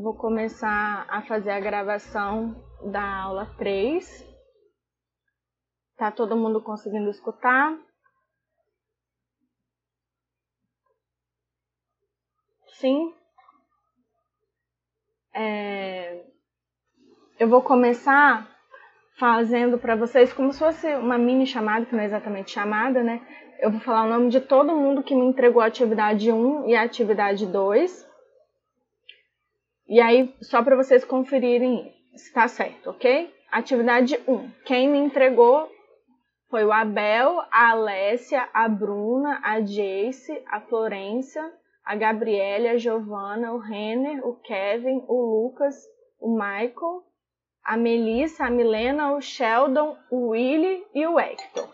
[0.00, 2.54] vou começar a fazer a gravação
[2.90, 4.26] da aula 3.
[5.96, 7.78] Tá todo mundo conseguindo escutar?
[12.78, 13.14] Sim?
[15.34, 16.24] É...
[17.38, 18.48] Eu vou começar
[19.18, 23.20] fazendo para vocês como se fosse uma mini chamada, que não é exatamente chamada, né?
[23.60, 26.74] Eu vou falar o nome de todo mundo que me entregou a atividade 1 e
[26.74, 28.11] a atividade 2.
[29.92, 33.30] E aí, só para vocês conferirem se está certo, ok?
[33.50, 34.50] Atividade 1.
[34.64, 35.70] Quem me entregou
[36.48, 41.42] foi o Abel, a Alessia, a Bruna, a Jace, a Florência,
[41.84, 45.76] a Gabriele, a Giovana, o Renner, o Kevin, o Lucas,
[46.18, 47.04] o Michael,
[47.62, 51.68] a Melissa, a Milena, o Sheldon, o Willy e o Hector.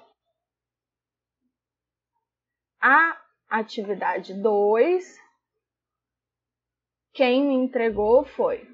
[2.82, 3.16] A
[3.48, 5.27] atividade 2,
[7.18, 8.64] quem me entregou foi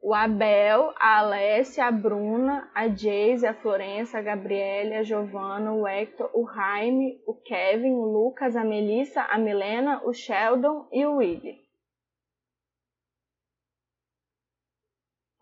[0.00, 5.88] o Abel, a Alessia, a Bruna, a Jace, a Florença, a Gabriele, a Giovana, o
[5.88, 11.16] Hector, o Jaime, o Kevin, o Lucas, a Melissa, a Milena, o Sheldon e o
[11.16, 11.58] Willy.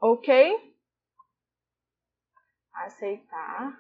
[0.01, 0.75] Ok?
[2.73, 3.79] Aceitar.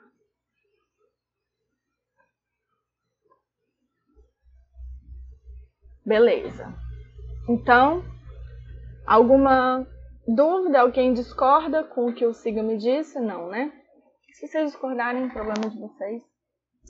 [6.04, 6.66] Beleza.
[7.48, 8.17] Então,
[9.08, 9.86] alguma
[10.26, 10.80] dúvida?
[10.80, 13.18] Alguém discorda com o que o Siga me disse?
[13.18, 13.72] Não, né?
[14.34, 16.22] Se vocês discordarem, problema de vocês.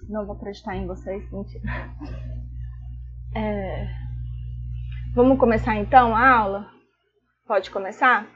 [0.09, 1.65] Não vou acreditar em vocês, mentira.
[3.35, 3.87] É...
[5.15, 6.71] Vamos começar então a aula?
[7.47, 8.27] Pode começar?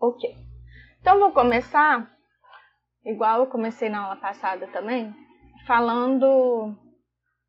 [0.00, 0.36] Ok.
[1.00, 2.10] Então vou começar,
[3.04, 5.14] igual eu comecei na aula passada também,
[5.66, 6.76] falando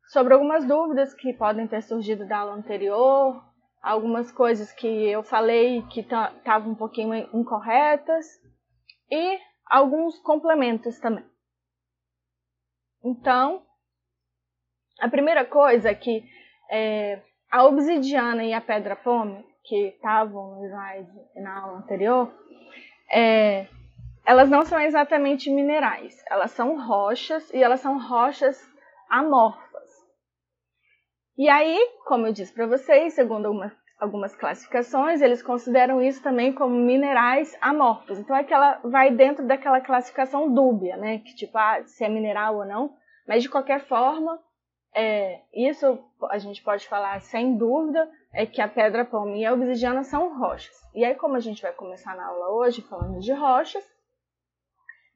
[0.08, 3.42] sobre algumas dúvidas que podem ter surgido da aula anterior,
[3.82, 8.26] algumas coisas que eu falei que estavam um pouquinho incorretas
[9.10, 11.24] e alguns complementos também.
[13.04, 13.62] Então,
[15.00, 16.24] a primeira coisa é que
[16.70, 22.32] é, a obsidiana e a pedra pome, que estavam no slide na aula anterior,
[23.10, 23.66] é,
[24.24, 28.60] elas não são exatamente minerais, elas são rochas e elas são rochas
[29.08, 29.63] amorfas.
[31.36, 36.52] E aí, como eu disse para vocês, segundo algumas, algumas classificações, eles consideram isso também
[36.52, 38.18] como minerais amorfos.
[38.18, 41.18] Então é que ela vai dentro daquela classificação dúbia, né?
[41.18, 42.94] Que tipo, ah, se é mineral ou não.
[43.26, 44.38] Mas de qualquer forma,
[44.94, 45.98] é, isso
[46.30, 50.38] a gente pode falar sem dúvida, é que a pedra palma e a obsidiana são
[50.38, 50.74] rochas.
[50.94, 53.84] E aí, como a gente vai começar na aula hoje falando de rochas,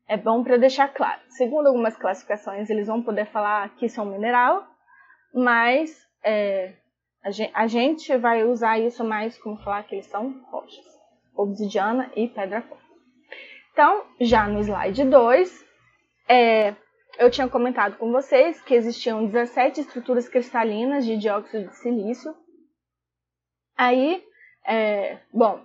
[0.09, 1.21] é bom para deixar claro.
[1.28, 4.67] Segundo algumas classificações, eles vão poder falar que são mineral,
[5.33, 6.75] mas é,
[7.23, 10.84] a, gente, a, gente, vai usar isso mais como falar que eles são rochas,
[11.34, 12.77] obsidiana e pedra pó.
[13.73, 15.67] Então, já no slide 2,
[16.28, 16.75] é,
[17.19, 22.34] eu tinha comentado com vocês que existiam 17 estruturas cristalinas de dióxido de silício.
[23.77, 24.25] Aí,
[24.67, 25.65] é, bom,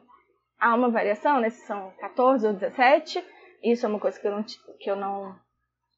[0.59, 1.49] há uma variação, né?
[1.49, 3.23] Se são 14 ou 17,
[3.63, 5.35] isso é uma coisa que eu não, que eu não,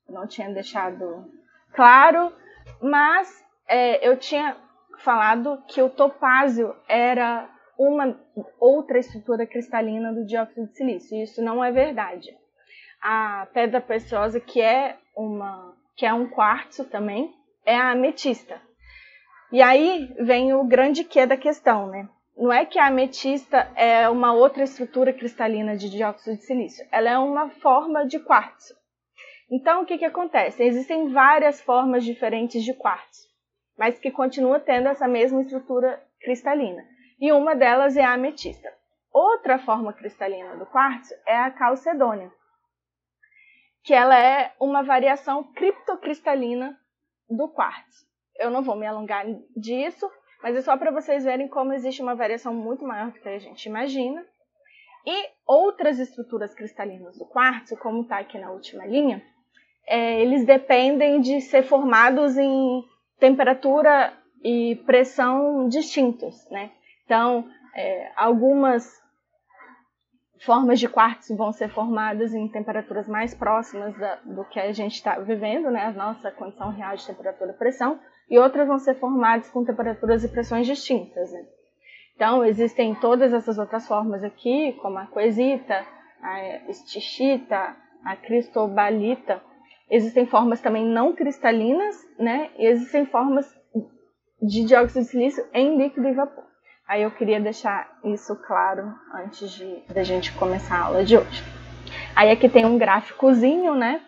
[0.09, 1.29] não tinha deixado
[1.73, 2.33] claro,
[2.81, 4.57] mas é, eu tinha
[4.99, 8.17] falado que o topázio era uma
[8.59, 11.21] outra estrutura cristalina do dióxido de silício.
[11.21, 12.29] Isso não é verdade.
[13.01, 17.33] A pedra preciosa, que é uma que é um quartzo também,
[17.65, 18.61] é a ametista.
[19.49, 22.09] E aí vem o grande que da questão, né?
[22.37, 27.09] não é que a ametista é uma outra estrutura cristalina de dióxido de silício, ela
[27.09, 28.75] é uma forma de quartzo.
[29.49, 30.63] Então, o que, que acontece?
[30.63, 33.27] Existem várias formas diferentes de quartzo,
[33.77, 36.83] mas que continua tendo essa mesma estrutura cristalina.
[37.19, 38.71] E uma delas é a ametista.
[39.11, 42.31] Outra forma cristalina do quartzo é a calcedônia,
[43.83, 46.77] que ela é uma variação criptocristalina
[47.29, 48.05] do quartzo.
[48.37, 50.11] Eu não vou me alongar disso,
[50.43, 53.39] mas é só para vocês verem como existe uma variação muito maior do que a
[53.39, 54.25] gente imagina.
[55.05, 59.23] E outras estruturas cristalinas do quartzo, como está aqui na última linha,
[59.87, 62.83] é, eles dependem de ser formados em
[63.19, 64.13] temperatura
[64.43, 66.71] e pressão distintos, né?
[67.05, 68.89] Então, é, algumas
[70.43, 74.93] formas de quartzo vão ser formadas em temperaturas mais próximas da, do que a gente
[74.93, 75.85] está vivendo, né?
[75.85, 80.23] A nossa condição real de temperatura e pressão e outras vão ser formadas com temperaturas
[80.23, 81.31] e pressões distintas.
[81.31, 81.45] Né?
[82.15, 85.85] Então, existem todas essas outras formas aqui, como a coesita,
[86.21, 89.41] a estichita, a cristobalita.
[89.89, 92.49] Existem formas também não cristalinas, né?
[92.57, 93.45] E existem formas
[94.41, 96.43] de dióxido de silício em líquido e vapor.
[96.87, 101.43] Aí eu queria deixar isso claro antes de da gente começar a aula de hoje.
[102.15, 104.01] Aí aqui tem um gráficozinho, né,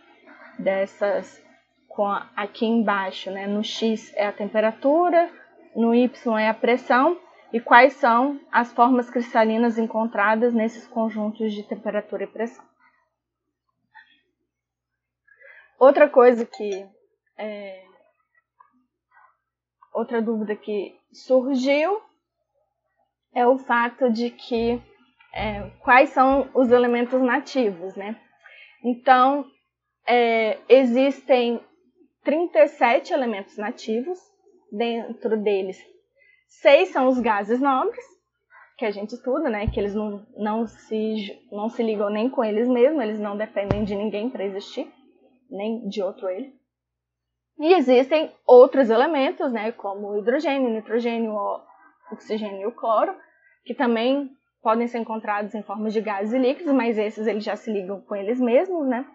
[0.60, 1.42] dessas
[1.88, 5.30] com aqui embaixo, né, no X é a temperatura,
[5.76, 7.18] no Y é a pressão
[7.52, 12.64] e quais são as formas cristalinas encontradas nesses conjuntos de temperatura e pressão.
[15.80, 16.88] Outra coisa que
[17.38, 17.84] é,
[19.94, 22.02] outra dúvida que surgiu
[23.34, 24.82] é o fato de que
[25.34, 28.20] é, quais são os elementos nativos, né?
[28.84, 29.46] Então,
[30.08, 31.62] é, existem
[32.24, 34.20] 37 elementos nativos,
[34.72, 35.78] dentro deles,
[36.48, 38.04] seis são os gases nobres,
[38.78, 39.68] que a gente estuda, né?
[39.68, 43.84] Que eles não, não, se, não se ligam nem com eles mesmos, eles não dependem
[43.84, 44.92] de ninguém para existir,
[45.50, 46.54] nem de outro ele.
[47.60, 49.72] E existem outros elementos, né?
[49.72, 51.36] Como o hidrogênio, nitrogênio,
[52.12, 53.16] oxigênio e o cloro,
[53.66, 57.56] que também podem ser encontrados em forma de gases e líquidos, mas esses eles já
[57.56, 59.06] se ligam com eles mesmos, né?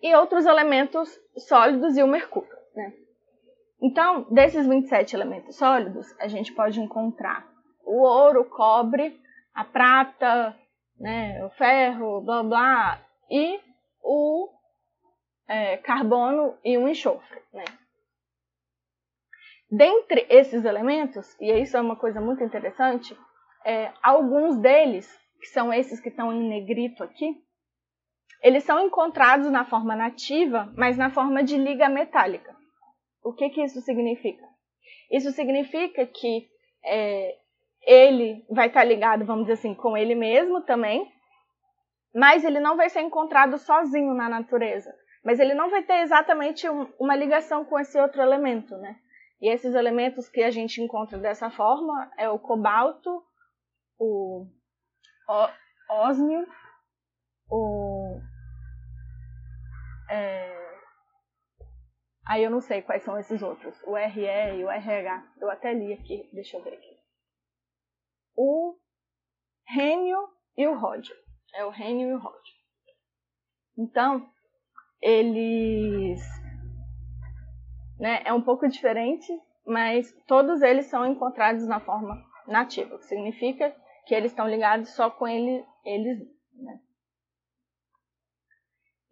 [0.00, 2.92] E outros elementos sólidos e o mercúrio, né?
[3.80, 7.46] Então, desses 27 elementos sólidos, a gente pode encontrar
[7.84, 9.20] o ouro, o cobre,
[9.54, 10.56] a prata,
[10.98, 13.60] né, o ferro, blá blá, e
[14.02, 14.48] o
[15.52, 17.42] é, carbono e o enxofre.
[17.52, 17.64] Né?
[19.70, 23.14] Dentre esses elementos, e isso é uma coisa muito interessante,
[23.62, 25.06] é, alguns deles,
[25.38, 27.36] que são esses que estão em negrito aqui,
[28.42, 32.56] eles são encontrados na forma nativa, mas na forma de liga metálica.
[33.22, 34.44] O que, que isso significa?
[35.10, 36.48] Isso significa que
[36.82, 37.36] é,
[37.82, 41.06] ele vai estar ligado, vamos dizer assim, com ele mesmo também,
[42.14, 44.92] mas ele não vai ser encontrado sozinho na natureza.
[45.24, 49.00] Mas ele não vai ter exatamente um, uma ligação com esse outro elemento, né?
[49.40, 53.24] E esses elementos que a gente encontra dessa forma é o cobalto,
[53.98, 54.46] o
[55.88, 56.46] ósmio,
[57.50, 58.20] o.
[60.10, 60.80] É,
[62.26, 63.80] aí eu não sei quais são esses outros.
[63.84, 65.32] O RE e o RH.
[65.40, 66.98] Eu até li aqui, deixa eu ver aqui.
[68.36, 68.76] O
[69.66, 71.14] rênio e o ródio.
[71.54, 72.54] É o rênio e o ródio.
[73.76, 74.30] Então,
[75.02, 76.20] eles
[78.02, 78.20] né?
[78.24, 79.32] É um pouco diferente,
[79.64, 83.72] mas todos eles são encontrados na forma nativa, que significa
[84.04, 86.18] que eles estão ligados só com ele, eles.
[86.52, 86.80] Né?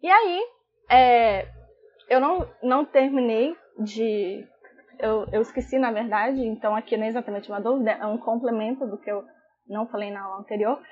[0.01, 0.45] E aí,
[0.89, 1.47] é,
[2.09, 4.45] eu não, não terminei de.
[4.99, 8.85] Eu, eu esqueci, na verdade, então aqui não é exatamente uma dúvida, é um complemento
[8.85, 9.23] do que eu
[9.69, 10.83] não falei na aula anterior,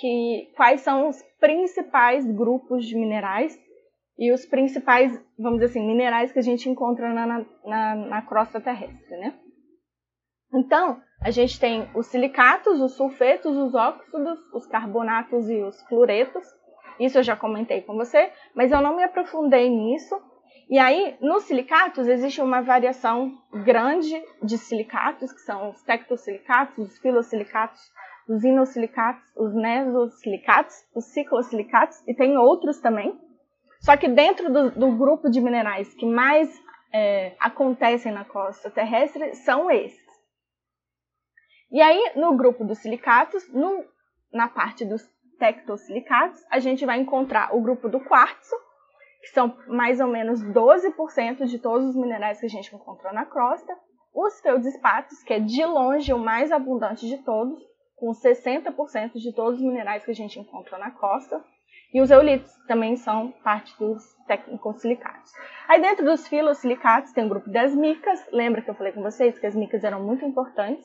[0.00, 3.54] que quais são os principais grupos de minerais
[4.18, 8.60] e os principais, vamos dizer assim, minerais que a gente encontra na, na, na crosta
[8.60, 9.34] terrestre, né?
[10.54, 16.44] Então, a gente tem os silicatos, os sulfetos, os óxidos, os carbonatos e os fluoretos.
[17.00, 20.14] Isso eu já comentei com você, mas eu não me aprofundei nisso.
[20.68, 23.32] E aí, nos silicatos, existe uma variação
[23.64, 27.80] grande de silicatos, que são os tectosilicatos, os filosilicatos,
[28.28, 33.18] os inosilicatos, os nesosilicatos, os ciclosilicatos, e tem outros também.
[33.82, 36.48] Só que dentro do, do grupo de minerais que mais
[36.92, 40.00] é, acontecem na costa terrestre são esses.
[41.70, 43.84] E aí, no grupo dos silicatos, no,
[44.32, 45.02] na parte dos
[45.38, 48.54] tectosilicatos, a gente vai encontrar o grupo do quartzo,
[49.20, 53.24] que são mais ou menos 12% de todos os minerais que a gente encontrou na
[53.24, 53.76] crosta,
[54.14, 57.58] os feldspatos, que é de longe o mais abundante de todos,
[57.96, 61.42] com 60% de todos os minerais que a gente encontra na costa,
[61.92, 65.32] e os eolitos também são parte dos tecnicosilicatos.
[65.68, 68.26] Aí dentro dos filosilicatos tem o grupo das micas.
[68.32, 70.84] Lembra que eu falei com vocês que as micas eram muito importantes?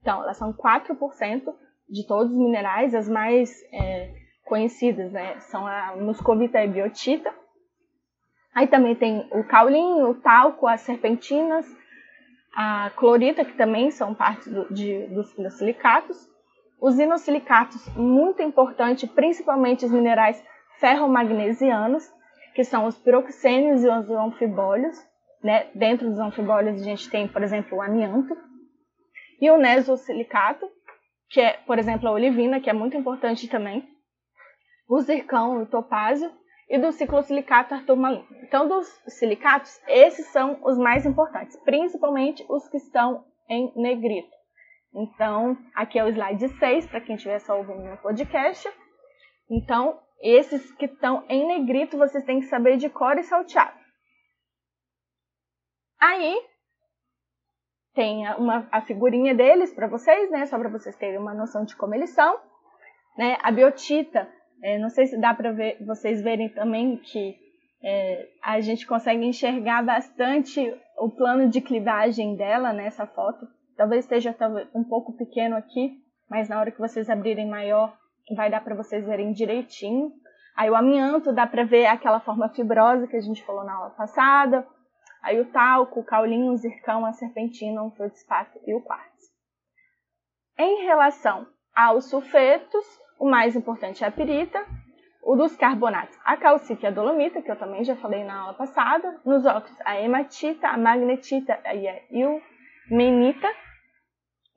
[0.00, 1.54] Então, elas são 4%
[1.88, 7.32] de todos os minerais, as mais é, conhecidas né, são a muscovita e a biotita.
[8.54, 11.66] Aí também tem o caulinho, o talco, as serpentinas,
[12.54, 16.28] a clorita, que também são parte do, de, dos filosilicatos.
[16.80, 20.42] Os inosilicatos, muito importante, principalmente os minerais
[20.78, 22.08] ferromagnesianos,
[22.54, 24.96] que são os piroxênios e os anfibólios.
[25.42, 25.68] Né?
[25.74, 28.36] Dentro dos anfibólios a gente tem, por exemplo, o amianto.
[29.40, 30.68] E o nesosilicato,
[31.30, 33.88] que é, por exemplo, a olivina, que é muito importante também.
[34.88, 36.30] O zircão o topázio.
[36.70, 38.26] E do ciclosilicato arturmalino.
[38.42, 44.37] Então, dos silicatos, esses são os mais importantes, principalmente os que estão em negrito.
[44.94, 48.68] Então, aqui é o slide 6, para quem estiver só ouvindo no podcast.
[49.50, 53.78] Então, esses que estão em negrito, vocês têm que saber de cor e salteado.
[56.00, 56.40] Aí,
[57.94, 60.46] tem uma, a figurinha deles para vocês, né?
[60.46, 62.38] Só para vocês terem uma noção de como eles são.
[63.16, 63.36] Né?
[63.42, 64.28] A biotita,
[64.62, 67.36] é, não sei se dá para ver, vocês verem também que
[67.82, 73.46] é, a gente consegue enxergar bastante o plano de clivagem dela nessa foto.
[73.78, 74.36] Talvez esteja
[74.74, 77.96] um pouco pequeno aqui, mas na hora que vocês abrirem maior,
[78.34, 80.10] vai dar para vocês verem direitinho.
[80.56, 83.90] Aí o amianto dá para ver aquela forma fibrosa que a gente falou na aula
[83.90, 84.66] passada.
[85.22, 89.28] Aí o talco, o caulinho, o zircão, a serpentina, o feldespato e o quartzo.
[90.58, 92.84] Em relação aos sulfetos,
[93.16, 94.66] o mais importante é a pirita,
[95.22, 98.54] o dos carbonatos, a calcita e a dolomita, que eu também já falei na aula
[98.54, 102.00] passada, nos óxidos, a hematita, a magnetita e a
[102.90, 103.48] ilmenita,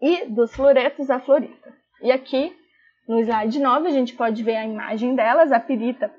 [0.01, 1.73] e dos fluoretos, a fluorita.
[2.01, 2.55] E aqui
[3.07, 6.11] no slide 9 a gente pode ver a imagem delas, a pirita,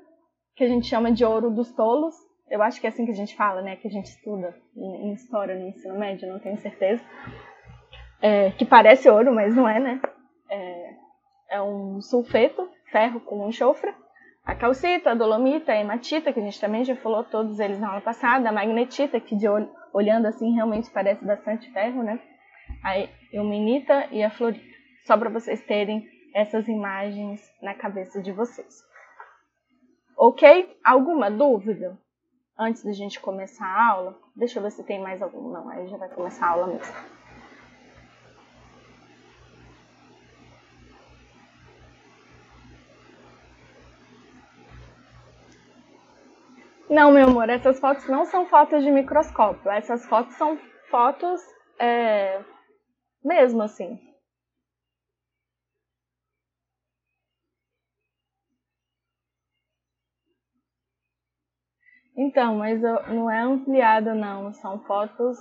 [0.55, 2.15] que a gente chama de ouro dos tolos.
[2.49, 3.75] Eu acho que é assim que a gente fala, né?
[3.75, 7.03] Que a gente estuda em história no ensino médio, não tenho certeza.
[8.21, 10.01] É, que parece ouro, mas não é, né?
[10.49, 10.95] É,
[11.51, 13.93] é um sulfeto, ferro com enxofre.
[14.45, 17.89] A calcita, a dolomita, a hematita, que a gente também já falou todos eles na
[17.89, 18.49] aula passada.
[18.49, 19.47] A magnetita, que de
[19.93, 22.19] olhando assim realmente parece bastante ferro, né?
[22.83, 24.63] A eumenita e a florita.
[25.05, 28.83] Só para vocês terem essas imagens na cabeça de vocês.
[30.15, 30.77] Ok?
[30.83, 31.97] Alguma dúvida?
[32.57, 34.19] Antes da gente começar a aula?
[34.35, 35.51] Deixa eu ver se tem mais algum.
[35.51, 36.93] Não, aí já vai começar a aula mesmo.
[46.89, 49.71] Não, meu amor, essas fotos não são fotos de microscópio.
[49.71, 50.59] Essas fotos são
[50.91, 51.41] fotos
[51.79, 52.39] é,
[53.23, 53.99] mesmo assim,
[62.15, 65.37] Então, mas não é ampliado não, são fotos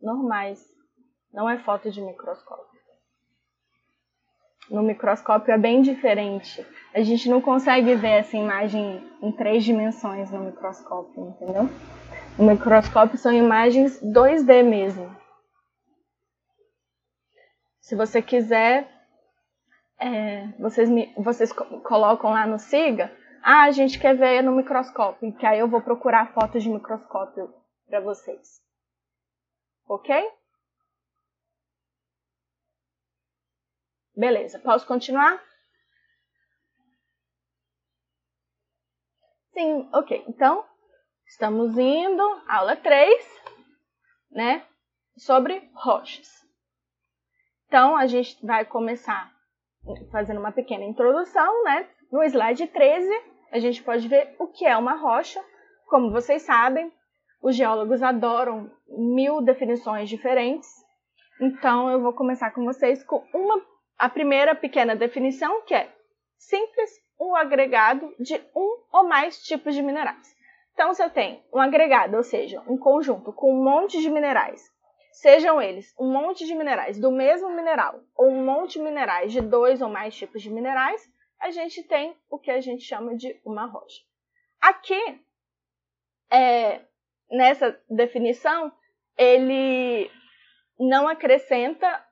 [0.00, 0.62] normais.
[1.32, 2.74] Não é foto de microscópio.
[4.70, 6.64] No microscópio é bem diferente.
[6.94, 11.68] A gente não consegue ver essa imagem em três dimensões no microscópio, entendeu?
[12.38, 15.23] No microscópio são imagens 2D mesmo.
[17.84, 18.90] Se você quiser,
[19.98, 25.36] é, vocês, me, vocês colocam lá no SIGA ah, a gente quer ver no microscópio,
[25.36, 27.54] que aí eu vou procurar fotos de microscópio
[27.86, 28.64] para vocês.
[29.86, 30.14] Ok?
[34.16, 35.44] Beleza, posso continuar?
[39.52, 40.24] Sim, ok.
[40.26, 40.64] Então,
[41.26, 43.42] estamos indo, aula 3,
[44.30, 44.66] né?
[45.18, 46.43] Sobre rochas.
[47.66, 49.32] Então, a gente vai começar
[50.10, 51.88] fazendo uma pequena introdução, né?
[52.10, 53.08] No slide 13,
[53.52, 55.42] a gente pode ver o que é uma rocha.
[55.86, 56.92] Como vocês sabem,
[57.42, 60.68] os geólogos adoram mil definições diferentes.
[61.40, 63.60] Então, eu vou começar com vocês com uma,
[63.98, 65.92] a primeira pequena definição, que é
[66.38, 66.90] simples,
[67.20, 70.34] um agregado de um ou mais tipos de minerais.
[70.72, 74.62] Então, se eu tenho um agregado, ou seja, um conjunto com um monte de minerais,
[75.14, 79.40] sejam eles um monte de minerais do mesmo mineral ou um monte de minerais de
[79.40, 81.00] dois ou mais tipos de minerais,
[81.40, 84.02] a gente tem o que a gente chama de uma rocha.
[84.60, 85.20] Aqui,
[86.30, 86.80] é,
[87.30, 88.72] nessa definição,
[89.16, 90.10] ele
[90.78, 92.04] não acrescenta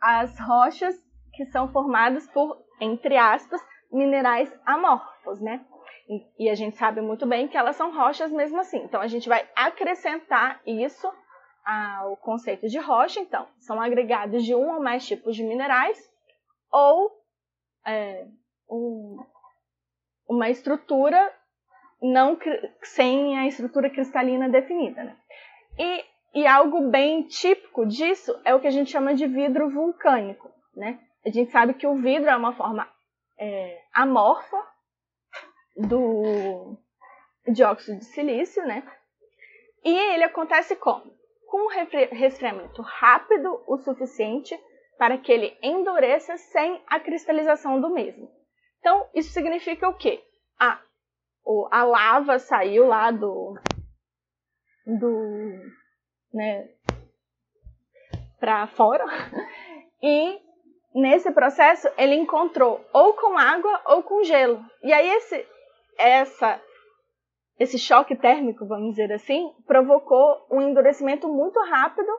[0.00, 0.96] as rochas
[1.34, 3.60] que são formadas por, entre aspas,
[3.92, 5.64] minerais amorfos, né?
[6.38, 8.78] E a gente sabe muito bem que elas são rochas mesmo assim.
[8.78, 11.12] Então a gente vai acrescentar isso
[11.66, 13.18] ao conceito de rocha.
[13.18, 15.98] Então, são agregados de um ou mais tipos de minerais
[16.70, 17.10] ou
[17.84, 18.26] é,
[18.70, 19.18] um,
[20.28, 21.34] uma estrutura
[22.00, 22.38] não
[22.82, 25.02] sem a estrutura cristalina definida.
[25.02, 25.16] Né?
[25.78, 30.50] E, e algo bem típico disso é o que a gente chama de vidro vulcânico.
[30.74, 31.00] Né?
[31.24, 32.88] A gente sabe que o vidro é uma forma
[33.38, 34.62] é, amorfa
[35.76, 36.78] do
[37.48, 38.82] dióxido de silício, né?
[39.84, 41.15] E ele acontece como?
[41.46, 44.58] Com um resfriamento rápido o suficiente
[44.98, 48.28] para que ele endureça sem a cristalização do mesmo.
[48.80, 50.22] Então, isso significa o quê?
[50.58, 50.80] A,
[51.70, 53.58] a lava saiu lá do.
[54.86, 55.60] do.
[56.32, 56.68] né.
[58.38, 59.04] para fora.
[60.02, 60.38] E
[60.94, 64.62] nesse processo ele encontrou ou com água ou com gelo.
[64.82, 65.48] E aí esse,
[65.98, 66.60] essa,
[67.58, 72.10] esse choque térmico, vamos dizer assim, provocou um endurecimento muito rápido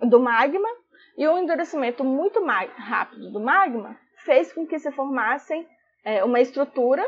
[0.00, 0.68] do magma
[1.16, 5.66] e o endurecimento muito rápido do magma fez com que se formassem
[6.04, 7.02] é, uma estrutura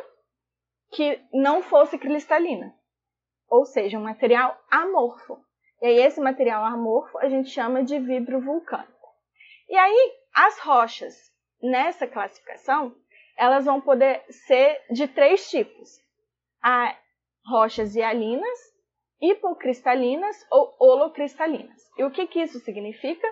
[0.91, 2.75] que não fosse cristalina,
[3.49, 5.39] ou seja, um material amorfo.
[5.81, 9.09] E aí esse material amorfo a gente chama de vidro vulcânico.
[9.69, 12.95] E aí as rochas nessa classificação,
[13.37, 16.01] elas vão poder ser de três tipos.
[16.63, 16.95] A
[17.45, 18.59] rochas hialinas,
[19.21, 21.81] hipocristalinas ou holocristalinas.
[21.99, 23.27] E o que, que isso significa?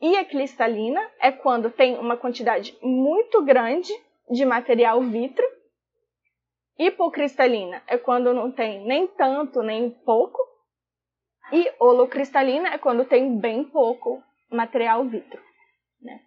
[0.00, 3.92] Hiacristalina é quando tem uma quantidade muito grande
[4.30, 5.46] de material vítreo.
[6.78, 10.38] Hipocristalina é quando não tem nem tanto nem pouco.
[11.52, 15.40] E holocristalina é quando tem bem pouco material vítreo.
[16.02, 16.20] Né?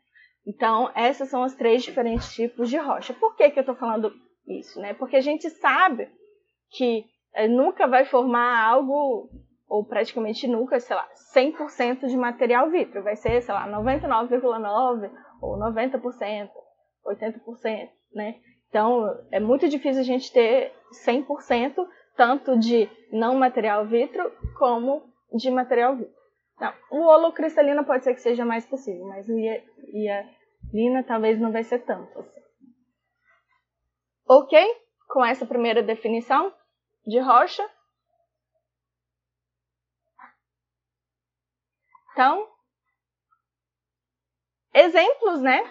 [0.47, 3.13] Então, essas são os três diferentes tipos de rocha.
[3.13, 4.11] Por que, que eu estou falando
[4.47, 4.79] isso?
[4.79, 4.93] Né?
[4.93, 6.09] Porque a gente sabe
[6.71, 9.29] que é, nunca vai formar algo,
[9.67, 13.03] ou praticamente nunca, sei lá, 100% de material vítreo.
[13.03, 15.11] Vai ser, sei lá, 99,9%
[15.41, 16.49] ou 90%,
[17.05, 18.35] 80%, né?
[18.69, 20.73] Então, é muito difícil a gente ter
[21.05, 25.01] 100% tanto de não material vítreo como
[25.33, 26.19] de material vítreo.
[26.59, 31.63] Não, o holocristalina pode ser que seja mais possível, mas o hialina talvez não vai
[31.63, 32.19] ser tanto.
[32.19, 32.41] Assim.
[34.27, 34.75] Ok?
[35.07, 36.53] Com essa primeira definição
[37.09, 37.67] de rocha.
[42.13, 42.47] Então,
[44.73, 45.61] exemplos, né?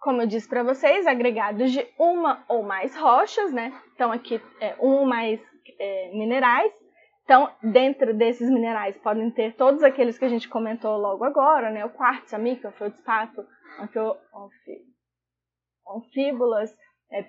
[0.00, 3.72] Como eu disse para vocês, agregados de uma ou mais rochas, né?
[3.94, 5.40] Então, aqui, é, um ou mais
[5.78, 6.72] é, minerais
[7.24, 11.84] então, dentro desses minerais podem ter todos aqueles que a gente comentou logo agora, né?
[11.84, 13.46] O quartzo, a mica, o feldspato,
[15.88, 16.76] anfíbulas,
[17.10, 17.22] é,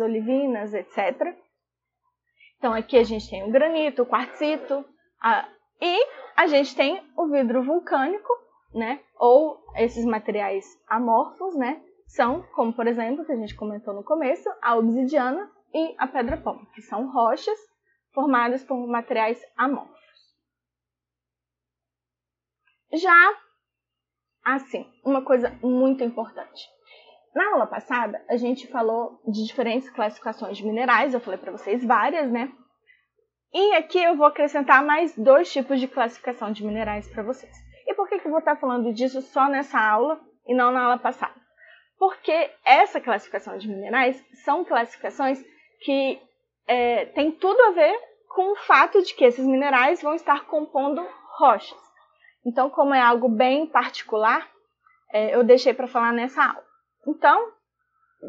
[0.00, 1.36] olivinas, etc.
[2.62, 4.84] Então, aqui a gente tem o granito, o quartzito,
[5.20, 5.48] a,
[5.80, 8.32] e a gente tem o vidro vulcânico,
[8.72, 9.00] né?
[9.18, 11.82] Ou esses materiais amorfos, né?
[12.06, 16.64] São, como por exemplo, que a gente comentou no começo, a obsidiana e a pedra-pão,
[16.72, 17.58] que são rochas
[18.14, 19.98] formadas por materiais amorfos.
[22.92, 23.40] Já
[24.44, 26.68] assim, uma coisa muito importante.
[27.34, 31.84] Na aula passada, a gente falou de diferentes classificações de minerais, eu falei para vocês
[31.84, 32.52] várias, né?
[33.54, 37.52] E aqui eu vou acrescentar mais dois tipos de classificação de minerais para vocês.
[37.86, 40.84] E por que, que eu vou estar falando disso só nessa aula e não na
[40.84, 41.34] aula passada?
[41.98, 45.42] Porque essa classificação de minerais são classificações
[45.80, 46.20] que
[46.66, 51.06] é, tem tudo a ver com o fato de que esses minerais vão estar compondo
[51.38, 51.78] rochas.
[52.44, 54.48] Então, como é algo bem particular,
[55.12, 56.71] é, eu deixei para falar nessa aula.
[57.06, 57.52] Então,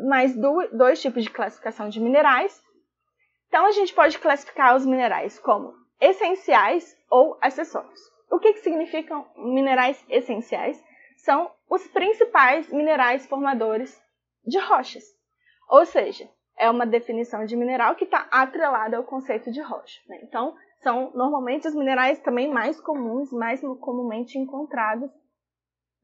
[0.08, 2.62] mais do, dois tipos de classificação de minerais.
[3.48, 8.00] Então, a gente pode classificar os minerais como essenciais ou acessórios.
[8.32, 10.84] O que, que significam minerais essenciais?
[11.18, 14.02] São os principais minerais formadores
[14.46, 15.04] de rochas.
[15.70, 20.02] Ou seja, é uma definição de mineral que está atrelada ao conceito de rocha.
[20.08, 20.20] Né?
[20.24, 25.10] Então, são normalmente os minerais também mais comuns, mais comumente encontrados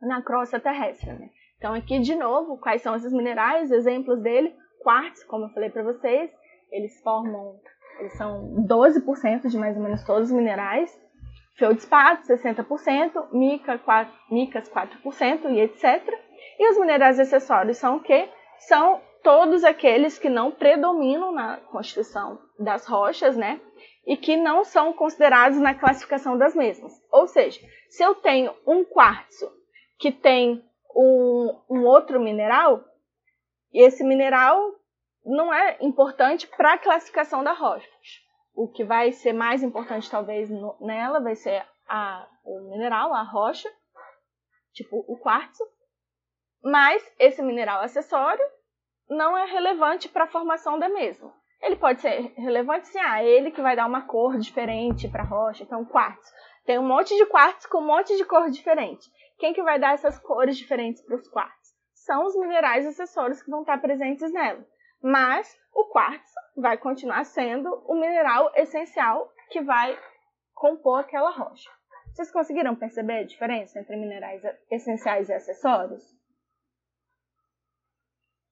[0.02, 1.12] na crosta terrestre.
[1.12, 1.30] Né?
[1.60, 3.70] Então, aqui de novo, quais são esses minerais?
[3.70, 6.32] Exemplos dele: quartzo, como eu falei para vocês,
[6.72, 7.60] eles formam,
[8.00, 10.98] eles são 12% de mais ou menos todos os minerais.
[11.58, 16.02] Feldspato, 60%, mica, 4, micas, 4% e etc.
[16.58, 18.30] E os minerais acessórios são o quê?
[18.60, 23.60] São todos aqueles que não predominam na constituição das rochas, né?
[24.08, 26.94] E que não são considerados na classificação das mesmas.
[27.12, 29.52] Ou seja, se eu tenho um quartzo
[29.98, 30.64] que tem
[30.96, 32.84] um, um outro mineral,
[33.72, 34.74] e esse mineral
[35.26, 37.90] não é importante para a classificação da rocha.
[38.54, 43.24] O que vai ser mais importante, talvez, no, nela vai ser a, o mineral, a
[43.24, 43.70] rocha,
[44.74, 45.64] tipo o quartzo.
[46.64, 48.44] Mas esse mineral acessório
[49.10, 51.34] não é relevante para a formação da mesma.
[51.62, 55.26] Ele pode ser relevante sim, ah, ele que vai dar uma cor diferente para a
[55.26, 55.64] rocha.
[55.64, 56.32] Então, quartzo.
[56.66, 59.10] Tem um monte de quartzo com um monte de cor diferente.
[59.40, 61.74] Quem que vai dar essas cores diferentes para os quartzos?
[61.94, 64.68] São os minerais acessórios que vão estar presentes nela.
[65.02, 69.98] Mas o quartzo vai continuar sendo o mineral essencial que vai
[70.54, 71.70] compor aquela rocha.
[72.14, 76.04] Vocês conseguiram perceber a diferença entre minerais essenciais e acessórios?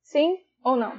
[0.04, 0.42] Sim?
[0.64, 0.98] Ou não?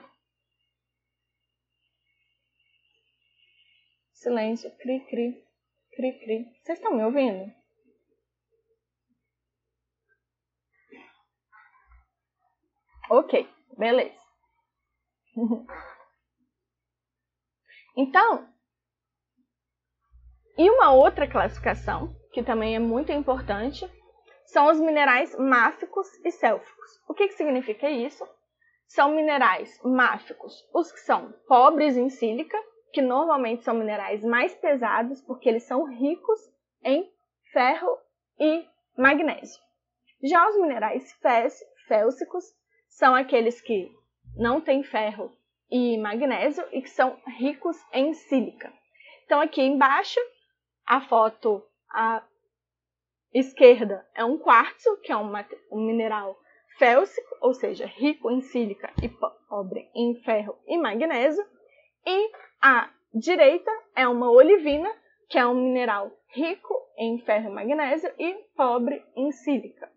[4.13, 4.71] Silêncio.
[4.77, 5.47] Cri, cri.
[5.93, 6.45] Cri, cri.
[6.63, 7.58] Vocês estão me ouvindo?
[13.11, 14.19] Ok, beleza.
[17.97, 18.49] então,
[20.57, 23.91] e uma outra classificação, que também é muito importante,
[24.47, 26.91] são os minerais máficos e célficos.
[27.09, 28.27] O que, que significa isso?
[28.89, 32.57] são minerais máficos, os que são pobres em sílica,
[32.93, 36.41] que normalmente são minerais mais pesados porque eles são ricos
[36.83, 37.09] em
[37.53, 37.99] ferro
[38.41, 38.67] e
[38.97, 39.61] magnésio.
[40.23, 41.13] Já os minerais
[41.87, 42.45] félsicos
[42.89, 43.91] são aqueles que
[44.37, 45.33] não têm ferro
[45.71, 48.73] e magnésio e que são ricos em sílica.
[49.25, 50.19] Então aqui embaixo
[50.87, 52.23] a foto à
[53.33, 55.31] esquerda é um quartzo, que é um,
[55.71, 56.39] um mineral
[56.79, 59.09] félsico, ou seja, rico em sílica e
[59.49, 61.45] pobre em ferro e magnésio,
[62.07, 62.31] e
[62.63, 64.91] a direita é uma olivina,
[65.29, 69.91] que é um mineral rico em ferro e magnésio e pobre em sílica.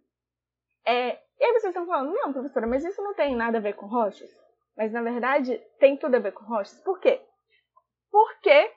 [0.85, 3.73] É, e aí vocês estão falando, não, professora, mas isso não tem nada a ver
[3.73, 4.29] com rochas?
[4.77, 6.79] Mas na verdade tem tudo a ver com rochas.
[6.83, 7.19] Por quê?
[8.11, 8.71] Porque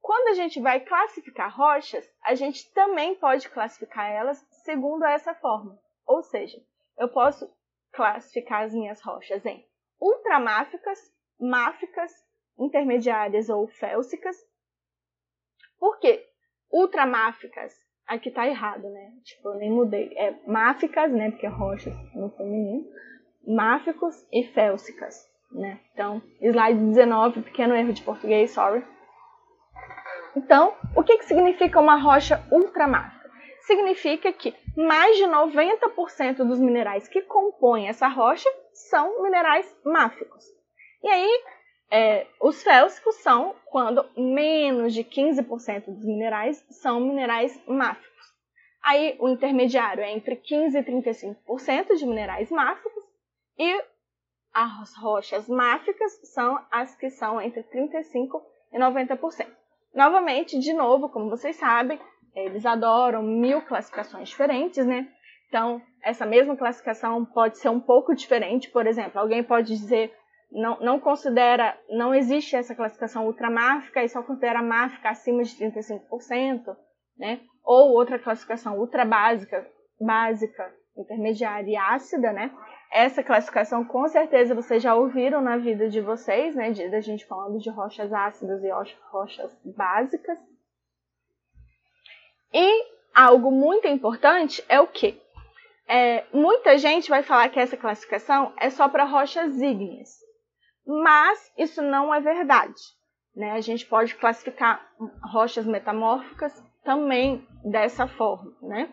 [0.00, 5.78] quando a gente vai classificar rochas, a gente também pode classificar elas segundo essa forma.
[6.04, 6.58] Ou seja,
[6.98, 7.48] eu posso
[7.92, 9.64] classificar as minhas rochas em
[10.00, 10.98] ultramáficas,
[11.38, 12.12] máficas,
[12.58, 14.36] intermediárias ou félsicas.
[15.78, 16.28] Por quê?
[16.68, 17.78] Ultramáficas,
[18.08, 19.12] aqui tá errado, né?
[19.22, 20.12] Tipo, eu nem mudei.
[20.16, 21.30] É máficas, né?
[21.30, 22.84] Porque rochas no feminino.
[23.46, 25.78] Máficos e félsicas, né?
[25.92, 28.84] Então, slide 19, pequeno erro de português, sorry.
[30.36, 33.18] Então, o que, que significa uma rocha ultramáfica?
[33.68, 40.44] significa que mais de 90% dos minerais que compõem essa rocha são minerais máficos.
[41.02, 41.44] E aí,
[41.90, 48.08] é, os félsicos são quando menos de 15% dos minerais são minerais máficos.
[48.82, 53.02] Aí, o intermediário é entre 15% e 35% de minerais máficos
[53.58, 53.82] e
[54.52, 58.40] as rochas máficas são as que são entre 35%
[58.72, 59.46] e 90%.
[59.94, 61.98] Novamente, de novo, como vocês sabem,
[62.34, 65.08] eles adoram mil classificações diferentes, né?
[65.48, 68.70] Então, essa mesma classificação pode ser um pouco diferente.
[68.70, 70.14] Por exemplo, alguém pode dizer
[70.50, 76.76] não, não considera, não existe essa classificação ultramáfica e só considera máfica acima de 35%,
[77.18, 77.40] né?
[77.64, 79.66] Ou outra classificação ultrabásica,
[80.00, 82.50] básica, intermediária e ácida, né?
[82.90, 86.70] Essa classificação com certeza vocês já ouviram na vida de vocês, né?
[86.70, 88.70] De, da gente falando de rochas ácidas e
[89.10, 90.38] rochas básicas.
[92.52, 95.20] E algo muito importante é o que?
[95.86, 100.18] É, muita gente vai falar que essa classificação é só para rochas ígneas,
[100.88, 102.80] mas isso não é verdade.
[103.36, 103.52] Né?
[103.52, 104.90] A gente pode classificar
[105.22, 108.90] rochas metamórficas também dessa forma, né?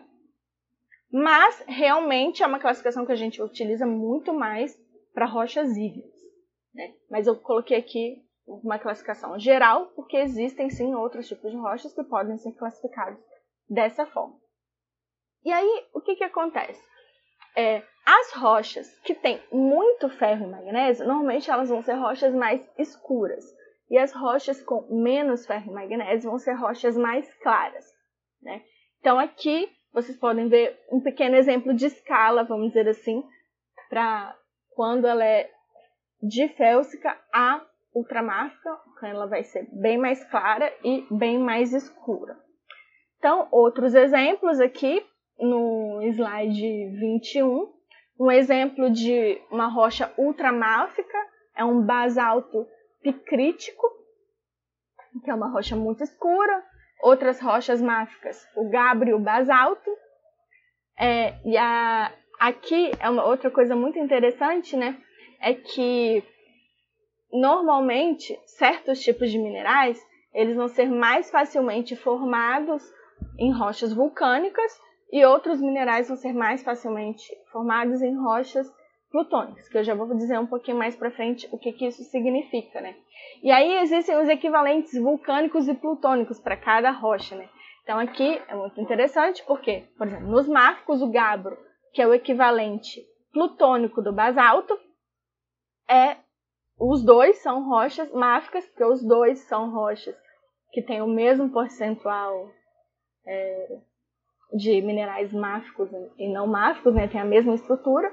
[1.10, 4.76] Mas realmente é uma classificação que a gente utiliza muito mais
[5.14, 6.12] para rochas ígneas.
[6.74, 6.94] Né?
[7.10, 12.04] Mas eu coloquei aqui uma classificação geral, porque existem sim outros tipos de rochas que
[12.04, 13.18] podem ser classificados
[13.68, 14.36] dessa forma.
[15.42, 16.84] E aí, o que, que acontece?
[17.56, 22.60] É, as rochas que têm muito ferro e magnésio, normalmente elas vão ser rochas mais
[22.78, 23.44] escuras.
[23.90, 27.84] E as rochas com menos ferro e magnésio vão ser rochas mais claras.
[28.42, 28.62] Né?
[29.00, 33.24] Então, aqui vocês podem ver um pequeno exemplo de escala, vamos dizer assim,
[33.88, 34.36] para
[34.70, 35.50] quando ela é
[36.22, 37.64] de félsica a
[37.94, 42.36] ultramáfica, ela vai ser bem mais clara e bem mais escura.
[43.18, 45.02] Então, outros exemplos aqui
[45.38, 47.72] no slide 21.
[48.18, 51.18] Um exemplo de uma rocha ultramáfica
[51.54, 52.66] é um basalto
[53.02, 53.86] picrítico,
[55.22, 56.64] que é uma rocha muito escura.
[57.02, 59.90] Outras rochas máficas, o gabbro basalto.
[60.98, 64.96] É, e a, aqui é uma outra coisa muito interessante, né?
[65.40, 66.24] É que
[67.30, 70.00] normalmente certos tipos de minerais
[70.32, 72.82] eles vão ser mais facilmente formados
[73.38, 74.80] em rochas vulcânicas
[75.12, 78.72] e outros minerais vão ser mais facilmente formados em rochas
[79.10, 82.02] plutônicas, que eu já vou dizer um pouquinho mais para frente o que, que isso
[82.04, 82.96] significa, né?
[83.42, 87.48] E aí existem os equivalentes vulcânicos e plutônicos para cada rocha, né?
[87.82, 91.56] Então aqui é muito interessante porque, por exemplo, nos máficos o gabbro,
[91.92, 93.00] que é o equivalente
[93.32, 94.78] plutônico do basalto,
[95.88, 96.16] é
[96.78, 100.14] os dois são rochas máficas, porque os dois são rochas
[100.72, 102.50] que têm o mesmo percentual
[103.26, 103.78] é,
[104.52, 108.12] de minerais máficos e não máficos, né, tem a mesma estrutura,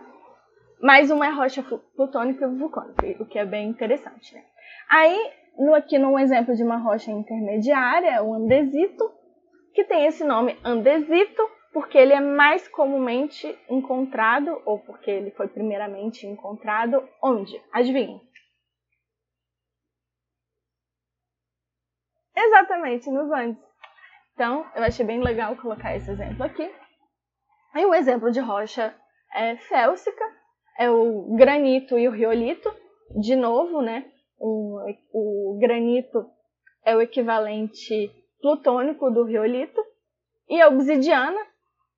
[0.82, 1.64] mas uma é rocha
[1.96, 4.34] plutônica vulcânica, o que é bem interessante.
[4.34, 4.44] Né?
[4.90, 9.12] Aí, no, aqui num exemplo de uma rocha intermediária, o andesito,
[9.74, 11.42] que tem esse nome andesito
[11.74, 17.60] porque ele é mais comumente encontrado, ou porque ele foi primeiramente encontrado onde?
[17.74, 18.22] Adivinhem?
[22.36, 23.73] Exatamente, nos Andes.
[24.34, 26.70] Então, eu achei bem legal colocar esse exemplo aqui.
[27.76, 28.96] E o exemplo de rocha
[29.34, 30.24] é félsica,
[30.78, 32.74] é o granito e o riolito.
[33.22, 34.12] De novo, né?
[34.40, 34.80] O,
[35.14, 36.26] o granito
[36.84, 39.80] é o equivalente plutônico do riolito.
[40.50, 41.40] E a obsidiana,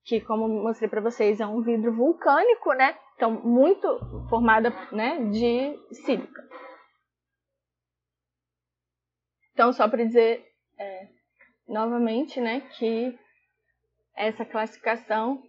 [0.03, 2.97] que como mostrei para vocês é um vidro vulcânico, né?
[3.15, 3.87] Então muito
[4.29, 6.43] formada, né, de sílica.
[9.53, 10.45] Então só para dizer
[10.77, 11.07] é,
[11.67, 13.17] novamente, né, que
[14.15, 15.43] essa classificação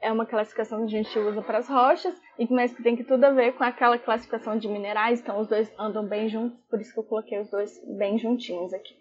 [0.00, 2.14] é uma classificação que a gente usa para as rochas,
[2.50, 5.72] mas que tem que tudo a ver com aquela classificação de minerais, então os dois
[5.78, 8.94] andam bem juntos, por isso que eu coloquei os dois bem juntinhos aqui.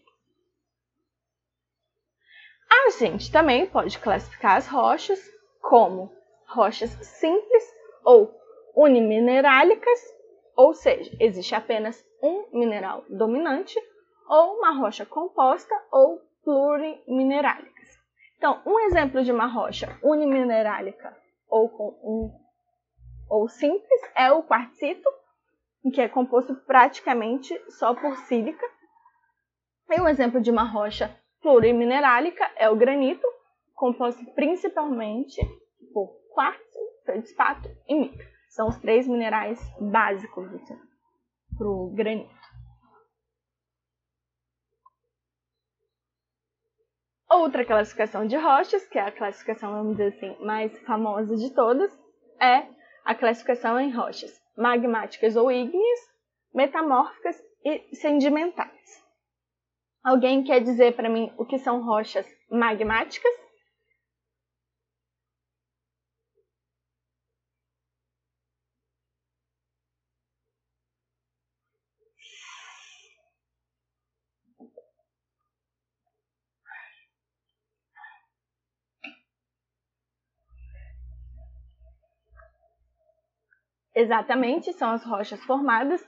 [2.69, 5.19] A gente também pode classificar as rochas
[5.61, 6.09] como
[6.47, 7.63] rochas simples
[8.03, 8.33] ou
[8.75, 9.99] uniminerálicas,
[10.55, 13.77] ou seja, existe apenas um mineral dominante,
[14.27, 17.73] ou uma rocha composta ou pluriminerálica.
[18.37, 21.15] Então, um exemplo de uma rocha uniminerálica
[21.47, 22.43] ou com um
[23.29, 25.09] ou simples é o quartzito,
[25.93, 28.65] que é composto praticamente só por sílica.
[29.89, 33.25] E um exemplo de uma rocha pluriminerálica é o granito,
[33.73, 35.39] composto principalmente
[35.93, 38.25] por quartzo, feldspato e mica.
[38.49, 40.49] São os três minerais básicos
[41.57, 42.42] para o granito.
[47.33, 51.91] Outra classificação de rochas, que é a classificação, vamos dizer assim, mais famosa de todas,
[52.39, 52.67] é
[53.03, 55.99] a classificação em rochas magmáticas ou ígneas,
[56.53, 59.03] metamórficas e sedimentares.
[60.03, 63.33] Alguém quer dizer para mim o que são rochas magmáticas?
[83.95, 86.03] Exatamente, são as rochas formadas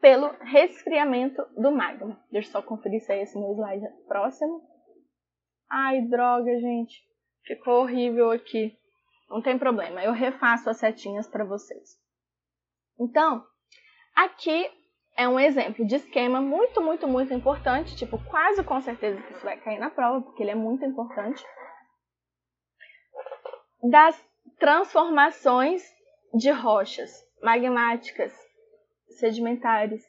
[0.00, 2.20] pelo resfriamento do magma.
[2.30, 4.62] Deixa eu só conferir se é esse meu slide próximo.
[5.70, 7.02] Ai, droga, gente.
[7.46, 8.76] Ficou horrível aqui.
[9.30, 11.98] Não tem problema, eu refaço as setinhas para vocês.
[13.00, 13.44] Então,
[14.14, 14.70] aqui
[15.16, 17.96] é um exemplo de esquema muito, muito, muito importante.
[17.96, 21.42] Tipo, quase com certeza que isso vai cair na prova, porque ele é muito importante.
[23.90, 24.22] Das
[24.58, 25.82] transformações
[26.34, 28.32] de rochas magmáticas,
[29.18, 30.04] sedimentares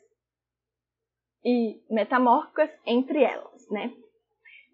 [1.43, 3.95] e metamórficas entre elas, né?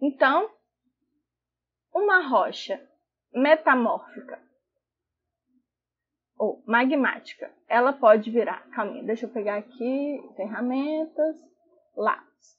[0.01, 0.49] Então,
[1.93, 2.81] uma rocha
[3.33, 4.41] metamórfica
[6.37, 8.67] ou magmática, ela pode virar.
[8.69, 11.35] Calma, deixa eu pegar aqui ferramentas,
[11.95, 12.57] lápis.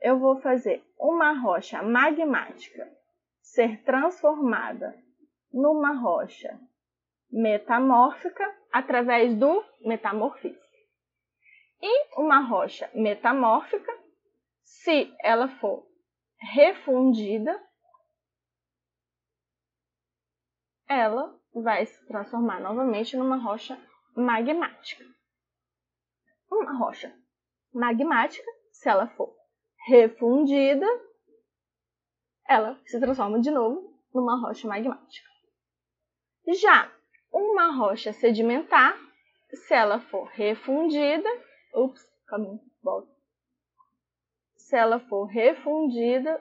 [0.00, 2.88] Eu vou fazer uma rocha magmática
[3.42, 4.96] ser transformada
[5.52, 6.58] numa rocha
[7.30, 10.60] metamórfica através do metamorfismo.
[11.82, 13.92] E uma rocha metamórfica,
[14.62, 15.86] se ela for
[16.54, 17.58] refundida,
[20.88, 23.80] ela vai se transformar novamente numa rocha
[24.14, 25.04] magmática.
[26.50, 27.14] Uma rocha
[27.72, 29.34] magmática, se ela for
[29.86, 30.86] refundida,
[32.46, 35.30] ela se transforma de novo numa rocha magmática.
[36.48, 36.92] Já
[37.32, 38.98] uma rocha sedimentar,
[39.52, 41.28] se ela for refundida,
[41.74, 43.12] ups, caminho, volta.
[44.56, 46.40] Se ela for refundida,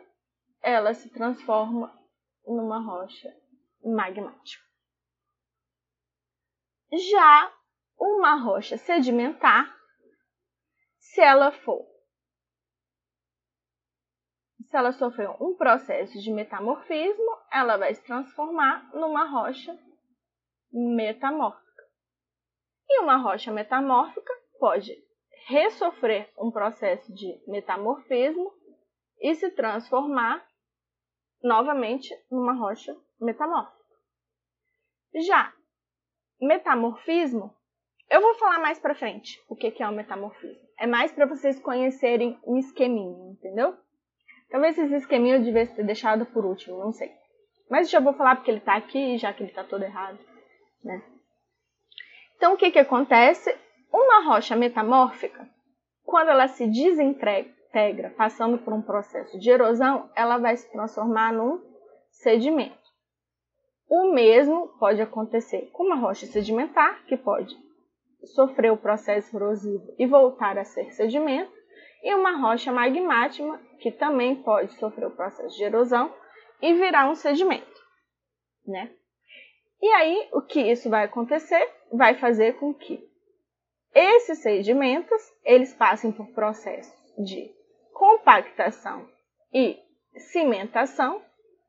[0.62, 1.94] ela se transforma
[2.46, 3.34] numa rocha
[3.84, 4.64] magmática.
[6.92, 7.54] Já
[7.98, 9.76] uma rocha sedimentar,
[10.98, 11.88] se ela for
[14.70, 19.76] se ela sofreu um processo de metamorfismo, ela vai se transformar numa rocha
[20.72, 21.84] metamórfica.
[22.90, 24.92] E uma rocha metamórfica pode
[25.48, 28.52] ressofrer um processo de metamorfismo
[29.20, 30.46] e se transformar
[31.42, 33.80] novamente numa rocha metamórfica.
[35.26, 35.54] Já
[36.42, 37.54] metamorfismo,
[38.10, 40.68] eu vou falar mais para frente o que é o metamorfismo.
[40.80, 43.78] É mais para vocês conhecerem o esqueminha, entendeu?
[44.50, 47.12] Talvez esse esqueminha eu devesse ter deixado por último, não sei.
[47.70, 50.18] Mas já vou falar porque ele está aqui, já que ele está todo errado.
[50.84, 51.02] Né?
[52.36, 53.56] Então, o que, que acontece?
[53.92, 55.50] Uma rocha metamórfica,
[56.06, 61.62] quando ela se desintegra, passando por um processo de erosão, ela vai se transformar num
[62.10, 62.78] sedimento.
[63.90, 67.58] O mesmo pode acontecer com uma rocha sedimentar, que pode
[68.36, 71.52] sofrer o processo erosivo e voltar a ser sedimento,
[72.04, 76.14] e uma rocha magmática, que também pode sofrer o processo de erosão
[76.62, 77.80] e virar um sedimento.
[78.66, 78.92] Né?
[79.82, 81.68] E aí, o que isso vai acontecer?
[81.92, 83.08] Vai fazer com que
[83.94, 87.52] esses sedimentos eles passem por processos de
[87.94, 89.08] compactação
[89.54, 89.80] e
[90.16, 91.22] cimentação,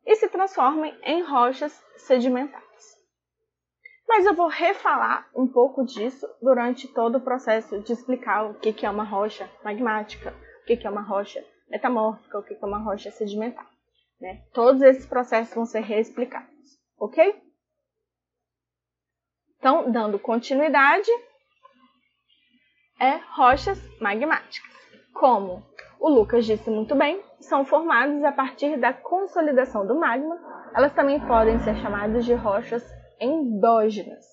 [0.04, 2.98] e se transformem em rochas sedimentares.
[4.08, 8.84] Mas eu vou refalar um pouco disso durante todo o processo de explicar o que
[8.84, 13.10] é uma rocha magmática, o que é uma rocha metamórfica, o que é uma rocha
[13.10, 13.70] sedimentar.
[14.20, 14.42] Né?
[14.52, 17.40] Todos esses processos vão ser reexplicados, ok?
[19.60, 21.10] Então, dando continuidade,
[22.98, 24.74] é rochas magmáticas.
[25.12, 25.62] Como
[25.98, 30.34] o Lucas disse muito bem, são formadas a partir da consolidação do magma.
[30.74, 32.82] Elas também podem ser chamadas de rochas
[33.20, 34.24] endógenas,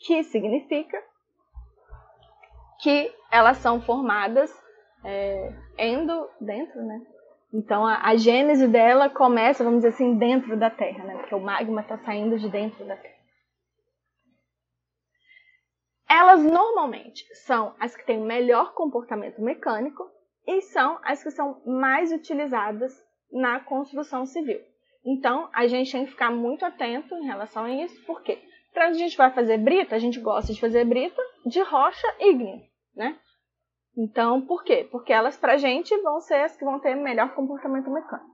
[0.00, 1.00] que significa
[2.80, 4.52] que elas são formadas
[5.04, 7.00] é, endo, dentro, né?
[7.52, 11.16] Então a, a gênese dela começa, vamos dizer assim, dentro da Terra, né?
[11.18, 13.16] Porque o magma está saindo de dentro da Terra.
[16.08, 20.08] Elas normalmente são as que têm melhor comportamento mecânico
[20.46, 22.92] e são as que são mais utilizadas
[23.32, 24.60] na construção civil.
[25.04, 28.38] Então, a gente tem que ficar muito atento em relação a isso, porque
[28.72, 32.60] quando a gente vai fazer brita, a gente gosta de fazer brita de rocha ígnea,
[32.94, 33.18] né?
[33.96, 34.86] Então, por quê?
[34.90, 38.30] Porque elas, pra gente, vão ser as que vão ter melhor comportamento mecânico.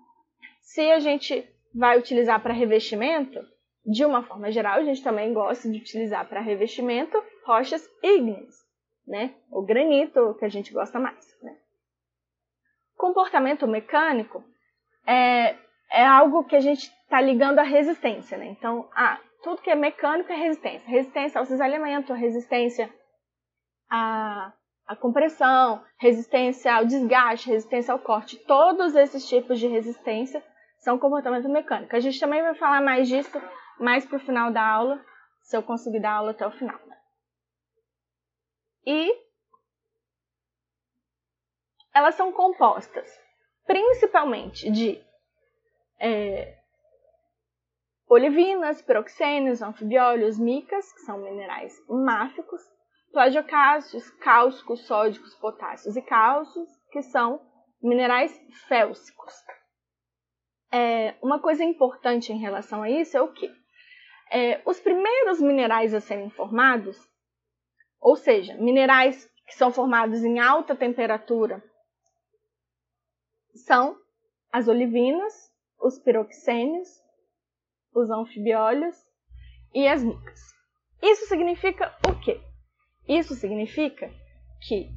[0.61, 3.41] Se a gente vai utilizar para revestimento,
[3.85, 8.55] de uma forma geral, a gente também gosta de utilizar para revestimento rochas ígneas,
[9.07, 9.35] né?
[9.51, 11.37] O granito, que a gente gosta mais.
[11.43, 11.57] Né?
[12.97, 14.45] Comportamento mecânico
[15.07, 15.57] é,
[15.91, 18.47] é algo que a gente está ligando à resistência, né?
[18.47, 20.89] Então, ah, tudo que é mecânico é resistência.
[20.89, 22.93] Resistência ao cisalhamento, resistência
[23.91, 24.53] à,
[24.93, 28.37] à compressão, resistência ao desgaste, resistência ao corte.
[28.37, 30.43] Todos esses tipos de resistência
[30.79, 31.97] são comportamento mecânico.
[31.97, 33.41] A gente também vai falar mais disso
[33.79, 35.05] mais para o final da aula,
[35.41, 36.79] se eu conseguir dar aula até o final.
[38.87, 39.13] E
[41.95, 43.21] elas são compostas
[43.65, 45.03] principalmente de
[45.99, 46.59] é,
[48.09, 52.61] olivinas, piroxênios, anfibiólios, micas, que são minerais máficos,
[53.13, 57.41] plagiocásios, cálcicos, sódicos, potássios e cálcios, que são
[57.83, 58.37] minerais
[58.69, 59.35] félsicos.
[60.73, 63.51] É, uma coisa importante em relação a isso é o que?
[64.33, 66.97] é, os primeiros minerais a serem formados,
[68.01, 71.63] ou seja, minerais que são formados em alta temperatura,
[73.67, 73.95] são
[74.51, 75.35] as olivinas,
[75.79, 76.89] os piroxênios,
[77.95, 78.97] os anfibiólios
[79.75, 80.41] e as micas.
[81.03, 82.41] Isso significa o quê?
[83.09, 84.11] Isso significa
[84.67, 84.89] que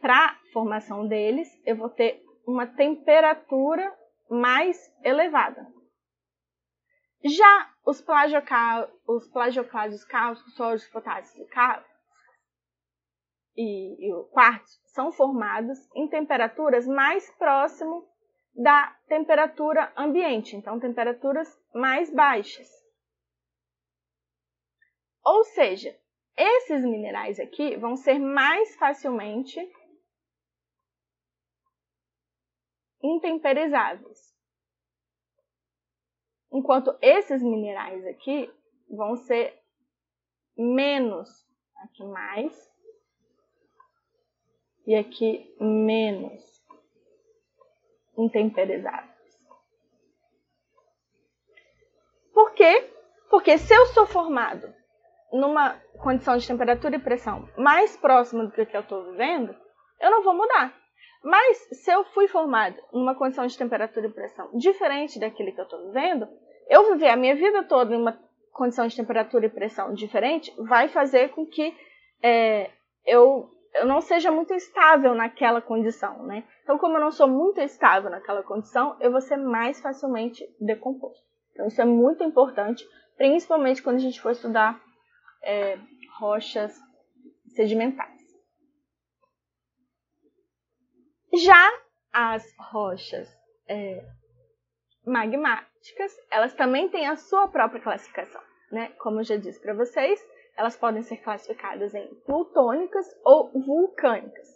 [0.00, 3.96] para a formação deles eu vou ter uma temperatura
[4.28, 5.66] mais elevada.
[7.24, 8.90] Já os, plagioca...
[9.06, 11.82] os plagioclásios cálcicos, sólidos, potássios e, cal...
[13.56, 18.06] e, e o quartzo são formados em temperaturas mais próximo
[18.54, 22.68] da temperatura ambiente, então temperaturas mais baixas.
[25.24, 25.96] Ou seja,
[26.36, 29.60] esses minerais aqui vão ser mais facilmente
[33.02, 34.34] intemperizáveis.
[36.52, 38.50] Enquanto esses minerais aqui
[38.88, 39.60] vão ser
[40.56, 41.28] menos,
[41.76, 42.72] aqui mais,
[44.86, 46.42] e aqui menos
[48.16, 49.14] intemperizáveis.
[52.32, 52.90] Por quê?
[53.30, 54.72] Porque se eu sou formado
[55.34, 59.54] numa condição de temperatura e pressão mais próxima do que eu estou vivendo,
[60.00, 60.72] eu não vou mudar.
[61.22, 65.64] Mas se eu fui formado numa condição de temperatura e pressão diferente daquele que eu
[65.64, 66.28] estou vivendo,
[66.68, 68.16] eu viver a minha vida toda em uma
[68.52, 71.74] condição de temperatura e pressão diferente vai fazer com que
[72.22, 72.70] é,
[73.04, 76.44] eu, eu não seja muito estável naquela condição, né?
[76.62, 81.24] Então, como eu não sou muito estável naquela condição, eu vou ser mais facilmente decomposto.
[81.52, 82.86] Então, isso é muito importante,
[83.16, 84.80] principalmente quando a gente for estudar
[85.44, 85.78] é,
[86.18, 86.78] rochas
[87.54, 88.22] sedimentares.
[91.32, 91.68] Já
[92.12, 93.28] as rochas
[93.68, 94.04] é,
[95.04, 98.40] magmáticas, elas também têm a sua própria classificação.
[98.70, 98.88] Né?
[98.98, 100.20] Como eu já disse para vocês,
[100.56, 104.48] elas podem ser classificadas em plutônicas ou vulcânicas.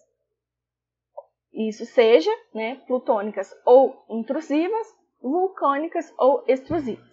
[1.53, 7.09] Isso seja, né, plutônicas ou intrusivas, vulcânicas ou extrusivas.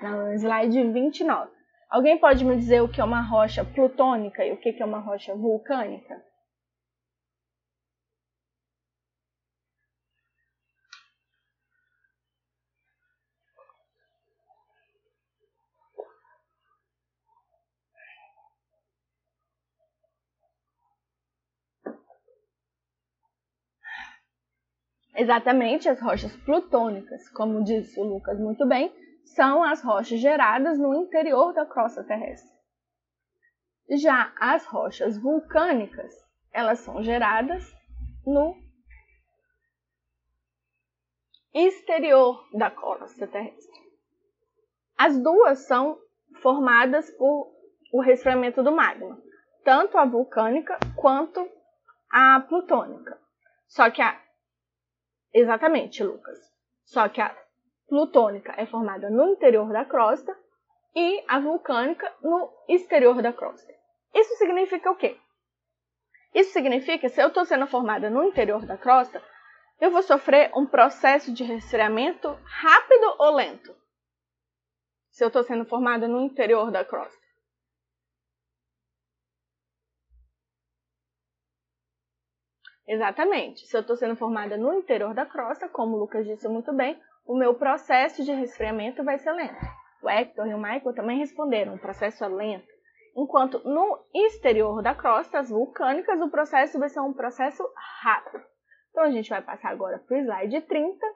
[0.00, 1.59] No slide 29.
[1.90, 5.00] Alguém pode me dizer o que é uma rocha plutônica e o que é uma
[5.00, 6.22] rocha vulcânica?
[25.16, 28.92] Exatamente, as rochas plutônicas, como disse o Lucas muito bem,
[29.24, 32.50] são as rochas geradas no interior da crosta terrestre.
[33.90, 36.12] Já as rochas vulcânicas,
[36.52, 37.64] elas são geradas
[38.26, 38.56] no
[41.52, 43.80] exterior da crosta terrestre.
[44.96, 45.98] As duas são
[46.40, 47.52] formadas por
[47.92, 49.20] o resfriamento do magma,
[49.64, 51.48] tanto a vulcânica quanto
[52.10, 53.18] a plutônica.
[53.66, 54.20] Só que a
[55.32, 56.38] exatamente, Lucas.
[56.84, 57.36] Só que a
[57.90, 60.34] plutônica é formada no interior da crosta
[60.94, 63.70] e a vulcânica no exterior da crosta.
[64.14, 65.18] Isso significa o quê?
[66.32, 69.20] Isso significa que se eu estou sendo formada no interior da crosta,
[69.80, 73.74] eu vou sofrer um processo de resfriamento rápido ou lento?
[75.10, 77.18] Se eu estou sendo formada no interior da crosta.
[82.86, 83.66] Exatamente.
[83.66, 87.00] Se eu estou sendo formada no interior da crosta, como o Lucas disse muito bem,
[87.30, 89.64] o meu processo de resfriamento vai ser lento.
[90.02, 92.66] O Hector e o Michael também responderam, o processo é lento.
[93.16, 97.62] Enquanto no exterior da crosta, as vulcânicas, o processo vai ser um processo
[98.02, 98.44] rápido.
[98.90, 101.06] Então a gente vai passar agora para o slide 30,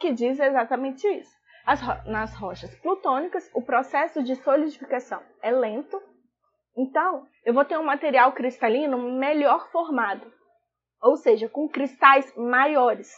[0.00, 1.36] que diz exatamente isso.
[1.66, 6.00] Ro nas rochas plutônicas, o processo de solidificação é lento,
[6.74, 10.32] então eu vou ter um material cristalino melhor formado,
[11.02, 13.12] ou seja, com cristais maiores,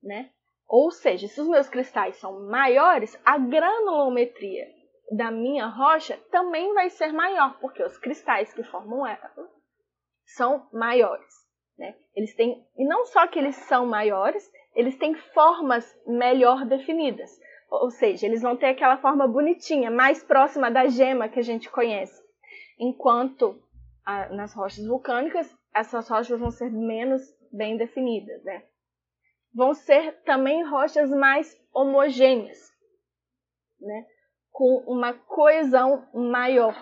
[0.00, 0.30] né?
[0.68, 4.66] Ou seja, se os meus cristais são maiores, a granulometria
[5.10, 9.30] da minha rocha também vai ser maior, porque os cristais que formam ela
[10.26, 11.48] são maiores.
[11.78, 11.94] Né?
[12.14, 14.44] Eles têm, e não só que eles são maiores,
[14.74, 17.30] eles têm formas melhor definidas.
[17.70, 21.70] Ou seja, eles vão ter aquela forma bonitinha, mais próxima da gema que a gente
[21.70, 22.22] conhece.
[22.78, 23.58] Enquanto
[24.04, 28.42] a, nas rochas vulcânicas, essas rochas vão ser menos bem definidas.
[28.44, 28.64] Né?
[29.54, 32.58] Vão ser também rochas mais homogêneas,
[33.80, 34.06] né?
[34.52, 36.74] com uma coesão maior.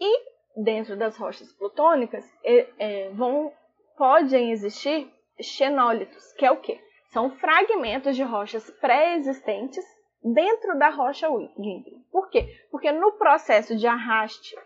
[0.00, 3.52] E dentro das rochas plutônicas é, é, vão,
[3.96, 5.08] podem existir
[5.40, 6.80] xenólitos, que é o quê?
[7.12, 9.84] São fragmentos de rochas pré-existentes
[10.22, 12.04] dentro da rocha Wingling.
[12.10, 12.48] Por quê?
[12.70, 14.56] Porque no processo de arraste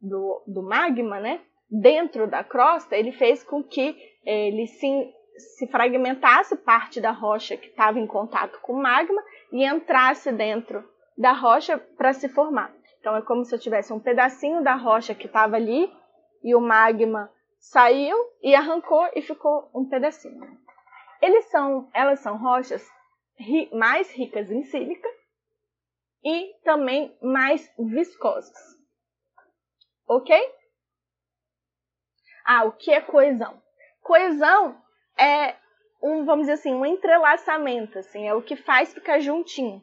[0.00, 1.40] do, do magma, né,
[1.70, 7.68] dentro da crosta, ele fez com que ele se, se fragmentasse parte da rocha que
[7.68, 9.22] estava em contato com o magma
[9.52, 10.84] e entrasse dentro
[11.16, 12.72] da rocha para se formar.
[13.00, 15.92] Então é como se eu tivesse um pedacinho da rocha que estava ali
[16.42, 20.58] e o magma saiu e arrancou e ficou um pedacinho.
[21.20, 22.86] Eles são, elas são rochas
[23.38, 25.08] ri, mais ricas em sílica
[26.24, 28.56] e também mais viscosas.
[30.06, 30.36] Ok?
[32.44, 33.60] Ah, o que é coesão?
[34.00, 34.80] Coesão
[35.18, 35.56] é
[36.02, 39.82] um, vamos dizer assim, um entrelaçamento, assim, é o que faz ficar juntinho.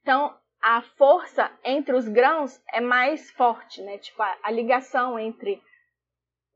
[0.00, 3.98] Então, a força entre os grãos é mais forte, né?
[3.98, 5.60] Tipo, a, a ligação entre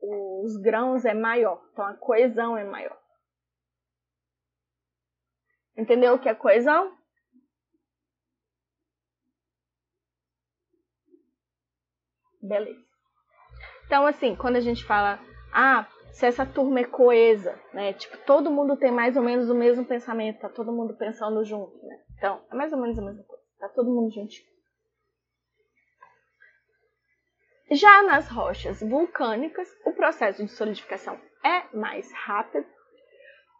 [0.01, 2.97] os grãos é maior, então a coesão é maior.
[5.77, 6.97] Entendeu o que é coesão?
[12.41, 12.83] Beleza.
[13.85, 15.19] Então, assim, quando a gente fala,
[15.53, 17.93] ah, se essa turma é coesa, né?
[17.93, 21.75] Tipo, todo mundo tem mais ou menos o mesmo pensamento, tá todo mundo pensando junto,
[21.85, 21.99] né?
[22.17, 23.43] Então, é mais ou menos a mesma coisa.
[23.59, 24.51] Tá todo mundo juntinho.
[27.71, 32.65] Já nas rochas vulcânicas, o processo de solidificação é mais rápido.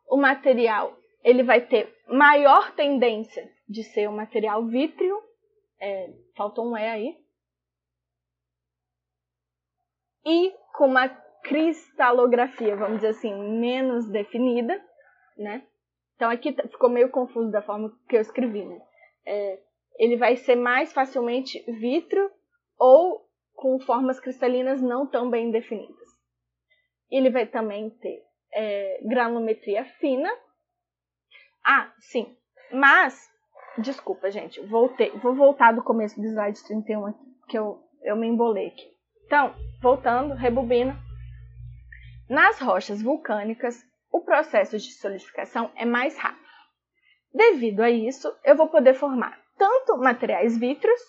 [0.09, 5.17] O material ele vai ter maior tendência de ser um material vítreo.
[5.79, 7.17] É, faltou um E aí.
[10.25, 11.07] E com uma
[11.43, 14.81] cristalografia, vamos dizer assim, menos definida,
[15.37, 15.63] né?
[16.15, 18.79] Então aqui ficou meio confuso da forma que eu escrevi, né?
[19.25, 19.59] É,
[19.97, 22.29] ele vai ser mais facilmente vítreo
[22.77, 25.95] ou com formas cristalinas não tão bem definidas.
[27.09, 28.23] Ele vai também ter
[28.53, 30.29] é, granulometria fina.
[31.63, 32.35] Ah, sim.
[32.71, 33.29] Mas,
[33.77, 35.11] desculpa, gente, voltei.
[35.19, 38.91] Vou voltar do começo do slide 31 aqui, que eu, eu me embolei aqui.
[39.25, 40.97] Então, voltando, rebobina.
[42.31, 46.47] Nas rochas vulcânicas, o processo de solidificação é mais rápido.
[47.33, 51.01] Devido a isso, eu vou poder formar tanto materiais vítreos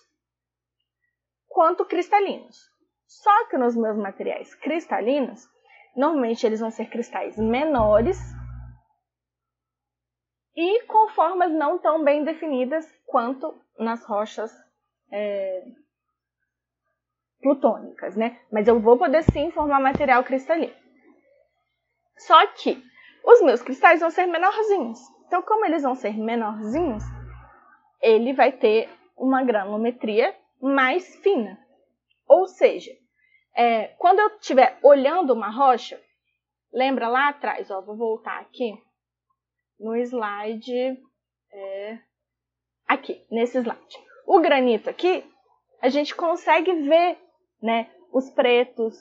[1.47, 2.57] quanto cristalinos.
[3.07, 5.47] Só que nos meus materiais cristalinos,
[5.95, 8.19] normalmente eles vão ser cristais menores
[10.57, 14.51] e com formas não tão bem definidas quanto nas rochas
[15.09, 15.63] é,
[17.41, 18.41] plutônicas, né?
[18.51, 20.82] Mas eu vou poder sim formar material cristalino.
[22.17, 22.81] Só que
[23.25, 24.99] os meus cristais vão ser menorzinhos.
[25.27, 27.03] Então, como eles vão ser menorzinhos,
[28.01, 31.57] ele vai ter uma granulometria mais fina.
[32.27, 32.91] Ou seja,
[33.55, 35.99] é, quando eu estiver olhando uma rocha,
[36.71, 38.73] lembra lá atrás, ó, vou voltar aqui
[39.79, 40.97] no slide,
[41.51, 41.99] é,
[42.87, 43.97] aqui, nesse slide.
[44.25, 45.23] O granito aqui,
[45.81, 47.17] a gente consegue ver
[47.61, 48.97] né, os pretos,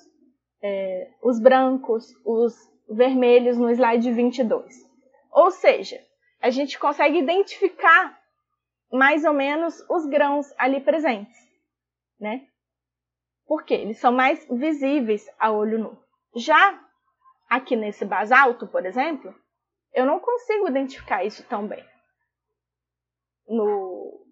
[0.63, 4.75] é, os brancos, os vermelhos no slide 22.
[5.31, 6.01] Ou seja,
[6.41, 8.19] a gente consegue identificar
[8.93, 11.37] mais ou menos os grãos ali presentes,
[12.21, 12.47] né?
[13.47, 15.99] Porque eles são mais visíveis a olho nu.
[16.37, 16.79] Já
[17.49, 19.35] aqui nesse basalto, por exemplo,
[19.93, 21.85] eu não consigo identificar isso tão bem.
[23.49, 24.25] No,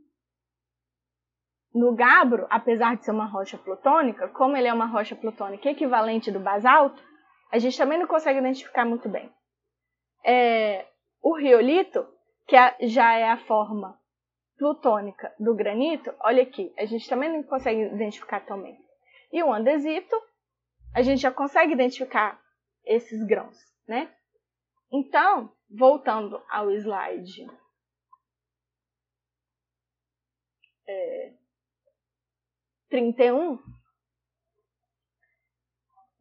[1.74, 6.30] no gabro, apesar de ser uma rocha plutônica, como ele é uma rocha plutônica equivalente
[6.30, 7.02] do basalto,
[7.50, 9.32] a gente também não consegue identificar muito bem.
[10.24, 10.86] É,
[11.22, 12.06] o riolito,
[12.46, 13.98] que é, já é a forma
[14.56, 18.78] plutônica do granito, olha aqui, a gente também não consegue identificar tão bem.
[19.32, 20.14] E o andesito,
[20.94, 22.40] a gente já consegue identificar
[22.84, 24.12] esses grãos, né?
[24.92, 27.46] Então, voltando ao slide
[30.86, 31.32] é,
[32.88, 33.58] 31,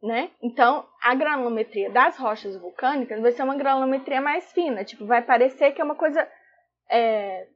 [0.02, 0.30] né?
[0.42, 5.72] Então, a granulometria das rochas vulcânicas vai ser uma granulometria mais fina, tipo, vai parecer
[5.72, 6.26] que é uma coisa
[6.90, 7.46] é,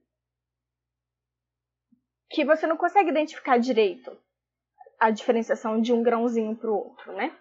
[2.30, 4.16] que você não consegue identificar direito
[4.98, 7.34] a diferenciação de um grãozinho para o outro, né?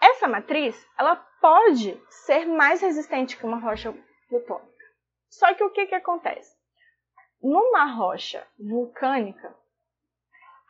[0.00, 3.94] Essa matriz, ela pode ser mais resistente que uma rocha
[4.28, 4.68] plutônica.
[5.28, 6.56] Só que o que, que acontece?
[7.42, 9.54] Numa rocha vulcânica,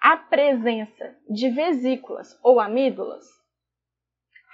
[0.01, 3.25] a presença de vesículas ou amígdalas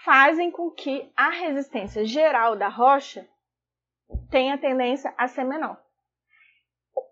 [0.05, 3.27] fazem com que a resistência geral da rocha
[4.31, 5.81] tenha tendência a ser menor.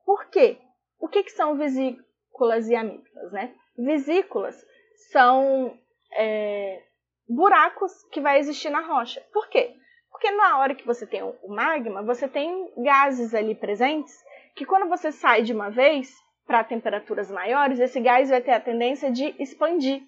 [0.05, 0.59] Por quê?
[0.99, 3.33] O que, que são vesículas e amígdalas?
[3.33, 3.55] Né?
[3.76, 4.62] Vesículas
[5.11, 5.78] são
[6.12, 6.83] é,
[7.28, 9.20] buracos que vai existir na rocha.
[9.33, 9.74] Por quê?
[10.11, 14.14] Porque na hora que você tem o magma, você tem gases ali presentes
[14.55, 16.14] que quando você sai de uma vez
[16.47, 20.03] para temperaturas maiores, esse gás vai ter a tendência de expandir.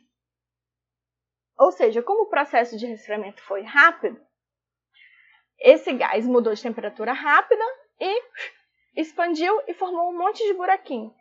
[1.59, 4.20] Ou seja, como o processo de resfriamento foi rápido,
[5.59, 7.64] esse gás mudou de temperatura rápida
[8.01, 8.22] e
[8.97, 11.14] expandiu e formou um monte de buraquinho.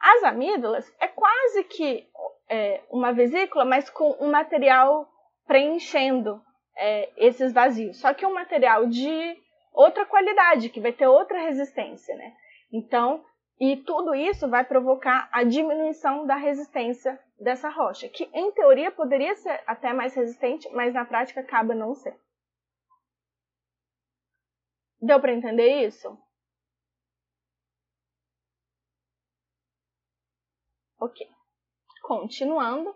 [0.00, 2.08] As amígdalas é quase que
[2.48, 5.08] é, uma vesícula, mas com um material
[5.46, 6.42] preenchendo
[6.76, 7.98] é, esses vazios.
[7.98, 9.36] Só que um material de
[9.72, 12.34] outra qualidade, que vai ter outra resistência, né?
[12.72, 13.24] Então,
[13.58, 19.34] e tudo isso vai provocar a diminuição da resistência dessa rocha, que em teoria poderia
[19.34, 22.18] ser até mais resistente, mas na prática acaba não ser.
[25.00, 26.18] Deu para entender isso?
[30.98, 31.26] Ok.
[32.02, 32.94] Continuando.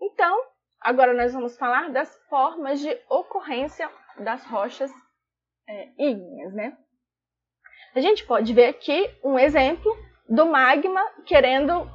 [0.00, 0.40] Então,
[0.80, 4.90] agora nós vamos falar das formas de ocorrência das rochas
[5.68, 6.87] é, ígneas, né?
[7.98, 9.92] A gente pode ver aqui um exemplo
[10.28, 11.90] do magma querendo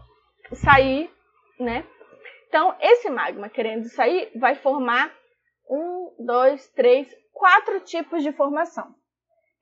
[0.51, 1.09] sair,
[1.57, 1.87] né?
[2.49, 5.15] Então, esse magma querendo sair vai formar
[5.65, 8.93] um, dois, três, quatro tipos de formação,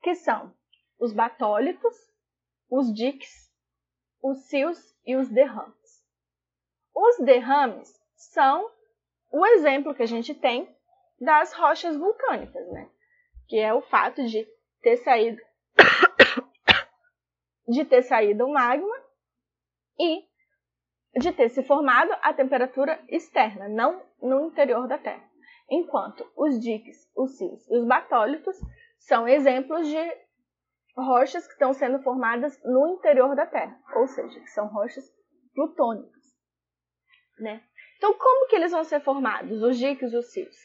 [0.02, 0.52] que são
[0.98, 1.94] os batólitos,
[2.68, 3.48] os diques,
[4.20, 4.76] os sios
[5.06, 6.04] e os derrames.
[6.92, 8.68] Os derrames são
[9.30, 10.68] o exemplo que a gente tem
[11.20, 12.90] das rochas vulcânicas, né?
[13.46, 14.44] Que é o fato de
[14.82, 15.40] ter saído
[17.72, 18.94] de ter saído o magma
[19.98, 20.22] e
[21.18, 25.28] de ter se formado a temperatura externa, não no interior da Terra.
[25.70, 28.56] Enquanto os diques, os sios e os batólitos
[28.98, 29.98] são exemplos de
[30.96, 35.04] rochas que estão sendo formadas no interior da Terra, ou seja, que são rochas
[35.54, 36.22] plutônicas.
[37.38, 37.62] Né?
[37.96, 40.56] Então, como que eles vão ser formados, os diques e os sios?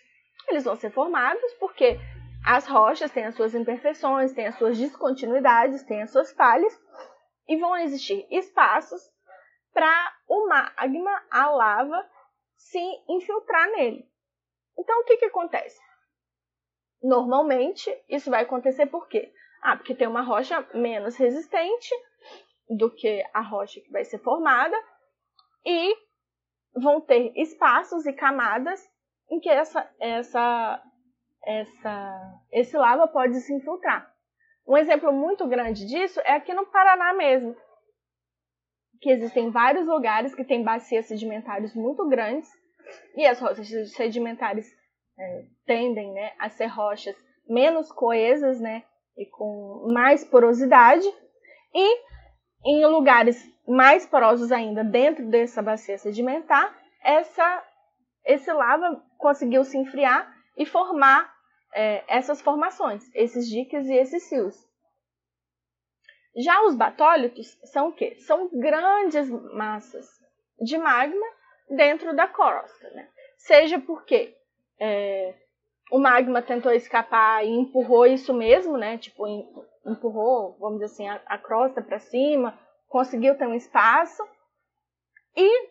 [0.49, 1.97] Eles vão ser formados porque
[2.47, 6.73] as rochas têm as suas imperfeições, têm as suas descontinuidades, têm as suas falhas,
[7.45, 9.01] e vão existir espaços
[9.73, 12.09] para o magma, a lava,
[12.55, 12.79] se
[13.09, 14.09] infiltrar nele.
[14.79, 15.77] Então, o que, que acontece?
[17.03, 19.29] Normalmente, isso vai acontecer por quê?
[19.61, 21.93] Ah, porque tem uma rocha menos resistente
[22.69, 24.77] do que a rocha que vai ser formada
[25.65, 25.93] e
[26.73, 28.89] vão ter espaços e camadas
[29.29, 30.81] em que essa, essa
[31.47, 34.13] essa, esse lava pode se infiltrar.
[34.67, 37.55] Um exemplo muito grande disso é aqui no Paraná mesmo,
[38.99, 42.49] que existem vários lugares que têm bacias sedimentares muito grandes
[43.15, 44.67] e as rochas sedimentares
[45.17, 47.15] é, tendem né, a ser rochas
[47.47, 48.83] menos coesas, né,
[49.17, 51.07] e com mais porosidade,
[51.73, 52.01] e
[52.65, 57.63] em lugares mais porosos ainda dentro dessa bacia sedimentar, essa,
[58.25, 61.36] esse lava conseguiu se enfriar e formar
[61.77, 64.67] é, essas formações, esses diques e esses silos.
[66.35, 68.15] Já os batólitos são o quê?
[68.15, 70.09] São grandes massas
[70.59, 71.25] de magma
[71.69, 73.07] dentro da crosta, né?
[73.37, 74.35] Seja porque
[74.79, 75.35] é,
[75.91, 78.97] o magma tentou escapar e empurrou isso mesmo, né?
[78.97, 79.27] Tipo,
[79.85, 82.57] empurrou, vamos dizer assim, a, a crosta para cima,
[82.87, 84.27] conseguiu ter um espaço.
[85.35, 85.69] E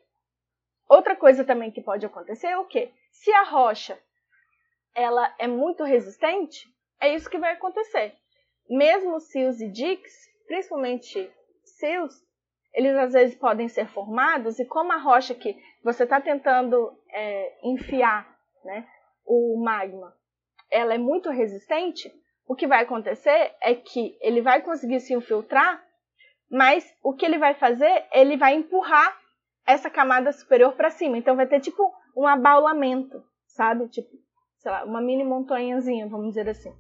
[0.89, 2.93] outra coisa também que pode acontecer é o quê?
[3.11, 3.99] Se a rocha
[4.97, 6.67] ela é muito resistente,
[6.99, 8.15] é isso que vai acontecer.
[8.69, 10.15] Mesmo seals e diques,
[10.49, 11.31] principalmente
[11.63, 12.15] seals,
[12.73, 17.59] eles às vezes podem ser formados e como a rocha que você está tentando é,
[17.63, 18.27] enfiar,
[18.65, 18.89] né,
[19.25, 20.17] o magma,
[20.71, 22.11] ela é muito resistente,
[22.49, 25.85] o que vai acontecer é que ele vai conseguir se infiltrar,
[26.51, 29.21] mas o que ele vai fazer, ele vai empurrar
[29.67, 31.19] essa camada superior para cima.
[31.19, 33.89] Então vai ter tipo um abaulamento, sabe?
[33.89, 34.09] Tipo,
[34.59, 36.75] sei lá, uma mini montanhazinha, vamos dizer assim.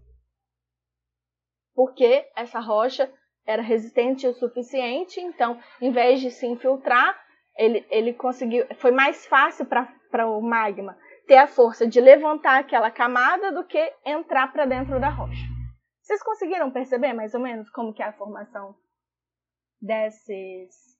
[1.74, 3.12] Porque essa rocha
[3.46, 7.18] era resistente o suficiente, então, em vez de se infiltrar,
[7.56, 8.66] ele, ele conseguiu.
[8.76, 13.92] Foi mais fácil para o magma ter a força de levantar aquela camada do que
[14.04, 15.46] entrar para dentro da rocha.
[16.00, 18.76] Vocês conseguiram perceber mais ou menos como que é a formação
[19.80, 20.96] desses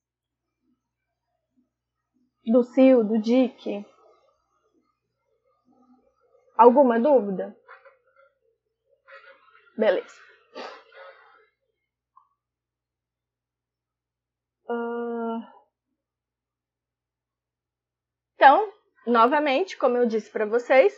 [2.45, 3.85] do cio, do dique?
[6.57, 7.55] Alguma dúvida?
[9.77, 10.21] Beleza.
[14.69, 15.43] Uh...
[18.35, 18.73] Então,
[19.07, 20.95] novamente, como eu disse para vocês,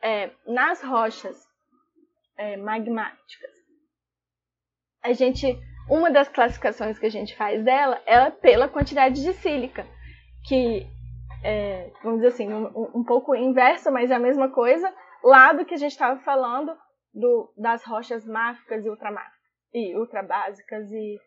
[0.00, 1.46] é, nas rochas
[2.36, 3.50] é, magmáticas,
[5.02, 5.58] a gente,
[5.90, 9.86] uma das classificações que a gente faz dela é pela quantidade de sílica,
[10.46, 10.86] que
[11.42, 15.64] é, vamos dizer assim, um, um, pouco inverso, mas é a mesma coisa, lá do
[15.64, 16.76] que a gente estava falando
[17.12, 18.88] do, das rochas máficas e
[19.74, 21.18] e ultrabásicas e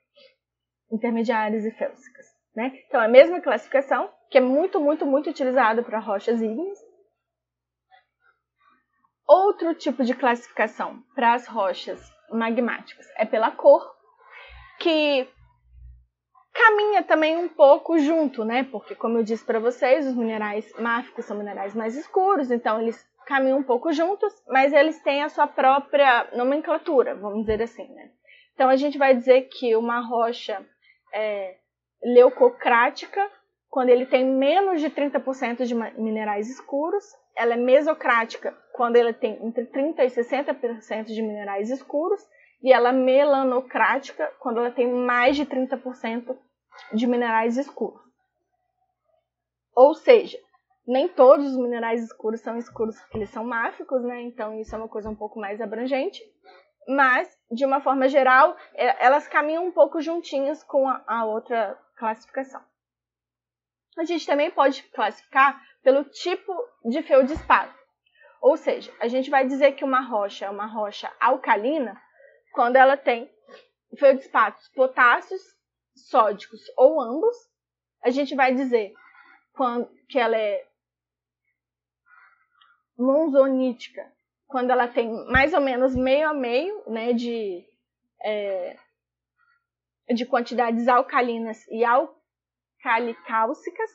[0.91, 2.25] intermediárias e félsicas.
[2.55, 2.71] Né?
[2.87, 6.79] Então, é a mesma classificação, que é muito, muito, muito utilizado para rochas ígneas.
[9.27, 13.89] Outro tipo de classificação para as rochas magmáticas é pela cor,
[14.79, 15.29] que
[16.53, 18.63] caminha também um pouco junto, né?
[18.71, 23.03] Porque, como eu disse para vocês, os minerais máficos são minerais mais escuros, então eles
[23.25, 28.09] caminham um pouco juntos, mas eles têm a sua própria nomenclatura, vamos dizer assim, né?
[28.53, 30.63] Então, a gente vai dizer que uma rocha
[31.13, 31.55] é,
[32.03, 33.29] leucocrática
[33.69, 37.03] quando ele tem menos de 30% de minerais escuros.
[37.35, 42.21] Ela é mesocrática quando ela tem entre 30% e 60% de minerais escuros.
[42.61, 46.37] E ela é melanocrática quando ela tem mais de 30%
[46.93, 48.01] de minerais escuros.
[49.75, 50.37] Ou seja,
[50.85, 54.21] nem todos os minerais escuros são escuros porque eles são máficos, né?
[54.21, 56.21] Então isso é uma coisa um pouco mais abrangente.
[56.87, 62.61] Mas, de uma forma geral, é, elas caminham um pouco juntinhas com a, outra classificação.
[63.97, 66.53] A gente também pode classificar pelo tipo
[66.85, 67.73] de feldespato.
[68.41, 72.01] Ou seja, a gente vai dizer que uma rocha é uma rocha alcalina
[72.53, 73.29] quando ela tem
[73.97, 75.41] feldespatos potássios,
[75.95, 77.35] sódicos ou ambos.
[78.03, 78.93] A gente vai dizer
[79.53, 80.65] quando, que ela é
[82.97, 84.11] monzonítica
[84.51, 87.65] quando ela tem mais ou menos meio a meio né, de,
[88.21, 88.77] é,
[90.13, 93.89] de quantidades alcalinas e alcalicálcicas,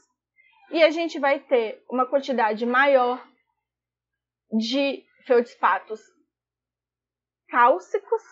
[0.70, 3.22] e a gente vai ter uma quantidade maior
[4.50, 6.00] de feldspatos
[7.48, 8.22] cálcicos,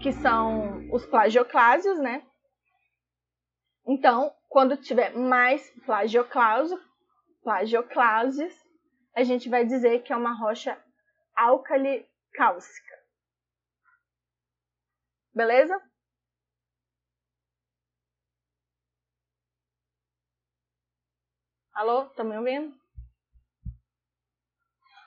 [0.00, 2.26] que são os plagioclásios, né?
[3.86, 6.80] Então, quando tiver mais plagioclásio,
[7.42, 8.54] plagioclásios,
[9.14, 10.82] a gente vai dizer que é uma rocha
[11.36, 12.94] álcali-cálcica.
[15.34, 15.78] Beleza?
[21.74, 22.06] Alô?
[22.10, 22.74] Tá me ouvindo?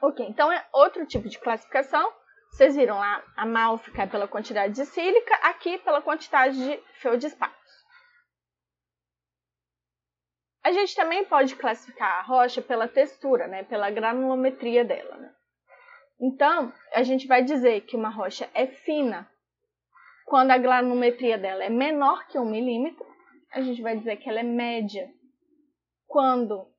[0.01, 2.22] Ok, então é outro tipo de classificação.
[2.53, 7.55] Vocês viram lá, a málfica pela quantidade de sílica, aqui pela quantidade de feldespato.
[10.63, 13.63] A gente também pode classificar a rocha pela textura, né?
[13.63, 15.17] pela granulometria dela.
[15.17, 15.33] Né?
[16.21, 19.27] Então, a gente vai dizer que uma rocha é fina
[20.23, 23.05] quando a granulometria dela é menor que um milímetro.
[23.51, 25.11] A gente vai dizer que ela é média
[26.07, 26.71] quando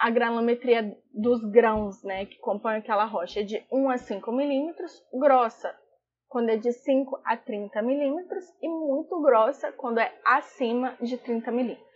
[0.00, 4.90] a granulometria dos grãos, né, que compõem aquela rocha é de 1 a 5 milímetros,
[5.12, 5.78] grossa
[6.26, 11.50] quando é de 5 a 30 milímetros e muito grossa quando é acima de 30
[11.52, 11.86] milímetros,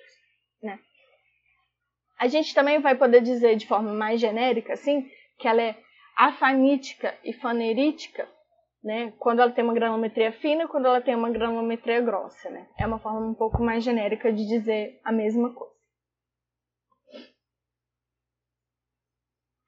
[0.63, 0.79] né.
[2.21, 5.75] A gente também vai poder dizer de forma mais genérica, assim, que ela é
[6.15, 8.29] afanítica e fanerítica,
[8.83, 12.69] né, quando ela tem uma granulometria fina e quando ela tem uma granulometria grossa, né.
[12.79, 15.74] É uma forma um pouco mais genérica de dizer a mesma coisa.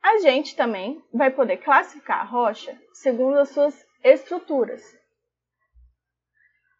[0.06, 4.80] A gente também vai poder classificar a rocha segundo as suas estruturas.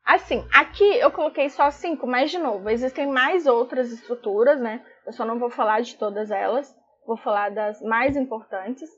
[0.04, 4.86] Assim, aqui eu coloquei só cinco, mas de novo, existem mais outras estruturas, né?
[5.04, 6.72] Eu só não vou falar de todas elas,
[7.04, 8.88] vou falar das mais importantes,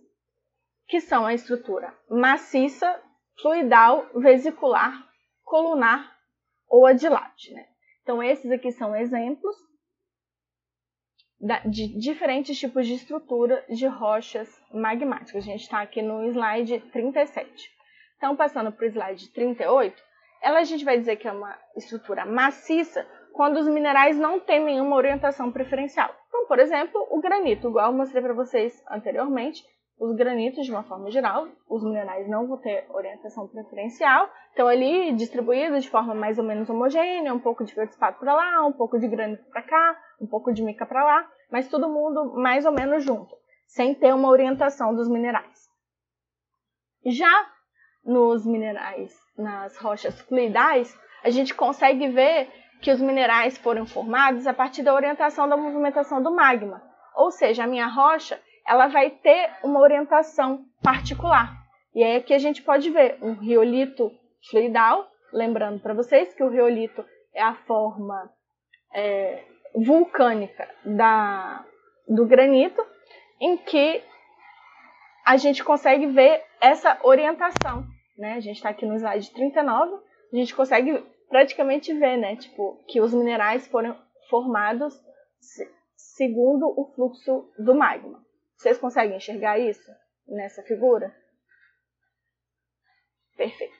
[0.87, 3.03] que são a estrutura maciça,
[3.41, 4.93] fluidal, vesicular,
[5.43, 6.15] colunar
[6.69, 7.67] ou adilate, né?
[8.03, 9.57] Então, esses aqui são exemplos
[11.67, 15.37] de diferentes tipos de estrutura de rochas magmáticas.
[15.37, 17.71] A gente está aqui no slide 37.
[18.17, 20.03] Então, passando para o slide 38,
[20.43, 24.65] ela a gente vai dizer que é uma estrutura maciça quando os minerais não têm
[24.65, 26.13] nenhuma orientação preferencial.
[26.29, 29.63] Então, por exemplo, o granito, igual eu mostrei para vocês anteriormente,
[30.01, 35.13] os granitos, de uma forma geral, os minerais não vão ter orientação preferencial, estão ali
[35.13, 38.99] distribuídos de forma mais ou menos homogênea, um pouco de feldespato para lá, um pouco
[38.99, 42.73] de granito para cá, um pouco de mica para lá, mas todo mundo mais ou
[42.73, 43.35] menos junto,
[43.67, 45.69] sem ter uma orientação dos minerais.
[47.05, 47.47] Já
[48.05, 52.51] nos minerais, nas rochas fluidais, a gente consegue ver
[52.81, 56.83] que os minerais foram formados a partir da orientação da movimentação do magma.
[57.15, 61.53] Ou seja, a minha rocha ela vai ter uma orientação particular.
[61.95, 64.13] E aí aqui a gente pode ver um riolito
[64.51, 67.05] fluidal, lembrando para vocês que o riolito
[67.35, 68.31] é a forma
[68.95, 69.45] é,
[69.83, 71.65] vulcânica da,
[72.07, 72.85] do granito,
[73.41, 74.03] em que
[75.25, 77.87] a gente consegue ver essa orientação.
[78.17, 78.35] Né?
[78.35, 79.95] A gente está aqui no slide 39,
[80.33, 82.37] a gente consegue praticamente ver né?
[82.37, 83.97] tipo, que os minerais foram
[84.29, 84.99] formados
[85.97, 88.25] segundo o fluxo do magma.
[88.57, 89.91] Vocês conseguem enxergar isso
[90.27, 91.15] nessa figura?
[93.37, 93.78] Perfeito.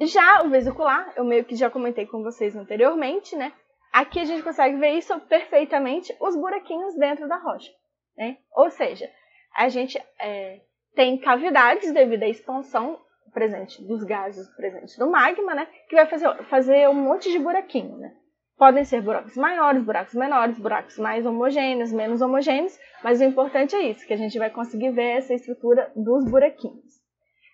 [0.00, 3.52] Já o vesicular, eu meio que já comentei com vocês anteriormente, né?
[3.92, 7.70] Aqui a gente consegue ver isso perfeitamente, os buraquinhos dentro da rocha.
[8.16, 8.38] Né?
[8.52, 9.08] Ou seja,
[9.56, 10.60] a gente é,
[10.94, 13.00] tem cavidades devido à expansão
[13.32, 15.68] presente dos gases presentes do magma, né?
[15.88, 18.14] Que vai fazer, fazer um monte de buraquinho, né?
[18.56, 23.82] Podem ser buracos maiores, buracos menores, buracos mais homogêneos, menos homogêneos, mas o importante é
[23.82, 27.02] isso, que a gente vai conseguir ver essa estrutura dos buraquinhos.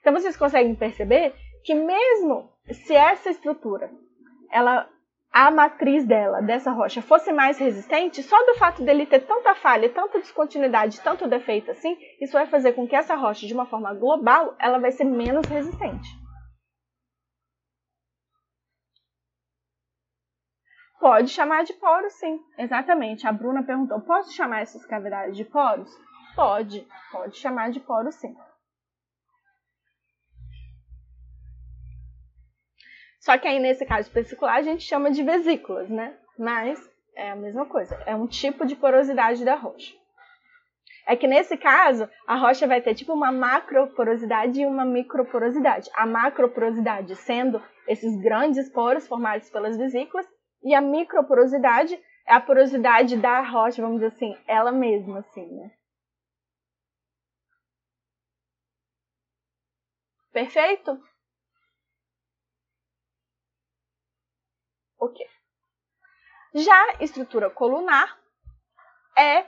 [0.01, 1.34] Então vocês conseguem perceber
[1.64, 3.90] que mesmo se essa estrutura,
[4.50, 4.88] ela
[5.32, 9.88] a matriz dela, dessa rocha, fosse mais resistente, só do fato dele ter tanta falha,
[9.88, 13.94] tanta descontinuidade, tanto defeito assim, isso vai fazer com que essa rocha, de uma forma
[13.94, 16.08] global, ela vai ser menos resistente.
[20.98, 22.38] Pode chamar de poros, sim.
[22.58, 23.26] Exatamente.
[23.26, 25.90] A Bruna perguntou: posso chamar essas cavidades de poros?
[26.36, 28.36] Pode, pode chamar de poros, sim.
[33.21, 36.16] Só que aí, nesse caso particular, a gente chama de vesículas, né?
[36.39, 36.81] Mas
[37.14, 37.95] é a mesma coisa.
[38.07, 39.95] É um tipo de porosidade da rocha.
[41.07, 45.91] É que nesse caso, a rocha vai ter tipo uma macroporosidade e uma microporosidade.
[45.95, 50.27] A macroporosidade sendo esses grandes poros formados pelas vesículas
[50.62, 55.71] e a microporosidade é a porosidade da rocha, vamos dizer assim, ela mesma, assim, né?
[60.33, 61.09] Perfeito?
[65.01, 65.26] Ok.
[66.55, 68.20] Já estrutura colunar
[69.18, 69.46] é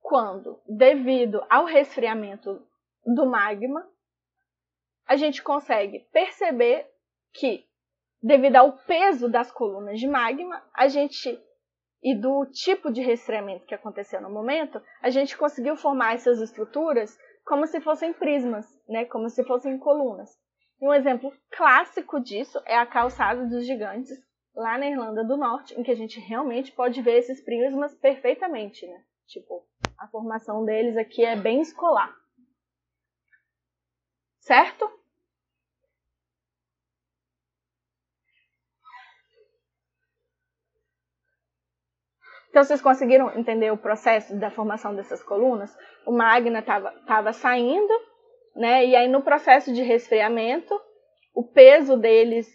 [0.00, 2.66] quando, devido ao resfriamento
[3.04, 3.86] do magma,
[5.06, 6.90] a gente consegue perceber
[7.32, 7.66] que
[8.22, 11.38] devido ao peso das colunas de magma, a gente
[12.02, 17.18] e do tipo de resfriamento que aconteceu no momento, a gente conseguiu formar essas estruturas
[17.46, 20.30] como se fossem prismas, né, como se fossem colunas.
[20.80, 24.10] E um exemplo clássico disso é a calçada dos gigantes,
[24.54, 28.86] lá na Irlanda do Norte, em que a gente realmente pode ver esses prismas perfeitamente,
[28.86, 29.04] né?
[29.26, 29.66] Tipo,
[29.98, 32.14] a formação deles aqui é bem escolar.
[34.38, 34.90] Certo?
[42.54, 45.76] Então, vocês conseguiram entender o processo da formação dessas colunas?
[46.06, 47.92] O magma estava saindo,
[48.54, 48.86] né?
[48.86, 50.80] E aí, no processo de resfriamento,
[51.34, 52.46] o peso deles,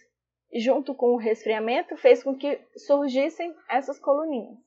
[0.54, 4.58] junto com o resfriamento, fez com que surgissem essas coluninhas.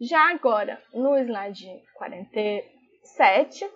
[0.00, 3.68] Já agora, no slide 47,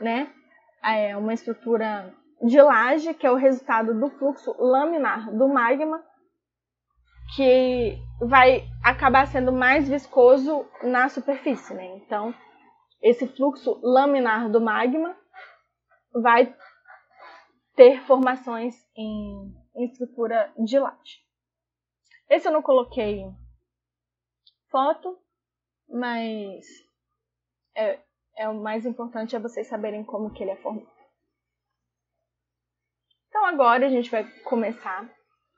[0.00, 0.34] né,
[0.82, 2.12] é uma estrutura
[2.42, 6.02] de laje, que é o resultado do fluxo laminar do magma,
[7.36, 11.72] que vai acabar sendo mais viscoso na superfície.
[11.74, 11.86] Né?
[11.98, 12.34] Então,
[13.00, 15.16] esse fluxo laminar do magma
[16.12, 16.52] vai
[17.80, 21.24] ter formações em, em estrutura de laje.
[22.28, 23.24] Esse eu não coloquei
[24.68, 25.18] foto,
[25.88, 26.66] mas
[27.74, 27.98] é,
[28.36, 30.92] é o mais importante é vocês saberem como que ele é formado.
[33.28, 35.10] Então agora a gente vai começar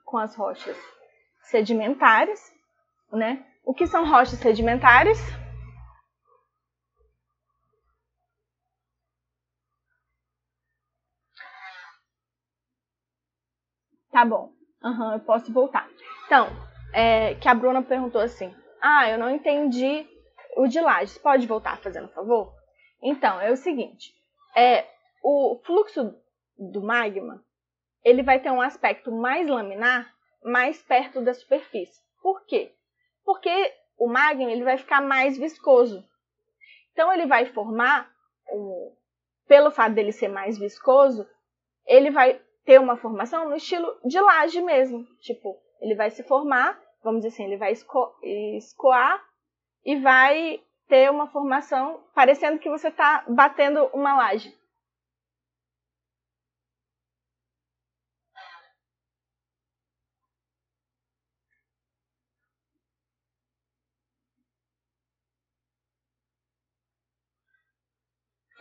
[0.04, 0.76] com as rochas
[1.40, 2.54] sedimentares,
[3.10, 3.44] né?
[3.64, 5.18] O que são rochas sedimentares?
[14.22, 14.52] Tá bom.
[14.84, 15.90] Uhum, eu posso voltar.
[16.26, 16.46] Então,
[16.94, 20.06] é, que a Bruna perguntou assim: Ah, eu não entendi
[20.56, 21.18] o de lajes.
[21.18, 22.54] Pode voltar fazendo favor?
[23.02, 24.14] Então, é o seguinte:
[24.54, 24.86] é,
[25.24, 26.14] o fluxo
[26.56, 27.42] do magma
[28.04, 30.14] ele vai ter um aspecto mais laminar,
[30.44, 32.00] mais perto da superfície.
[32.22, 32.72] Por quê?
[33.24, 36.00] Porque o magma ele vai ficar mais viscoso.
[36.92, 38.08] Então ele vai formar,
[39.48, 41.28] pelo fato dele ser mais viscoso,
[41.84, 45.04] ele vai ter uma formação no estilo de laje mesmo.
[45.20, 48.14] Tipo, ele vai se formar, vamos dizer assim, ele vai esco
[48.56, 49.22] escoar
[49.84, 54.54] e vai ter uma formação parecendo que você está batendo uma laje.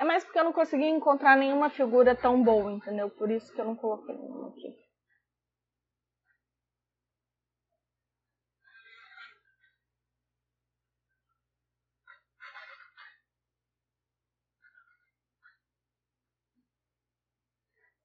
[0.01, 3.07] É mais porque eu não consegui encontrar nenhuma figura tão boa, entendeu?
[3.07, 4.75] Por isso que eu não coloquei nenhuma aqui.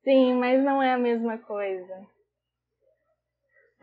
[0.04, 2.06] Sim, mas não é a mesma coisa.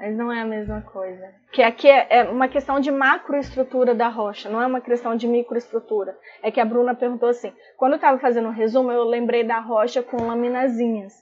[0.04, 1.34] Mas não é a mesma coisa.
[1.54, 5.26] Que aqui é, é uma questão de macroestrutura da rocha, não é uma questão de
[5.26, 6.14] microestrutura.
[6.42, 9.46] É que a Bruna perguntou assim: quando eu estava fazendo o um resumo, eu lembrei
[9.46, 11.14] da rocha com laminazinhas.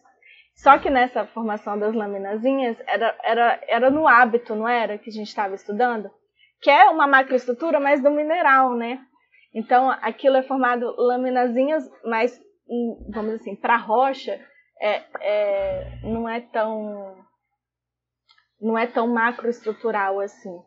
[0.55, 4.97] Só que nessa formação das laminazinhas era, era, era no hábito, não era?
[4.97, 6.09] Que a gente estava estudando?
[6.59, 8.99] Que é uma macroestrutura, mas do mineral, né?
[9.53, 12.35] Então aquilo é formado laminazinhas, mas,
[12.67, 14.39] hum, vamos dizer assim, para rocha
[14.81, 17.29] é, é, não é tão
[18.61, 20.61] não é tão macroestrutural assim.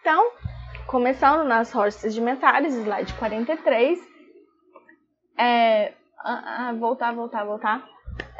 [0.00, 0.32] Então,
[0.86, 3.98] começando nas rochas sedimentares, slide 43.
[5.36, 7.86] É, ah, ah, voltar, voltar, voltar.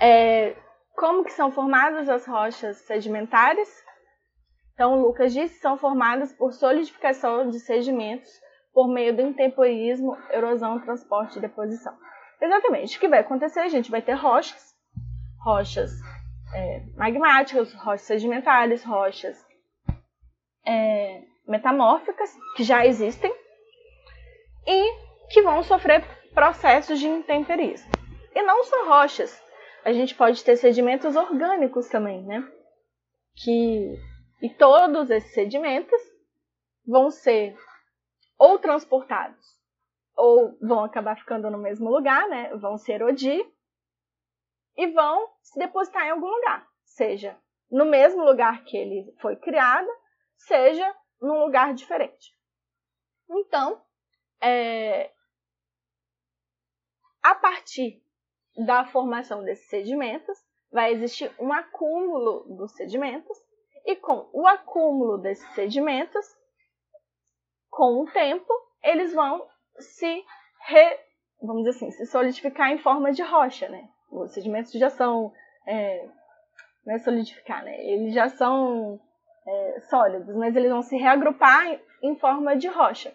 [0.01, 0.57] É,
[0.95, 3.69] como que são formadas as rochas sedimentares?
[4.73, 8.31] Então, Lucas disse, são formadas por solidificação de sedimentos
[8.79, 11.93] por meio do intemporismo, erosão, transporte e deposição.
[12.41, 12.97] Exatamente.
[12.97, 13.59] O que vai acontecer?
[13.59, 14.73] A gente vai ter rochas,
[15.45, 15.91] rochas
[16.55, 19.37] é, magmáticas, rochas sedimentares, rochas
[20.65, 23.35] é, metamórficas, que já existem,
[24.65, 24.93] e
[25.33, 27.91] que vão sofrer processos de intemperismo.
[28.33, 29.43] E não só rochas,
[29.85, 32.49] a gente pode ter sedimentos orgânicos também, né?
[33.43, 33.99] Que,
[34.41, 36.01] e todos esses sedimentos
[36.87, 37.57] vão ser
[38.39, 39.59] ou transportados,
[40.17, 42.55] ou vão acabar ficando no mesmo lugar, né?
[42.57, 43.45] Vão se erodir
[44.77, 47.37] e vão se depositar em algum lugar, seja
[47.71, 49.89] no mesmo lugar que ele foi criado,
[50.37, 52.33] seja num lugar diferente.
[53.29, 53.83] Então,
[54.41, 55.11] é,
[57.23, 58.03] a partir
[58.57, 60.39] da formação desses sedimentos,
[60.71, 63.37] vai existir um acúmulo dos sedimentos,
[63.85, 66.27] e com o acúmulo desses sedimentos,
[67.79, 68.53] com o tempo,
[68.83, 69.47] eles vão
[69.79, 70.25] se
[70.67, 70.99] re,
[71.41, 73.89] vamos dizer assim, se solidificar em forma de rocha, né?
[74.11, 75.33] Os sedimentos já são
[75.65, 76.09] é,
[76.85, 77.81] não é solidificar, né?
[77.87, 79.01] Eles já são
[79.47, 83.15] é, sólidos, mas eles vão se reagrupar em, em forma de rocha.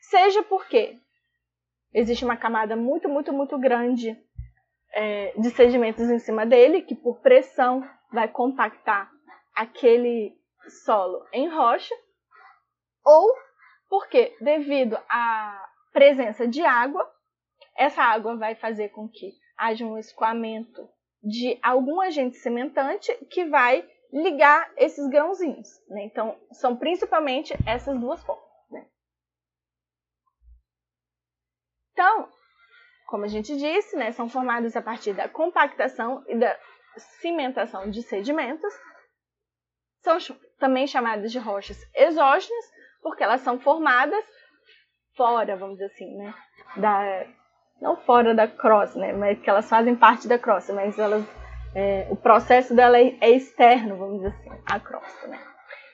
[0.00, 0.96] Seja porque
[1.92, 4.18] existe uma camada muito, muito, muito grande
[4.94, 9.10] é, de sedimentos em cima dele, que por pressão vai compactar
[9.54, 10.34] aquele
[10.86, 11.94] solo em rocha,
[13.04, 13.47] ou
[13.88, 17.10] porque, devido à presença de água,
[17.76, 20.88] essa água vai fazer com que haja um escoamento
[21.22, 25.68] de algum agente cimentante que vai ligar esses grãozinhos.
[25.88, 26.04] Né?
[26.04, 28.44] Então, são principalmente essas duas formas.
[28.70, 28.86] Né?
[31.92, 32.28] Então,
[33.08, 36.58] como a gente disse, né, são formados a partir da compactação e da
[37.20, 38.72] cimentação de sedimentos.
[40.02, 40.18] São
[40.58, 42.64] também chamadas de rochas exógenas,
[43.02, 44.24] porque elas são formadas
[45.16, 46.34] fora, vamos dizer assim, né?
[46.76, 47.26] Da,
[47.80, 49.12] não fora da crosta, né?
[49.12, 51.24] Mas que elas fazem parte da crosta, mas elas,
[51.74, 55.38] é, o processo dela é, é externo, vamos dizer assim, à crosta, né?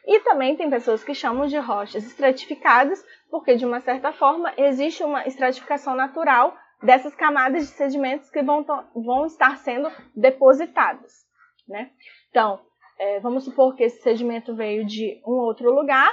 [0.07, 5.03] E também tem pessoas que chamam de rochas estratificadas, porque de uma certa forma existe
[5.03, 11.25] uma estratificação natural dessas camadas de sedimentos que vão, vão estar sendo depositadas.
[11.67, 11.91] Né?
[12.29, 12.61] Então,
[12.99, 16.13] é, vamos supor que esse sedimento veio de um outro lugar.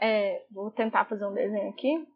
[0.00, 2.08] É, vou tentar fazer um desenho aqui.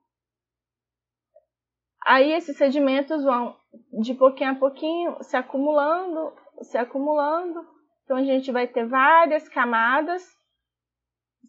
[2.06, 3.56] Aí esses sedimentos vão
[4.00, 7.66] de pouquinho a pouquinho se acumulando, se acumulando.
[8.04, 10.22] Então a gente vai ter várias camadas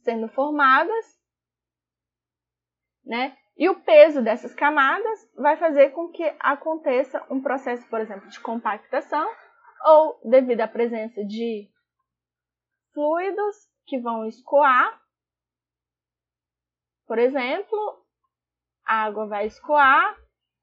[0.03, 1.05] sendo formadas,
[3.05, 3.37] né?
[3.57, 8.39] E o peso dessas camadas vai fazer com que aconteça um processo, por exemplo, de
[8.39, 9.27] compactação,
[9.85, 11.69] ou devido à presença de
[12.93, 13.55] fluidos
[13.85, 15.01] que vão escoar.
[17.07, 18.05] Por exemplo,
[18.85, 20.17] a água vai escoar,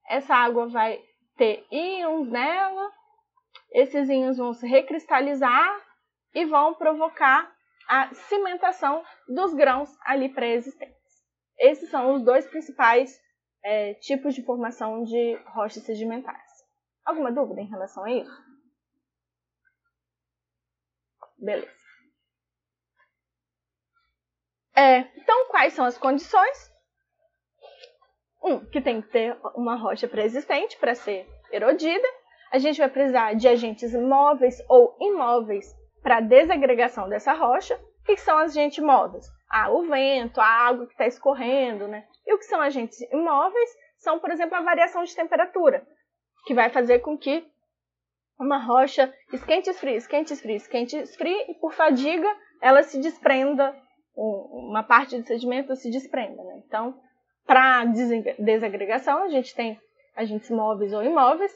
[0.07, 1.01] essa água vai
[1.37, 2.91] ter íons nela,
[3.71, 5.81] esses íons vão se recristalizar
[6.33, 7.51] e vão provocar
[7.87, 10.97] a cimentação dos grãos ali pré-existentes.
[11.57, 13.19] Esses são os dois principais
[13.63, 16.51] é, tipos de formação de rochas sedimentares.
[17.05, 18.43] Alguma dúvida em relação a isso?
[21.37, 21.82] Beleza.
[24.75, 26.71] É, então, quais são as condições?
[28.43, 32.07] Um, que tem que ter uma rocha pré-existente para ser erodida.
[32.51, 35.65] A gente vai precisar de agentes móveis ou imóveis
[36.01, 37.75] para desagregação dessa rocha.
[37.75, 39.25] O que são agentes móveis?
[39.49, 42.05] Ah, o vento, a água que está escorrendo, né?
[42.27, 43.69] E o que são agentes imóveis?
[43.97, 45.87] São, por exemplo, a variação de temperatura,
[46.45, 47.47] que vai fazer com que
[48.37, 52.27] uma rocha esquente, esfrie, esquente, esfrie, esquente, esfrie, e por fadiga
[52.61, 53.75] ela se desprenda,
[54.15, 56.43] uma parte do sedimento se desprenda.
[56.43, 56.61] Né?
[56.65, 56.99] Então,
[57.45, 57.85] para
[58.39, 59.79] desagregação, a gente tem
[60.15, 61.51] agentes móveis ou imóveis.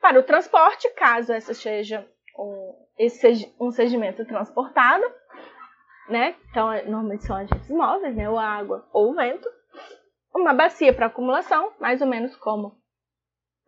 [0.00, 2.06] Para o transporte, caso essa seja
[2.38, 5.04] um, esse um sedimento transportado,
[6.08, 6.36] né?
[6.50, 8.30] Então, é, normalmente são agentes móveis, né?
[8.30, 9.48] Ou água ou vento.
[10.34, 12.78] Uma bacia para acumulação, mais ou menos como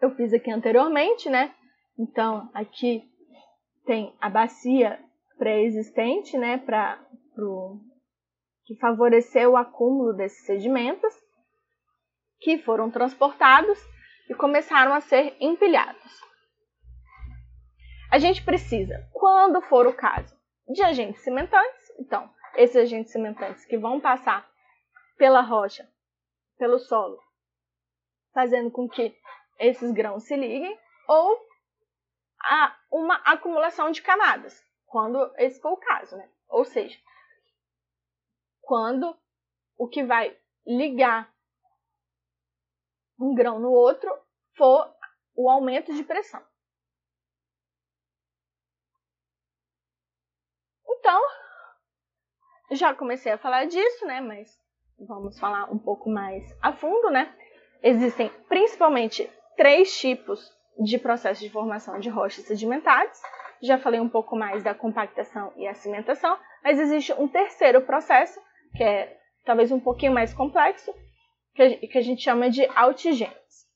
[0.00, 1.52] eu fiz aqui anteriormente, né?
[1.98, 3.02] Então, aqui
[3.84, 4.98] tem a bacia
[5.36, 6.58] pré-existente, né?
[6.58, 6.98] Para
[8.70, 11.12] que favoreceu o acúmulo desses sedimentos
[12.38, 13.76] que foram transportados
[14.28, 16.00] e começaram a ser empilhados.
[18.12, 21.90] A gente precisa, quando for o caso, de agentes cimentantes.
[21.98, 24.48] Então, esses agentes cimentantes que vão passar
[25.18, 25.90] pela rocha,
[26.56, 27.18] pelo solo,
[28.32, 29.12] fazendo com que
[29.58, 31.36] esses grãos se liguem, ou
[32.40, 36.30] a uma acumulação de camadas, quando esse for o caso, né?
[36.48, 36.96] Ou seja,
[38.70, 39.18] quando
[39.76, 41.28] o que vai ligar
[43.18, 44.08] um grão no outro
[44.56, 44.94] for
[45.34, 46.40] o aumento de pressão.
[50.88, 51.20] Então,
[52.70, 54.20] já comecei a falar disso, né?
[54.20, 54.56] Mas
[55.00, 57.36] vamos falar um pouco mais a fundo, né?
[57.82, 63.20] Existem principalmente três tipos de processo de formação de rochas sedimentares.
[63.60, 68.40] Já falei um pouco mais da compactação e a cimentação, mas existe um terceiro processo,
[68.76, 70.92] que é talvez um pouquinho mais complexo,
[71.54, 73.66] que a gente chama de altigênese.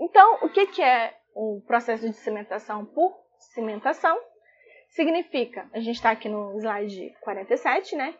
[0.00, 4.18] Então, o que é o processo de cimentação por cimentação?
[4.94, 8.14] significa, a gente está aqui no slide 47, né?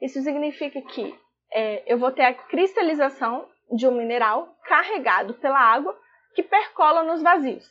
[0.00, 1.18] Isso significa que
[1.52, 5.96] é, eu vou ter a cristalização de um mineral carregado pela água
[6.34, 7.68] que percola nos vazios,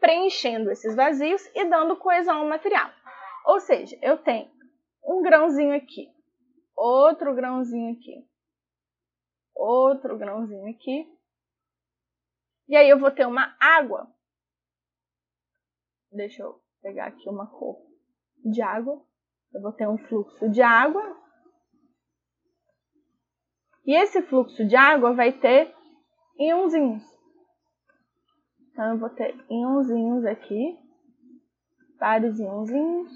[0.00, 2.90] preenchendo esses vazios e dando coesão ao material.
[3.46, 4.50] Ou seja, eu tenho
[5.04, 6.08] um grãozinho aqui,
[6.76, 8.26] outro grãozinho aqui,
[9.54, 11.14] outro grãozinho aqui,
[12.68, 14.10] e aí eu vou ter uma água.
[16.10, 17.76] Deixa eu pegar aqui uma cor
[18.44, 19.04] de água.
[19.52, 21.02] Eu vou ter um fluxo de água.
[23.84, 25.74] E esse fluxo de água vai ter
[26.38, 27.02] íonzinhos.
[28.70, 30.78] Então, eu vou ter íonzinhos aqui.
[31.98, 33.12] Vários íonzinhos.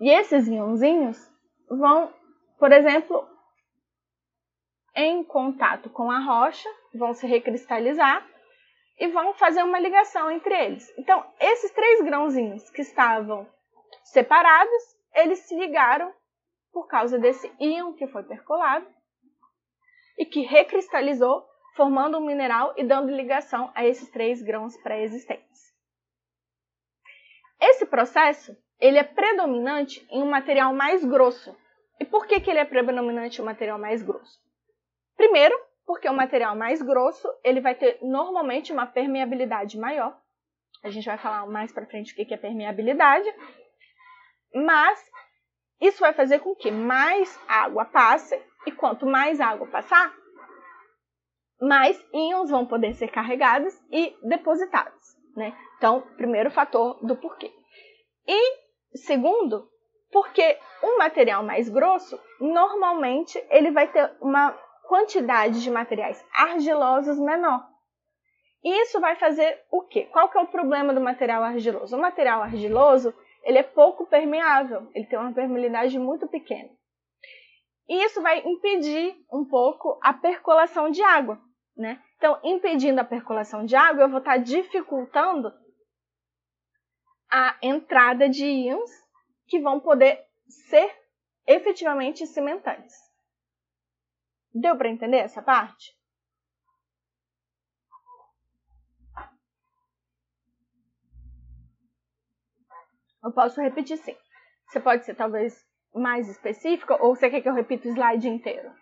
[0.00, 1.30] E esses íonzinhos
[1.68, 2.12] vão,
[2.58, 3.26] por exemplo,
[4.94, 8.26] em contato com a rocha, vão se recristalizar
[8.98, 10.92] e vão fazer uma ligação entre eles.
[10.98, 13.48] Então, esses três grãozinhos que estavam
[14.04, 16.12] separados, eles se ligaram
[16.72, 18.86] por causa desse íon que foi percolado
[20.18, 25.74] e que recristalizou, formando um mineral e dando ligação a esses três grãos pré-existentes.
[27.60, 31.56] Esse processo ele é predominante em um material mais grosso.
[31.98, 34.38] E por que, que ele é predominante em um material mais grosso?
[35.16, 40.18] Primeiro, porque o material mais grosso ele vai ter normalmente uma permeabilidade maior.
[40.82, 43.28] A gente vai falar mais para frente o que é permeabilidade.
[44.54, 45.10] Mas
[45.80, 50.12] isso vai fazer com que mais água passe, e quanto mais água passar,
[51.60, 55.16] mais íons vão poder ser carregados e depositados.
[55.36, 55.56] Né?
[55.76, 57.52] Então, primeiro fator do porquê.
[58.26, 59.68] E segundo,
[60.10, 64.52] porque um material mais grosso, normalmente ele vai ter uma
[64.86, 67.66] quantidade de materiais argilosos menor.
[68.62, 70.08] E isso vai fazer o quê?
[70.12, 71.96] Qual que é o problema do material argiloso?
[71.96, 76.70] O material argiloso, ele é pouco permeável, ele tem uma permeabilidade muito pequena.
[77.88, 81.40] E isso vai impedir um pouco a percolação de água,
[81.76, 82.00] né?
[82.16, 85.52] Então, impedindo a percolação de água, eu vou estar dificultando
[87.38, 88.90] a entrada de íons
[89.46, 90.90] que vão poder ser
[91.46, 92.96] efetivamente cimentantes.
[94.54, 95.94] Deu para entender essa parte?
[103.22, 104.16] Eu posso repetir sim.
[104.68, 105.62] Você pode ser talvez
[105.94, 108.72] mais específica ou você quer que eu repita o slide inteiro?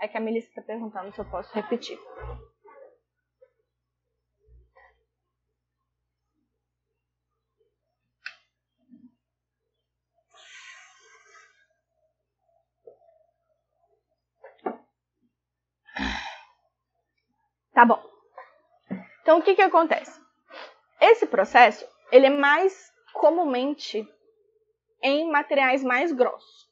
[0.00, 1.96] É que a Melissa está perguntando se eu posso repetir.
[17.80, 18.02] Tá bom.
[19.22, 20.20] Então, o que, que acontece?
[21.00, 24.06] Esse processo, ele é mais comumente
[25.02, 26.68] em materiais mais grossos.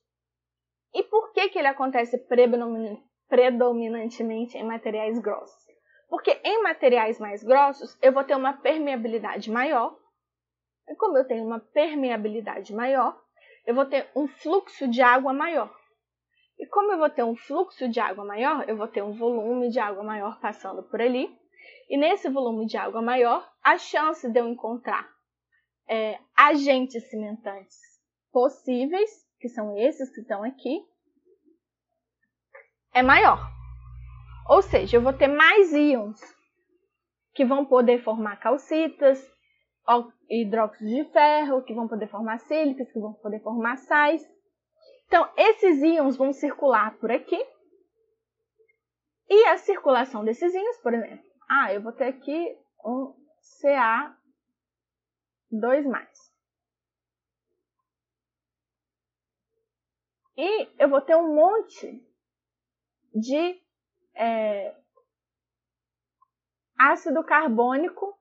[0.92, 2.18] E por que, que ele acontece
[3.26, 5.66] predominantemente em materiais grossos?
[6.10, 9.98] Porque em materiais mais grossos, eu vou ter uma permeabilidade maior.
[10.90, 13.18] E como eu tenho uma permeabilidade maior,
[13.66, 15.74] eu vou ter um fluxo de água maior.
[16.58, 19.70] E como eu vou ter um fluxo de água maior, eu vou ter um volume
[19.70, 21.28] de água maior passando por ali.
[21.88, 25.08] E nesse volume de água maior, a chance de eu encontrar
[25.88, 27.78] é, agentes cimentantes
[28.32, 30.80] possíveis, que são esses que estão aqui,
[32.92, 33.38] é maior.
[34.48, 36.20] Ou seja, eu vou ter mais íons
[37.34, 39.24] que vão poder formar calcitas,
[40.28, 44.22] hidróxido de ferro, que vão poder formar sílicas, que vão poder formar sais.
[45.08, 47.42] Então, esses íons vão circular por aqui.
[49.26, 53.14] E a circulação desses íons, por exemplo, ah, eu vou ter aqui um
[53.62, 54.14] Ca2+.
[60.36, 62.06] E eu vou ter um monte
[63.14, 63.60] de
[64.14, 64.76] é,
[66.78, 68.14] ácido carbônico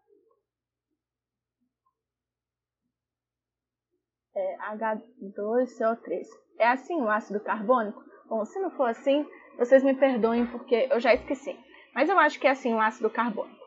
[4.33, 8.03] é, H2CO3 é assim o ácido carbônico?
[8.25, 9.25] Bom, se não for assim,
[9.57, 11.57] vocês me perdoem porque eu já esqueci.
[11.93, 13.65] Mas eu acho que é assim o ácido carbônico.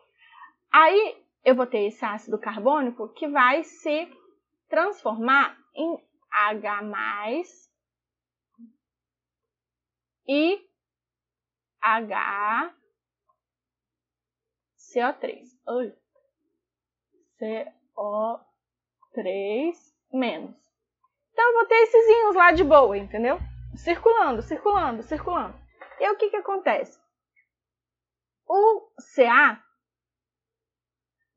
[0.73, 4.09] Aí eu vou ter esse ácido carbônico que vai se
[4.69, 5.99] transformar em
[6.31, 6.83] H
[10.29, 10.65] e
[11.83, 12.71] HCO3.
[19.17, 19.75] CO3
[20.13, 20.70] menos.
[21.41, 23.39] Então eu esses íons lá de boa, entendeu?
[23.75, 25.59] Circulando, circulando, circulando.
[25.99, 27.01] E o que, que acontece?
[28.47, 29.59] O CA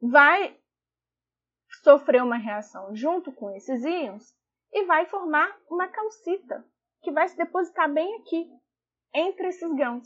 [0.02, 0.58] vai
[1.82, 4.36] sofrer uma reação junto com esses íons
[4.74, 6.66] e vai formar uma calcita
[7.02, 8.46] que vai se depositar bem aqui,
[9.14, 10.06] entre esses grãos.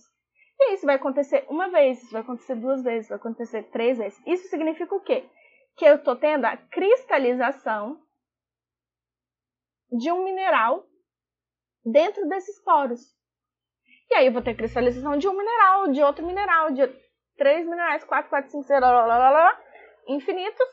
[0.60, 4.22] E isso vai acontecer uma vez, isso vai acontecer duas vezes, vai acontecer três vezes.
[4.28, 5.28] Isso significa o quê?
[5.76, 8.00] Que eu estou tendo a cristalização
[9.92, 10.86] de um mineral
[11.86, 13.16] dentro desses poros.
[14.10, 16.88] E aí eu vou ter cristalização de um mineral, de outro mineral, de
[17.36, 19.62] três minerais, quatro, quatro, cinco, seis, lá, lá, lá,
[20.08, 20.68] infinitos.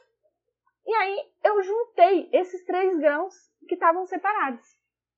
[0.87, 3.35] E aí eu juntei esses três grãos
[3.69, 4.67] que estavam separados.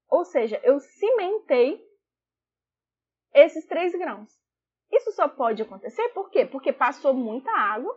[0.08, 1.84] Ou seja, eu cimentei
[3.34, 4.30] esses três grãos.
[4.90, 6.46] Isso só pode acontecer por quê?
[6.46, 7.94] Porque passou muita água.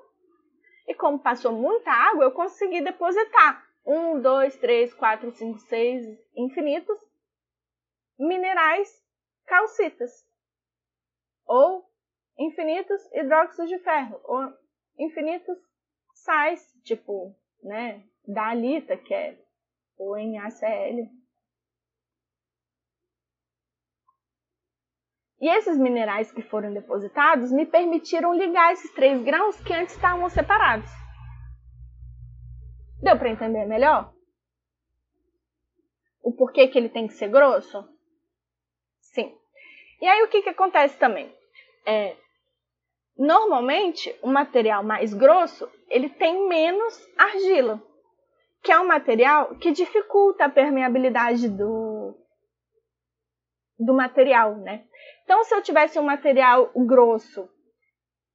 [0.88, 6.98] E como passou muita água, eu consegui depositar um, dois, três, quatro, cinco, seis, infinitos
[8.18, 8.90] minerais
[9.46, 10.12] calcitas.
[11.46, 11.90] Ou
[12.38, 14.20] infinitos hidróxidos de ferro.
[14.24, 14.54] Ou
[14.98, 15.58] infinitos
[16.14, 19.38] sais, tipo, né, da alita, que é
[19.98, 21.10] o NaCl.
[25.42, 30.30] E esses minerais que foram depositados me permitiram ligar esses três grãos que antes estavam
[30.30, 30.90] separados.
[33.02, 34.14] Deu para entender melhor?
[36.22, 37.88] O porquê que ele tem que ser grosso?
[39.00, 39.34] Sim.
[40.02, 41.34] E aí o que, que acontece também?
[41.86, 42.16] É,
[43.18, 47.82] normalmente, o material mais grosso ele tem menos argila,
[48.62, 52.16] que é um material que dificulta a permeabilidade do,
[53.80, 54.86] do material, né?
[55.24, 57.50] Então, se eu tivesse um material grosso,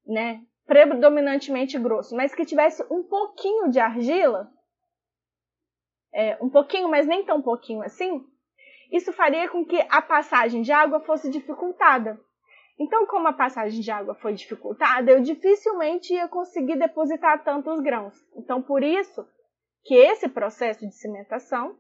[0.07, 4.51] né, predominantemente grosso, mas que tivesse um pouquinho de argila,
[6.15, 8.25] é, um pouquinho, mas nem tão pouquinho assim,
[8.91, 12.19] isso faria com que a passagem de água fosse dificultada.
[12.79, 18.15] Então, como a passagem de água foi dificultada, eu dificilmente ia conseguir depositar tantos grãos.
[18.37, 19.27] Então, por isso
[19.85, 21.79] que esse processo de cimentação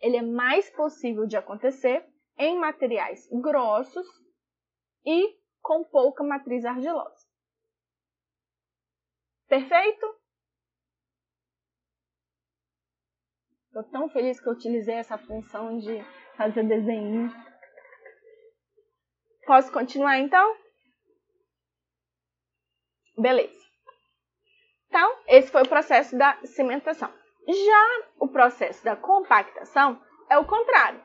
[0.00, 2.04] ele é mais possível de acontecer
[2.36, 4.06] em materiais grossos
[5.06, 7.26] e com pouca matriz argilosa.
[9.48, 10.23] Perfeito?
[13.74, 16.00] Estou tão feliz que eu utilizei essa função de
[16.36, 17.28] fazer desenho.
[19.44, 20.56] Posso continuar então?
[23.18, 23.58] Beleza.
[24.86, 27.12] Então, esse foi o processo da cimentação.
[27.48, 31.02] Já o processo da compactação é o contrário.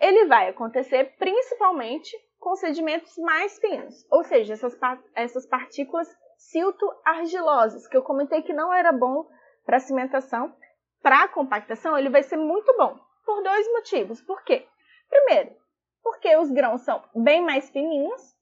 [0.00, 2.10] Ele vai acontecer principalmente
[2.40, 4.76] com sedimentos mais finos, ou seja, essas,
[5.14, 9.30] essas partículas silto-argilosas, que eu comentei que não era bom
[9.64, 10.52] para cimentação.
[11.02, 14.20] Para compactação, ele vai ser muito bom, por dois motivos.
[14.20, 14.66] Por quê?
[15.08, 15.56] Primeiro,
[16.02, 18.36] porque os grãos são bem mais fininhos,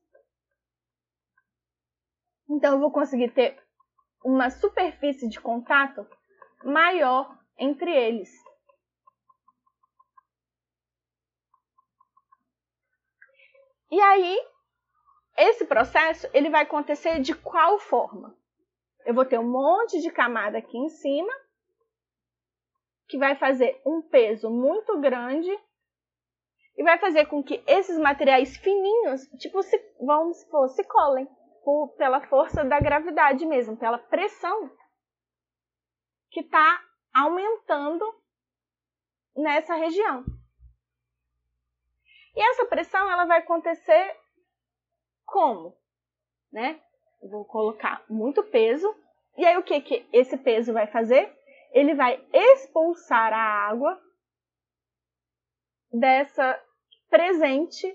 [2.48, 3.62] então eu vou conseguir ter
[4.24, 6.06] uma superfície de contato
[6.62, 8.30] maior entre eles.
[13.90, 14.38] E aí,
[15.36, 18.36] esse processo ele vai acontecer de qual forma?
[19.04, 21.32] Eu vou ter um monte de camada aqui em cima,
[23.06, 25.50] que vai fazer um peso muito grande
[26.76, 31.28] e vai fazer com que esses materiais fininhos, tipo, se, vamos supor, se colem
[31.64, 34.70] por, pela força da gravidade mesmo, pela pressão
[36.30, 36.82] que está
[37.12, 38.04] aumentando
[39.36, 40.24] nessa região.
[42.34, 44.16] E essa pressão ela vai acontecer
[45.24, 45.76] como?
[46.52, 46.80] Né?
[47.22, 48.92] Vou colocar muito peso.
[49.36, 51.32] E aí o que, que esse peso vai fazer?
[51.74, 54.00] Ele vai expulsar a água
[55.92, 56.58] dessa
[57.10, 57.86] presente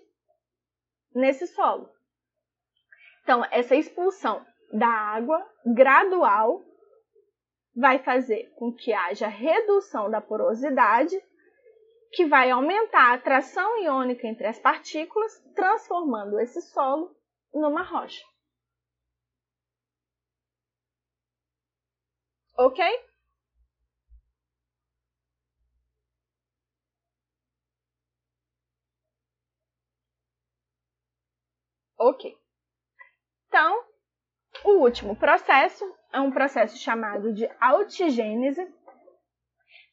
[1.16, 1.90] nesse solo.
[3.24, 6.62] Então, essa expulsão da água gradual
[7.74, 11.18] vai fazer com que haja redução da porosidade
[12.12, 17.16] que vai aumentar a atração iônica entre as partículas, transformando esse solo
[17.54, 18.26] numa rocha.
[22.58, 23.09] Ok?
[32.00, 32.34] Ok.
[33.50, 33.84] Então,
[34.64, 38.66] o último processo é um processo chamado de altigênese,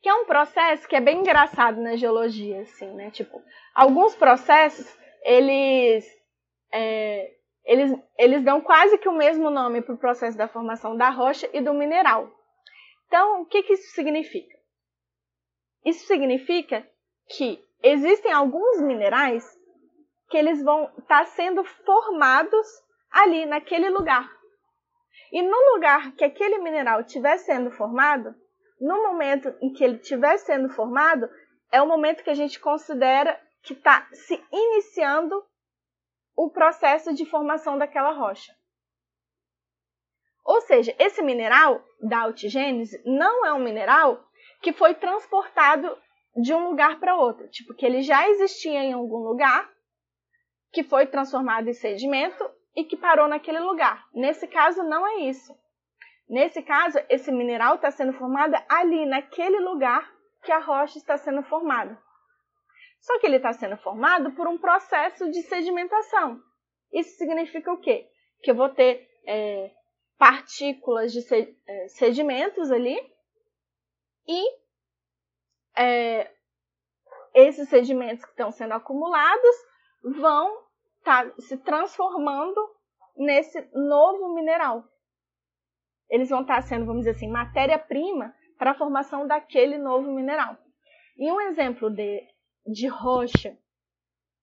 [0.01, 3.11] que é um processo que é bem engraçado na geologia, assim, né?
[3.11, 3.43] Tipo,
[3.75, 4.87] alguns processos,
[5.25, 6.07] eles,
[6.73, 7.35] é,
[7.65, 11.51] eles, eles dão quase que o mesmo nome para o processo da formação da rocha
[11.53, 12.31] e do mineral.
[13.09, 14.57] Então, o que, que isso significa?
[15.85, 16.89] Isso significa
[17.29, 19.45] que existem alguns minerais
[20.29, 22.67] que eles vão estar tá sendo formados
[23.11, 24.31] ali, naquele lugar.
[25.33, 28.35] E no lugar que aquele mineral estiver sendo formado,
[28.81, 31.29] no momento em que ele estiver sendo formado,
[31.73, 35.43] é o momento que a gente considera que está se iniciando
[36.37, 38.55] o processo de formação daquela rocha.
[40.45, 44.25] Ou seja, esse mineral da altigênese não é um mineral
[44.63, 45.97] que foi transportado
[46.37, 49.69] de um lugar para outro, tipo que ele já existia em algum lugar,
[50.73, 54.07] que foi transformado em sedimento e que parou naquele lugar.
[54.13, 55.57] Nesse caso, não é isso.
[56.29, 60.13] Nesse caso, esse mineral está sendo formado ali, naquele lugar
[60.43, 61.99] que a rocha está sendo formada.
[63.01, 66.43] Só que ele está sendo formado por um processo de sedimentação.
[66.93, 68.09] Isso significa o quê?
[68.43, 69.71] Que eu vou ter é,
[70.19, 71.21] partículas de
[71.67, 72.99] é, sedimentos ali
[74.27, 74.43] e
[75.79, 76.31] é,
[77.35, 79.57] esses sedimentos que estão sendo acumulados
[80.21, 80.65] vão
[80.99, 82.61] estar tá se transformando
[83.17, 84.85] nesse novo mineral
[86.09, 90.57] eles vão estar sendo, vamos dizer assim, matéria-prima para a formação daquele novo mineral.
[91.17, 92.23] E um exemplo de,
[92.67, 93.57] de rocha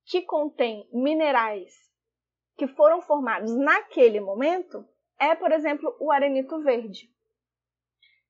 [0.06, 1.74] que contém minerais
[2.58, 4.86] que foram formados naquele momento
[5.20, 7.10] é, por exemplo, o arenito verde,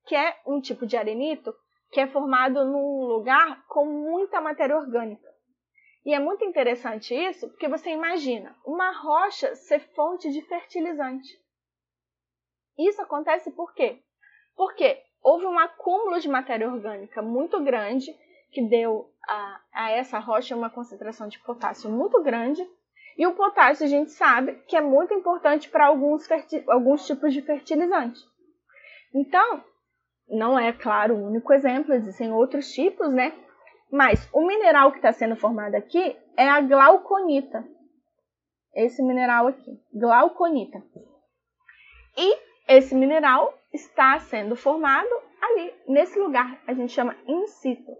[0.06, 1.54] que é um tipo de arenito
[1.90, 5.33] que é formado num lugar com muita matéria orgânica.
[6.04, 11.28] E é muito interessante isso, porque você imagina uma rocha ser fonte de fertilizante.
[12.78, 14.02] Isso acontece por quê?
[14.54, 18.14] Porque houve um acúmulo de matéria orgânica muito grande
[18.50, 22.62] que deu a, a essa rocha uma concentração de potássio muito grande.
[23.16, 26.28] E o potássio a gente sabe que é muito importante para alguns,
[26.68, 28.20] alguns tipos de fertilizante.
[29.14, 29.64] Então,
[30.28, 33.32] não é, claro, o único exemplo, existem outros tipos, né?
[33.94, 37.64] Mas o mineral que está sendo formado aqui é a glauconita.
[38.74, 40.82] Esse mineral aqui, glauconita.
[42.16, 45.08] E esse mineral está sendo formado
[45.40, 46.60] ali, nesse lugar.
[46.66, 47.92] A gente chama in situ.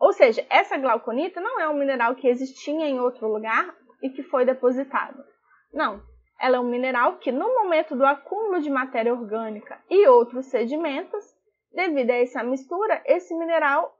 [0.00, 3.72] Ou seja, essa glauconita não é um mineral que existia em outro lugar
[4.02, 5.24] e que foi depositado.
[5.72, 6.02] Não.
[6.40, 11.38] Ela é um mineral que, no momento do acúmulo de matéria orgânica e outros sedimentos,
[11.72, 13.96] devido a essa mistura, esse mineral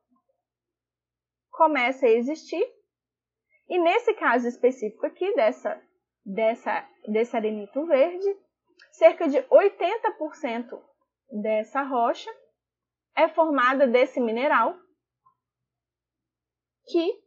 [1.50, 2.64] começa a existir.
[3.68, 5.80] E nesse caso específico aqui, dessa,
[6.24, 8.36] dessa, desse arenito verde,
[8.92, 10.80] cerca de 80%
[11.42, 12.30] dessa rocha
[13.16, 14.76] é formada desse mineral
[16.90, 17.20] que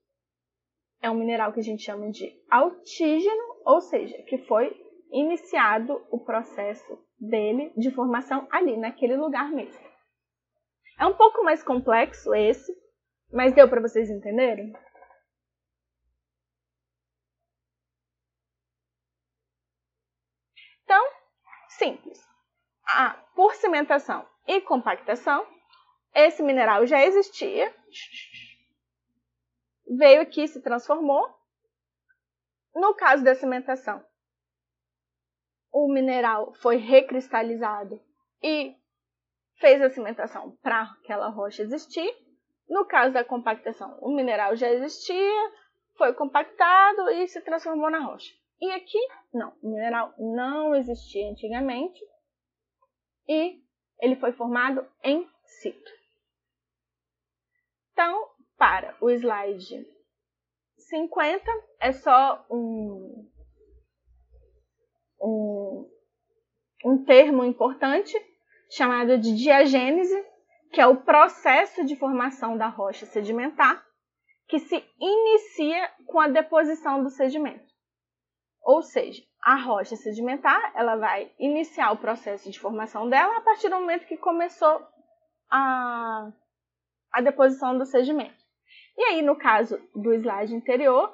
[1.02, 4.72] é um mineral que a gente chama de altígeno, ou seja, que foi
[5.11, 9.93] iniciado o processo dele de formação ali, naquele lugar mesmo.
[10.99, 12.72] É um pouco mais complexo esse,
[13.32, 14.74] mas deu para vocês entenderem?
[20.84, 21.03] Então,
[21.70, 22.22] simples.
[22.88, 25.48] Ah, por cimentação e compactação,
[26.14, 27.74] esse mineral já existia
[29.98, 31.28] veio aqui, se transformou.
[32.74, 34.03] No caso da cimentação,
[35.72, 38.02] o mineral foi recristalizado
[38.41, 38.76] e
[39.64, 42.14] fez a cimentação para aquela rocha existir.
[42.68, 45.52] No caso da compactação, o mineral já existia,
[45.98, 48.30] foi compactado e se transformou na rocha.
[48.60, 48.99] E aqui,
[49.34, 51.98] não, o mineral não existia antigamente
[53.26, 53.64] e
[54.02, 55.91] ele foi formado em situ.
[57.94, 59.88] Então, para o slide
[60.77, 61.49] 50
[61.80, 63.31] é só um,
[65.22, 65.90] um,
[66.84, 68.14] um termo importante
[68.76, 70.26] chamado de diagênese,
[70.72, 73.84] que é o processo de formação da rocha sedimentar,
[74.48, 77.72] que se inicia com a deposição do sedimento.
[78.62, 83.70] Ou seja, a rocha sedimentar ela vai iniciar o processo de formação dela a partir
[83.70, 84.82] do momento que começou
[85.52, 86.32] a,
[87.12, 88.41] a deposição do sedimento.
[88.98, 91.14] E aí, no caso do slide anterior,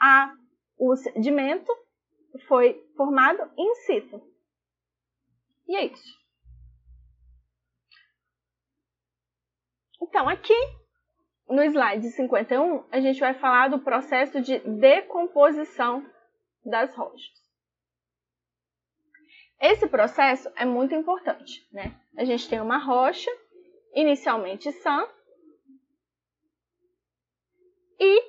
[0.00, 0.32] a,
[0.76, 1.70] o sedimento
[2.48, 4.20] foi formado in situ.
[5.68, 6.17] E é isso.
[10.00, 10.54] Então, aqui
[11.48, 16.04] no slide 51, a gente vai falar do processo de decomposição
[16.64, 17.38] das rochas.
[19.60, 21.98] Esse processo é muito importante, né?
[22.16, 23.30] A gente tem uma rocha
[23.92, 25.08] inicialmente sã,
[27.98, 28.22] e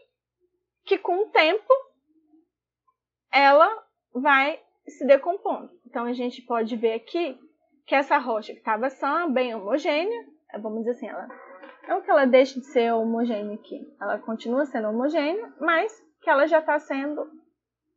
[0.83, 1.71] que com o tempo
[3.31, 5.69] ela vai se decompondo.
[5.85, 7.39] Então a gente pode ver aqui
[7.85, 10.27] que essa rocha que estava sã, bem homogênea,
[10.59, 11.27] vamos dizer assim, ela
[11.89, 15.91] não que ela deixe de ser homogênea aqui, ela continua sendo homogênea, mas
[16.21, 17.29] que ela já está sendo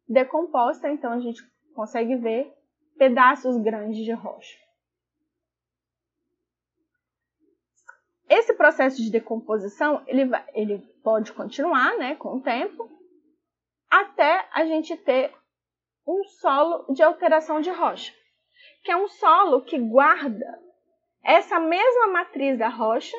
[0.09, 1.43] decomposta, então a gente
[1.75, 2.53] consegue ver
[2.97, 4.59] pedaços grandes de rocha.
[8.29, 12.91] Esse processo de decomposição ele, vai, ele pode continuar né, com o tempo
[13.91, 15.35] até a gente ter
[16.07, 18.13] um solo de alteração de rocha,
[18.83, 20.59] que é um solo que guarda
[21.23, 23.17] essa mesma matriz da rocha.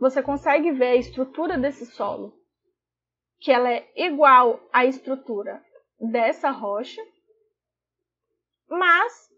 [0.00, 2.32] Você consegue ver a estrutura desse solo,
[3.38, 5.62] que ela é igual à estrutura
[6.00, 7.02] dessa rocha,
[8.66, 9.30] mas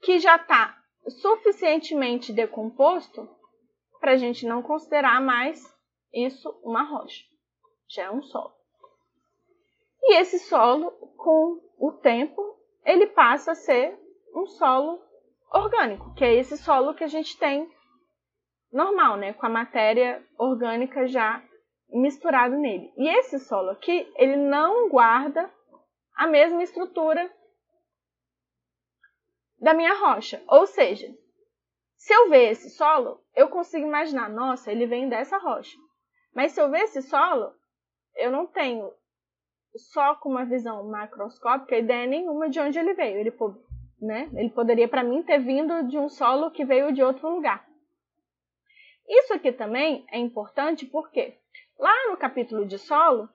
[0.00, 3.28] que já está suficientemente decomposto
[3.98, 5.60] para a gente não considerar mais
[6.14, 7.24] isso uma rocha.
[7.88, 8.54] Já é um solo.
[10.02, 13.98] E esse solo, com o tempo, ele passa a ser
[14.32, 15.02] um solo
[15.52, 17.68] orgânico, que é esse solo que a gente tem
[18.72, 21.42] normal, né, com a matéria orgânica já
[21.88, 22.92] misturado nele.
[22.96, 25.50] E esse solo aqui, ele não guarda
[26.16, 27.30] a mesma estrutura
[29.58, 30.42] da minha rocha.
[30.48, 31.08] Ou seja,
[31.96, 35.76] se eu ver esse solo, eu consigo imaginar, nossa, ele vem dessa rocha.
[36.34, 37.52] Mas se eu ver esse solo,
[38.16, 38.90] eu não tenho
[39.92, 43.18] só com uma visão macroscópica ideia nenhuma de onde ele veio.
[43.18, 43.32] Ele,
[44.00, 47.69] né, ele poderia, para mim, ter vindo de um solo que veio de outro lugar.
[49.10, 51.36] Isso aqui também é importante porque
[51.76, 53.28] lá no capítulo de solo,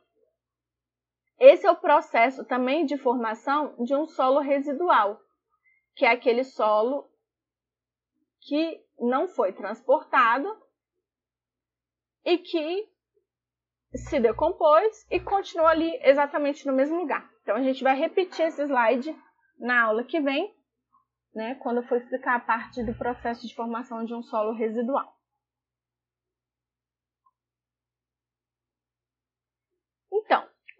[1.37, 5.19] esse é o processo também de formação de um solo residual,
[5.93, 7.05] que é aquele solo
[8.39, 10.47] que não foi transportado
[12.23, 12.89] e que
[13.95, 17.29] se decompôs e continua ali exatamente no mesmo lugar.
[17.41, 19.13] Então a gente vai repetir esse slide
[19.59, 20.55] na aula que vem,
[21.33, 25.14] né, quando eu for explicar a parte do processo de formação de um solo residual.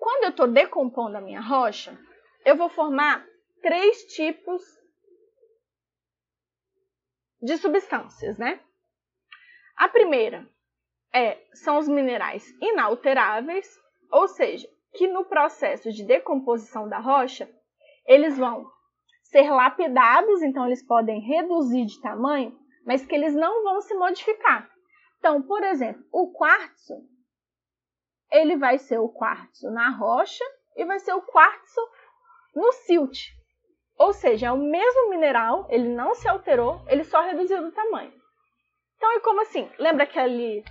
[0.06, 1.98] Quando eu estou decompondo a minha rocha,
[2.46, 3.26] eu vou formar
[3.60, 4.62] três tipos
[7.42, 8.60] de substâncias, né?
[9.76, 10.48] A primeira
[11.12, 13.68] é, são os minerais inalteráveis,
[14.12, 17.50] ou seja, que no processo de decomposição da rocha,
[18.06, 18.72] eles vão
[19.24, 22.56] ser lapidados, então eles podem reduzir de tamanho,
[22.86, 24.70] mas que eles não vão se modificar.
[25.18, 26.94] Então, por exemplo, o quartzo,
[28.32, 30.44] ele vai ser o quartzo na rocha
[30.76, 31.82] e vai ser o quartzo
[32.56, 33.30] no silt.
[33.98, 38.14] Ou seja, é o mesmo mineral, ele não se alterou, ele só reduziu do tamanho.
[38.98, 40.64] Então é como assim, lembra aquele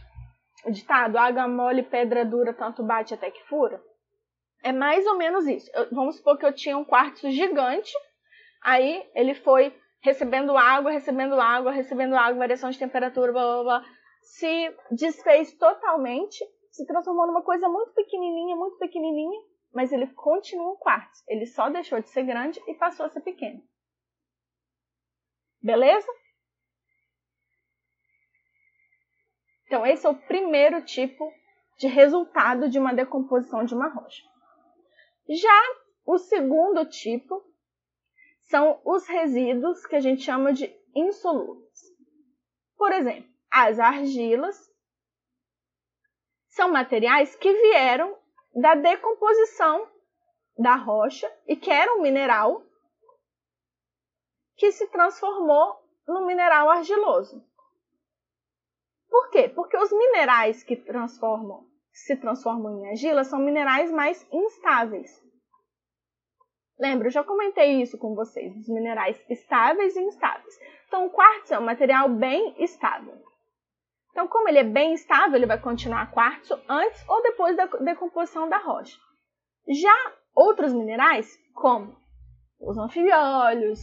[0.66, 3.80] ditado, água mole, pedra dura, tanto bate até que fura?
[4.62, 5.70] É mais ou menos isso.
[5.74, 7.92] Eu, vamos supor que eu tinha um quartzo gigante,
[8.62, 13.84] aí ele foi recebendo água, recebendo água, recebendo água, variação de temperatura, blá blá blá,
[14.20, 16.44] se desfez totalmente
[16.74, 19.40] se transformou numa coisa muito pequenininha, muito pequenininha,
[19.72, 21.22] mas ele continua um quartzo.
[21.28, 23.62] Ele só deixou de ser grande e passou a ser pequeno.
[25.62, 26.08] Beleza?
[29.66, 31.32] Então, esse é o primeiro tipo
[31.78, 34.24] de resultado de uma decomposição de uma rocha.
[35.28, 35.62] Já
[36.04, 37.40] o segundo tipo
[38.42, 41.80] são os resíduos que a gente chama de insolúveis.
[42.76, 44.73] Por exemplo, as argilas
[46.54, 48.16] são materiais que vieram
[48.54, 49.88] da decomposição
[50.56, 52.62] da rocha e que era um mineral
[54.56, 55.76] que se transformou
[56.06, 57.44] num mineral argiloso.
[59.08, 59.48] Por quê?
[59.48, 65.10] Porque os minerais que transformam, se transformam em argila são minerais mais instáveis.
[66.78, 70.56] Lembra, eu já comentei isso com vocês, os minerais estáveis e instáveis.
[70.86, 73.20] Então, o quartzo é um material bem estável.
[74.14, 78.48] Então, como ele é bem estável, ele vai continuar quartzo antes ou depois da decomposição
[78.48, 78.96] da rocha.
[79.68, 79.92] Já
[80.32, 81.96] outros minerais, como
[82.60, 83.80] os anfibiólios,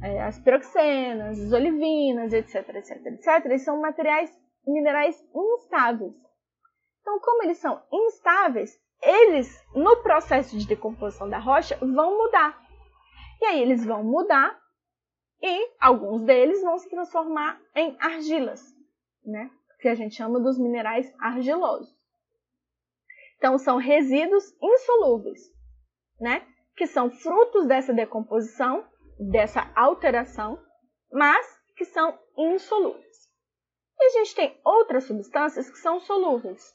[0.00, 4.30] é, as piroxenas, as olivinas, etc, etc, etc, eles são materiais,
[4.64, 6.14] minerais instáveis.
[7.00, 12.56] Então, como eles são instáveis, eles, no processo de decomposição da rocha, vão mudar.
[13.40, 14.56] E aí eles vão mudar
[15.42, 18.62] e alguns deles vão se transformar em argilas,
[19.26, 19.50] né?
[19.82, 21.92] Que a gente chama dos minerais argilosos.
[23.36, 25.40] Então, são resíduos insolúveis,
[26.20, 26.46] né?
[26.76, 28.88] Que são frutos dessa decomposição,
[29.18, 30.64] dessa alteração,
[31.10, 31.44] mas
[31.76, 33.28] que são insolúveis.
[33.98, 36.72] E a gente tem outras substâncias que são solúveis,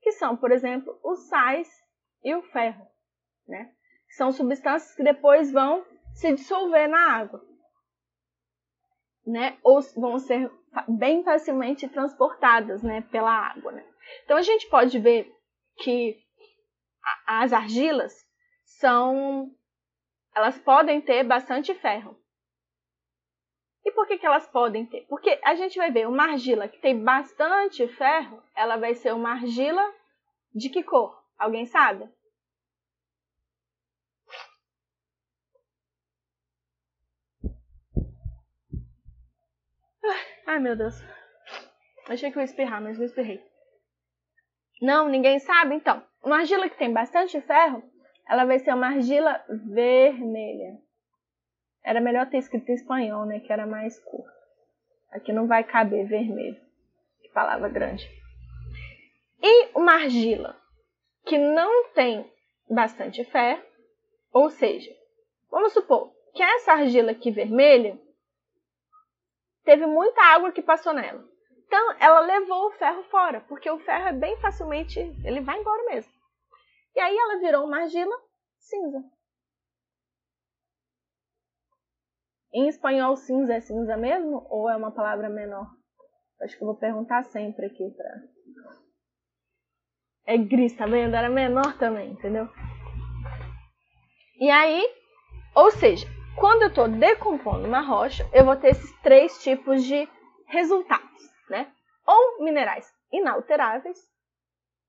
[0.00, 1.68] que são, por exemplo, os sais
[2.24, 2.86] e o ferro,
[3.46, 3.74] né?
[4.16, 5.84] São substâncias que depois vão
[6.14, 7.46] se dissolver na água,
[9.26, 9.58] né?
[9.62, 10.50] Ou vão ser
[10.88, 13.72] bem facilmente transportadas né, pela água.
[13.72, 13.84] Né?
[14.24, 15.32] Então a gente pode ver
[15.78, 16.18] que
[17.26, 18.26] as argilas
[18.64, 19.50] são.
[20.34, 22.16] Elas podem ter bastante ferro.
[23.84, 25.06] E por que, que elas podem ter?
[25.08, 29.30] Porque a gente vai ver uma argila que tem bastante ferro, ela vai ser uma
[29.30, 29.82] argila
[30.54, 31.18] de que cor?
[31.38, 32.08] Alguém sabe?
[40.48, 40.98] Ai, meu Deus.
[42.08, 43.38] Achei que eu ia espirrar, mas não espirrei.
[44.80, 45.74] Não, ninguém sabe?
[45.74, 47.82] Então, uma argila que tem bastante ferro,
[48.26, 50.78] ela vai ser uma argila vermelha.
[51.84, 53.40] Era melhor ter escrito em espanhol, né?
[53.40, 54.32] Que era mais curto.
[55.10, 56.58] Aqui não vai caber vermelho.
[57.20, 58.08] Que palavra grande.
[59.42, 60.56] E uma argila
[61.26, 62.24] que não tem
[62.70, 63.62] bastante ferro,
[64.32, 64.90] ou seja,
[65.50, 68.00] vamos supor que essa argila aqui vermelha
[69.68, 71.22] teve muita água que passou nela.
[71.66, 75.84] Então, ela levou o ferro fora, porque o ferro é bem facilmente, ele vai embora
[75.90, 76.10] mesmo.
[76.96, 78.16] E aí ela virou uma argila
[78.56, 79.04] cinza.
[82.50, 85.70] Em espanhol, cinza é cinza mesmo ou é uma palavra menor?
[86.40, 88.22] Acho que eu vou perguntar sempre aqui para
[90.24, 91.14] é gris, tá vendo?
[91.14, 92.48] Era menor também, entendeu?
[94.40, 94.82] E aí,
[95.54, 96.06] ou seja,
[96.38, 100.08] quando eu estou decompondo uma rocha, eu vou ter esses três tipos de
[100.46, 101.72] resultados, né?
[102.06, 103.98] Ou minerais inalteráveis,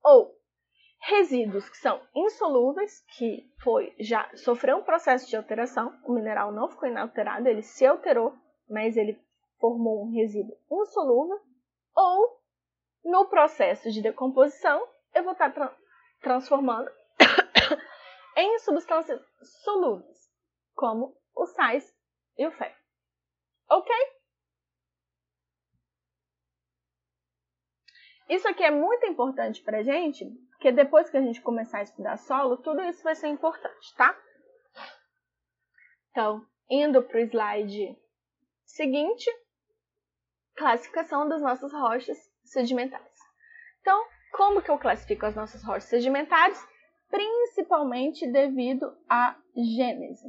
[0.03, 0.35] ou
[0.99, 6.69] resíduos que são insolúveis, que foi já sofreu um processo de alteração, o mineral não
[6.69, 8.33] ficou inalterado, ele se alterou,
[8.69, 9.19] mas ele
[9.59, 11.39] formou um resíduo insolúvel,
[11.95, 12.39] ou
[13.03, 15.75] no processo de decomposição, eu vou estar tra
[16.21, 16.91] transformando
[18.35, 19.21] em substâncias
[19.63, 20.29] solúveis,
[20.75, 21.95] como os sais
[22.37, 22.75] e o ferro.
[23.69, 23.95] Ok?
[28.29, 32.17] Isso aqui é muito importante para gente, porque depois que a gente começar a estudar
[32.17, 34.15] solo, tudo isso vai ser importante, tá?
[36.11, 37.97] Então, indo para o slide
[38.65, 39.29] seguinte,
[40.55, 43.17] classificação das nossas rochas sedimentares.
[43.81, 46.63] Então, como que eu classifico as nossas rochas sedimentares?
[47.09, 50.27] Principalmente devido à gênese,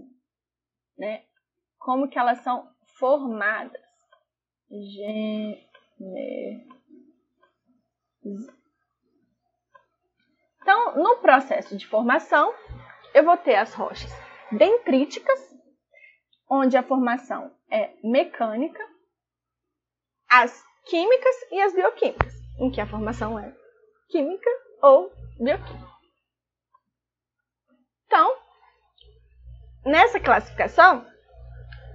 [1.00, 1.24] né?
[1.78, 3.80] Como que elas são formadas.
[4.70, 5.66] Gênese.
[10.60, 12.54] Então, no processo de formação,
[13.14, 14.12] eu vou ter as rochas
[14.52, 15.40] dendríticas,
[16.48, 18.86] onde a formação é mecânica,
[20.28, 23.56] as químicas e as bioquímicas, em que a formação é
[24.10, 24.50] química
[24.82, 25.10] ou
[25.40, 25.90] bioquímica.
[28.06, 28.39] Então,
[29.84, 31.06] nessa classificação,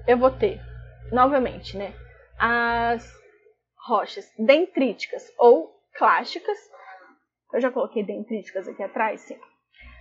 [0.08, 0.60] eu vou ter,
[1.12, 1.94] novamente, né,
[2.38, 3.12] as
[3.78, 6.58] rochas dendríticas ou clásticas.
[7.54, 9.40] Eu já coloquei dendríticas aqui atrás, sim.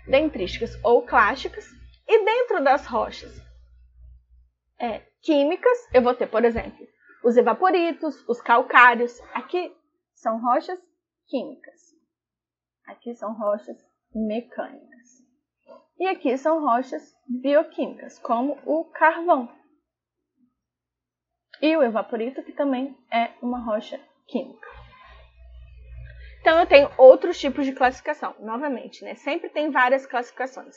[0.08, 1.66] Dendríticas ou clásticas.
[2.06, 3.32] E dentro das rochas
[4.78, 6.86] é, químicas, eu vou ter, por exemplo,
[7.22, 9.18] os evaporitos, os calcários.
[9.32, 9.74] Aqui
[10.12, 10.78] são rochas
[11.26, 11.94] químicas.
[12.86, 13.78] Aqui são rochas
[14.14, 15.23] mecânicas.
[15.98, 19.48] E aqui são rochas bioquímicas, como o carvão.
[21.62, 24.68] E o evaporito, que também é uma rocha química.
[26.40, 28.34] Então, eu tenho outros tipos de classificação.
[28.40, 29.14] Novamente, né?
[29.14, 30.76] Sempre tem várias classificações.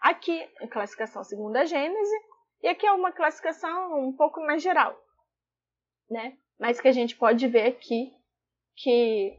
[0.00, 2.16] Aqui, a classificação segundo a Gênese,
[2.62, 4.98] e aqui é uma classificação um pouco mais geral,
[6.10, 6.36] né?
[6.58, 8.12] Mas que a gente pode ver aqui
[8.74, 9.38] que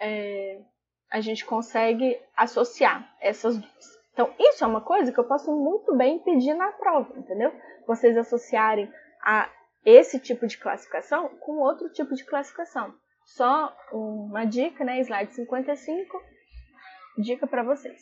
[0.00, 0.62] é,
[1.10, 3.95] a gente consegue associar essas duas.
[4.16, 7.52] Então, isso é uma coisa que eu posso muito bem pedir na prova, entendeu?
[7.86, 8.90] Vocês associarem
[9.22, 9.46] a
[9.84, 12.94] esse tipo de classificação com outro tipo de classificação.
[13.26, 15.00] Só uma dica, né?
[15.00, 16.18] Slide 55,
[17.18, 18.00] dica para vocês.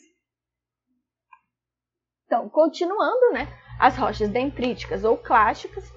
[2.27, 3.49] Então, continuando, né?
[3.81, 5.93] As rochas dendríticas ou clásticas,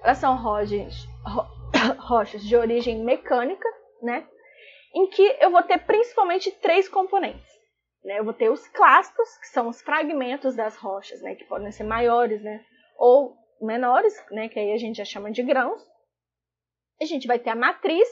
[0.00, 0.94] elas são rochas,
[1.24, 1.42] ro,
[2.06, 3.68] rochas de origem mecânica,
[4.00, 4.24] né?
[4.94, 7.55] Em que eu vou ter principalmente três componentes.
[8.06, 8.20] Né?
[8.20, 11.34] Eu vou ter os clastos, que são os fragmentos das rochas, né?
[11.34, 12.64] Que podem ser maiores, né?
[12.96, 14.48] Ou menores, né?
[14.48, 15.82] Que aí a gente já chama de grãos.
[17.02, 18.08] A gente vai ter a matriz,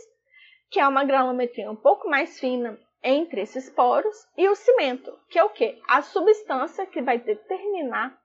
[0.69, 5.39] que é uma granulometria um pouco mais fina entre esses poros, e o cimento, que
[5.39, 5.79] é o quê?
[5.87, 8.19] A substância que vai determinar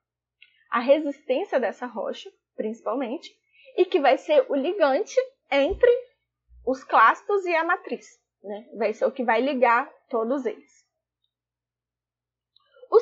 [0.72, 3.30] a resistência dessa rocha, principalmente,
[3.78, 5.16] e que vai ser o ligante
[5.52, 5.92] entre
[6.66, 8.08] os clastos e a matriz.
[8.42, 8.70] Né?
[8.76, 10.89] Vai ser o que vai ligar todos eles.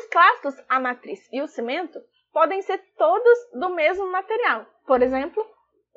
[0.07, 2.01] Os clastos, a matriz e o cimento
[2.31, 4.65] podem ser todos do mesmo material.
[4.85, 5.45] Por exemplo,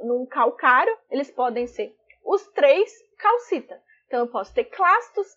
[0.01, 3.81] no calcário, eles podem ser os três calcita.
[4.07, 5.29] Então, eu posso ter clastos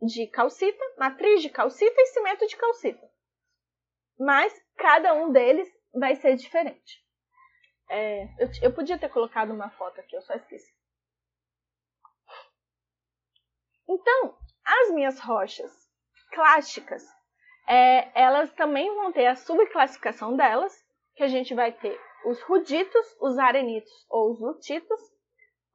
[0.00, 3.06] de calcita, matriz de calcita e cimento de calcita.
[4.18, 7.04] Mas cada um deles vai ser diferente.
[7.90, 10.72] É, eu, eu podia ter colocado uma foto aqui, eu só esqueci.
[13.86, 15.70] Então, as minhas rochas
[16.30, 17.04] clássicas,
[17.66, 20.72] é, elas também vão ter a subclassificação delas,
[21.14, 25.00] que a gente vai ter os ruditos, os arenitos ou os lutitos,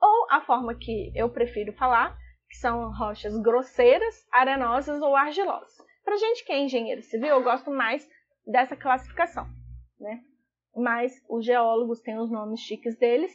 [0.02, 2.18] ou a forma que eu prefiro falar,
[2.50, 5.76] que são rochas grosseiras, arenosas ou argilosas.
[6.04, 8.08] Para gente que é engenheiro civil, eu gosto mais
[8.46, 9.46] dessa classificação,
[10.00, 10.24] né?
[10.76, 13.32] Mas os geólogos têm os nomes chiques deles,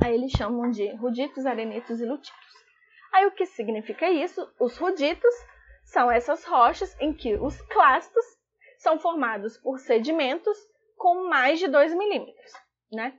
[0.00, 2.50] aí eles chamam de ruditos, arenitos e lutitos.
[3.12, 4.48] Aí o que significa isso?
[4.58, 5.34] Os ruditos
[5.90, 8.24] são essas rochas em que os clastos
[8.78, 10.56] são formados por sedimentos
[10.96, 12.52] com mais de 2 milímetros,
[12.92, 13.18] né?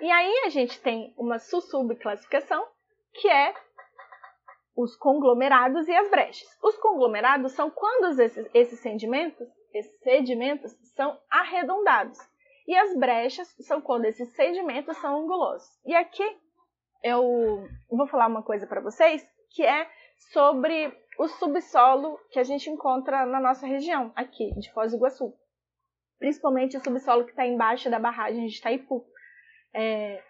[0.00, 2.66] E aí a gente tem uma subclassificação
[3.12, 3.54] que é
[4.76, 6.48] os conglomerados e as brechas.
[6.62, 12.18] Os conglomerados são quando esses, esses sedimentos, esses sedimentos são arredondados.
[12.66, 15.68] E as brechas são quando esses sedimentos são angulosos.
[15.84, 16.24] E aqui
[17.02, 19.88] eu vou falar uma coisa para vocês que é
[20.32, 25.32] sobre o subsolo que a gente encontra na nossa região, aqui, de Foz do Iguaçu.
[26.18, 29.04] Principalmente o subsolo que está embaixo da barragem de Itaipu.
[29.72, 30.22] É,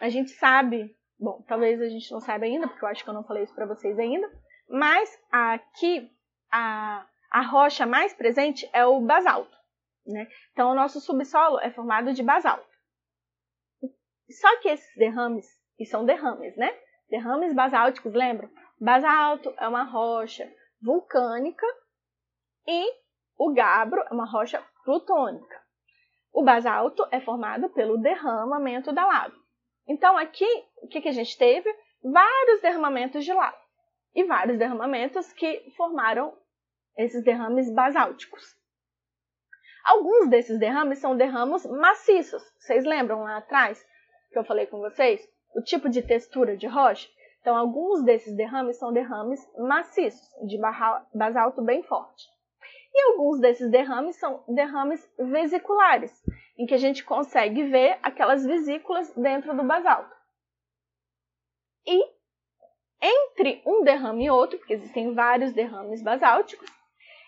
[0.00, 3.14] a gente sabe, bom, talvez a gente não saiba ainda, porque eu acho que eu
[3.14, 4.30] não falei isso para vocês ainda,
[4.68, 6.10] mas aqui
[6.50, 9.56] a, a rocha mais presente é o basalto.
[10.06, 10.28] Né?
[10.52, 12.66] Então, o nosso subsolo é formado de basalto.
[14.30, 15.46] Só que esses derrames,
[15.78, 16.72] e são derrames, né?
[17.08, 18.50] Derrames basálticos, lembram?
[18.78, 21.66] Basalto é uma rocha vulcânica
[22.66, 22.92] e
[23.38, 25.62] o gabro é uma rocha plutônica.
[26.30, 29.34] O basalto é formado pelo derramamento da lava.
[29.88, 30.46] Então, aqui,
[30.82, 31.74] o que, que a gente teve?
[32.02, 33.56] Vários derramamentos de lava
[34.14, 36.36] e vários derramamentos que formaram
[36.98, 38.56] esses derrames basálticos.
[39.84, 42.42] Alguns desses derrames são derramos maciços.
[42.58, 43.82] Vocês lembram lá atrás
[44.30, 45.26] que eu falei com vocês?
[45.54, 47.08] O tipo de textura de rocha?
[47.46, 50.58] Então, alguns desses derrames são derrames maciços, de
[51.14, 52.26] basalto bem forte.
[52.92, 56.12] E alguns desses derrames são derrames vesiculares,
[56.58, 60.12] em que a gente consegue ver aquelas vesículas dentro do basalto.
[61.86, 62.02] E
[63.00, 66.68] entre um derrame e outro, porque existem vários derrames basálticos,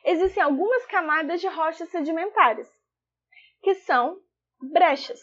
[0.04, 2.68] existem algumas camadas de rochas sedimentares,
[3.62, 4.20] que são
[4.60, 5.20] brechas.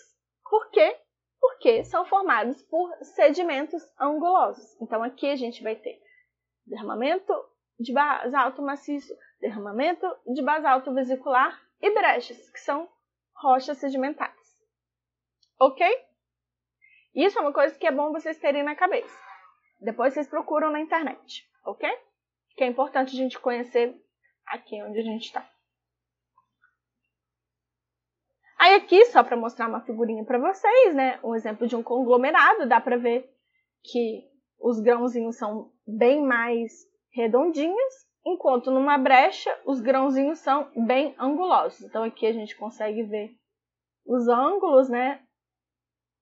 [0.50, 0.98] Por quê?
[1.46, 4.76] Porque são formados por sedimentos angulosos.
[4.82, 6.02] Então aqui a gente vai ter
[6.66, 7.32] derramamento
[7.80, 12.90] de basalto maciço, derramamento de basalto vesicular e brechas, que são
[13.36, 14.60] rochas sedimentares.
[15.60, 15.86] Ok?
[17.14, 19.16] Isso é uma coisa que é bom vocês terem na cabeça.
[19.80, 21.88] Depois vocês procuram na internet, ok?
[22.58, 23.96] Que é importante a gente conhecer
[24.48, 25.48] aqui onde a gente está.
[28.66, 31.20] Aí aqui, só para mostrar uma figurinha para vocês, né?
[31.24, 33.32] Um exemplo de um conglomerado, dá para ver
[33.84, 34.28] que
[34.60, 36.72] os grãozinhos são bem mais
[37.14, 37.94] redondinhos,
[38.26, 41.84] enquanto numa brecha os grãozinhos são bem angulosos.
[41.84, 43.38] Então aqui a gente consegue ver
[44.04, 45.22] os ângulos, né?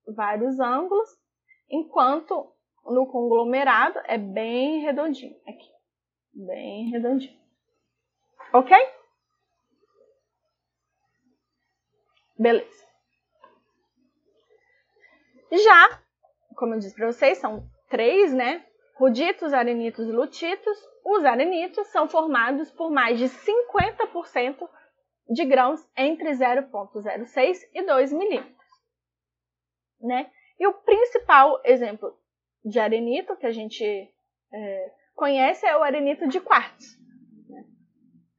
[0.05, 1.07] Vários ângulos,
[1.69, 2.51] enquanto
[2.83, 5.71] no conglomerado é bem redondinho aqui,
[6.33, 7.39] bem redondinho.
[8.51, 8.75] Ok?
[12.37, 12.83] Beleza.
[15.51, 16.01] Já,
[16.55, 18.65] como eu disse para vocês, são três, né?
[18.95, 20.77] Ruditos, arenitos e lutitos.
[21.05, 24.67] Os arenitos são formados por mais de 50%
[25.29, 28.53] de grãos entre 0,06 e 2 milímetros.
[30.01, 30.31] Né?
[30.59, 32.17] E o principal exemplo
[32.63, 33.83] de arenito que a gente
[34.53, 37.02] é, conhece é o arenito de quartzo.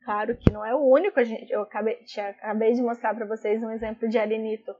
[0.04, 3.70] Claro que não é o único, gente, eu acabei, acabei de mostrar para vocês um
[3.70, 4.74] exemplo de arenito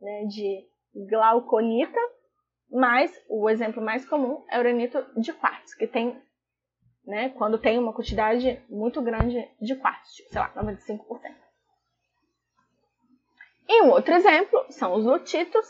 [0.00, 0.66] né, de
[1.06, 1.98] glauconita,
[2.70, 6.18] mas o exemplo mais comum é o arenito de quartzo, que tem,
[7.04, 10.98] né, quando tem uma quantidade muito grande de quartzo, sei lá, 95%.
[13.68, 15.66] E um outro exemplo são os lutitos,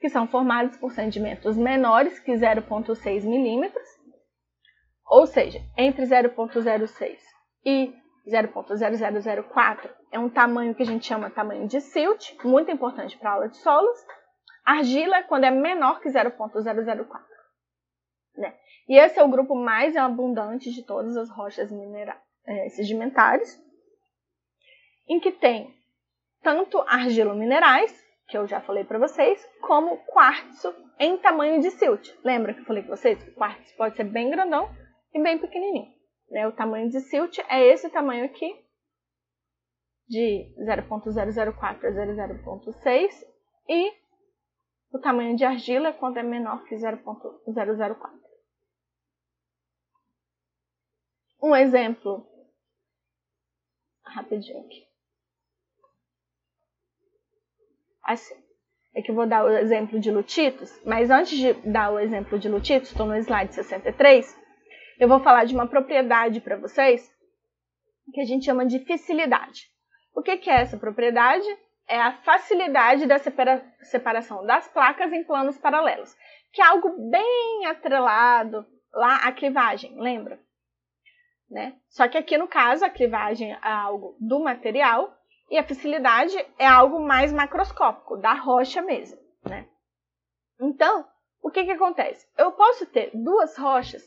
[0.00, 3.86] que são formados por sedimentos menores que 0,6 milímetros,
[5.06, 7.18] ou seja, entre 0,06
[7.66, 7.94] e
[8.26, 13.48] 0.0004 é um tamanho que a gente chama tamanho de silt, muito importante para aula
[13.48, 13.96] de solos.
[14.64, 17.20] Argila é quando é menor que 0.004.
[18.36, 18.54] Né?
[18.88, 23.60] E esse é o grupo mais abundante de todas as rochas minerais, é, sedimentares,
[25.08, 25.74] em que tem
[26.42, 27.98] tanto argilo-minerais,
[28.28, 32.14] que eu já falei para vocês, como quartzo em tamanho de silt.
[32.24, 34.70] Lembra que eu falei com vocês que o quartzo pode ser bem grandão
[35.12, 35.99] e bem pequenininho.
[36.30, 36.46] Né?
[36.46, 38.64] O tamanho de silt é esse tamanho aqui,
[40.08, 43.26] de 0.004 a 0.06,
[43.68, 43.92] e
[44.92, 48.20] o tamanho de argila é quando é menor que 0.004.
[51.42, 52.26] Um exemplo
[54.04, 54.86] rapidinho aqui.
[58.02, 58.34] Assim,
[58.94, 62.38] é que eu vou dar o exemplo de lutitos, mas antes de dar o exemplo
[62.38, 64.39] de lutitos, estou no slide 63,
[65.00, 67.10] eu vou falar de uma propriedade para vocês
[68.12, 69.70] que a gente chama de facilidade.
[70.14, 71.46] O que, que é essa propriedade?
[71.88, 76.14] É a facilidade da separa separação das placas em planos paralelos,
[76.52, 80.38] que é algo bem atrelado lá à clivagem, lembra?
[81.50, 81.76] Né?
[81.88, 85.16] Só que aqui no caso a clivagem é algo do material
[85.50, 89.18] e a facilidade é algo mais macroscópico, da rocha mesmo.
[89.48, 89.66] Né?
[90.60, 91.08] Então,
[91.42, 92.28] o que, que acontece?
[92.36, 94.02] Eu posso ter duas rochas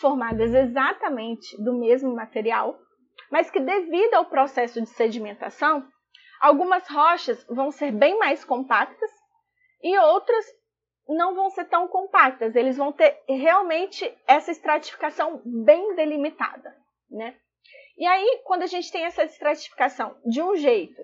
[0.00, 2.78] formadas exatamente do mesmo material,
[3.30, 5.86] mas que devido ao processo de sedimentação,
[6.40, 9.10] algumas rochas vão ser bem mais compactas
[9.82, 10.44] e outras
[11.08, 16.76] não vão ser tão compactas, eles vão ter realmente essa estratificação bem delimitada,
[17.10, 17.34] né?
[17.96, 21.02] E aí, quando a gente tem essa estratificação de um jeito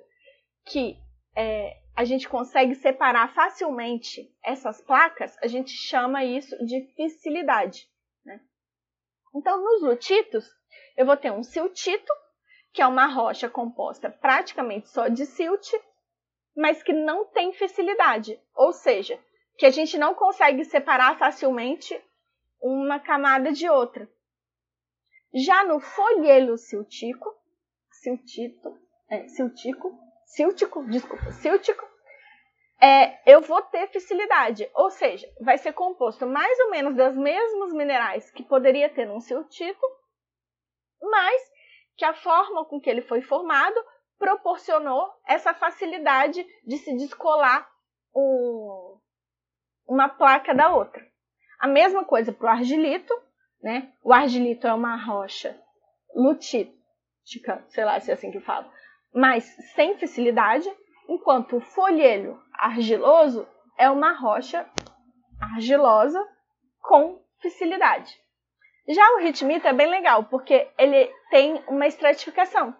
[0.66, 0.96] que
[1.34, 7.88] é, a gente consegue separar facilmente essas placas, a gente chama isso de fissilidade.
[9.34, 10.48] Então, nos lutitos,
[10.96, 12.12] eu vou ter um siltito,
[12.72, 15.72] que é uma rocha composta praticamente só de silt,
[16.56, 19.18] mas que não tem fissilidade, ou seja,
[19.58, 22.00] que a gente não consegue separar facilmente
[22.60, 24.08] uma camada de outra.
[25.32, 27.34] Já no folhelo siltico,
[27.90, 28.78] siltito,
[29.08, 31.84] é, siltico, siltico, desculpa, siltico,
[32.80, 37.72] é, eu vou ter fissilidade, ou seja, vai ser composto mais ou menos dos mesmos
[37.72, 39.86] minerais que poderia ter num siltito,
[41.00, 41.42] mas
[41.96, 43.80] que a forma com que ele foi formado
[44.18, 47.68] proporcionou essa facilidade de se descolar
[48.14, 48.98] um,
[49.86, 51.04] uma placa da outra.
[51.58, 53.14] A mesma coisa para o argilito,
[53.62, 53.92] né?
[54.02, 55.58] O argilito é uma rocha
[56.14, 58.70] lutítica, sei lá se é assim que fala,
[59.12, 59.44] mas
[59.74, 60.68] sem fissilidade,
[61.08, 63.46] enquanto o folhelho argiloso
[63.78, 64.68] é uma rocha
[65.40, 66.22] argilosa
[66.80, 68.18] com fissilidade.
[68.88, 72.76] Já o ritmito é bem legal, porque ele tem uma estratificação,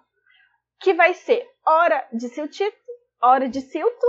[0.81, 2.77] que vai ser hora de siltito,
[3.23, 4.07] hora de silto,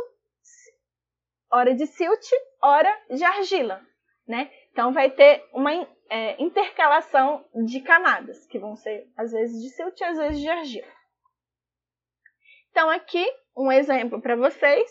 [1.51, 2.25] hora de silt,
[2.61, 3.81] hora de argila,
[4.27, 4.51] né?
[4.71, 5.71] Então vai ter uma
[6.09, 10.93] é, intercalação de camadas, que vão ser às vezes de silt às vezes de argila.
[12.71, 13.25] Então aqui
[13.55, 14.89] um exemplo para vocês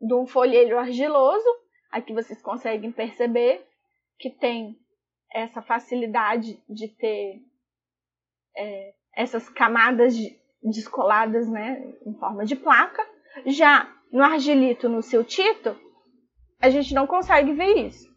[0.00, 1.46] de um folhelho argiloso.
[1.90, 3.64] Aqui vocês conseguem perceber
[4.18, 4.76] que tem
[5.32, 7.42] essa facilidade de ter
[8.56, 13.06] é, essas camadas de, descoladas né, em forma de placa.
[13.46, 15.76] Já no argilito, no siltito,
[16.60, 18.08] a gente não consegue ver isso.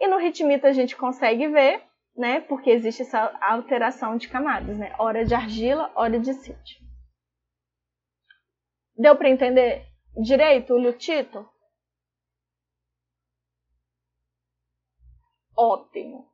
[0.00, 1.82] E no ritmito a gente consegue ver,
[2.16, 6.87] né, porque existe essa alteração de camadas, né, hora de argila, hora de silt.
[8.98, 9.86] Deu para entender
[10.20, 11.48] direito o lutito?
[15.56, 16.28] Ótimo.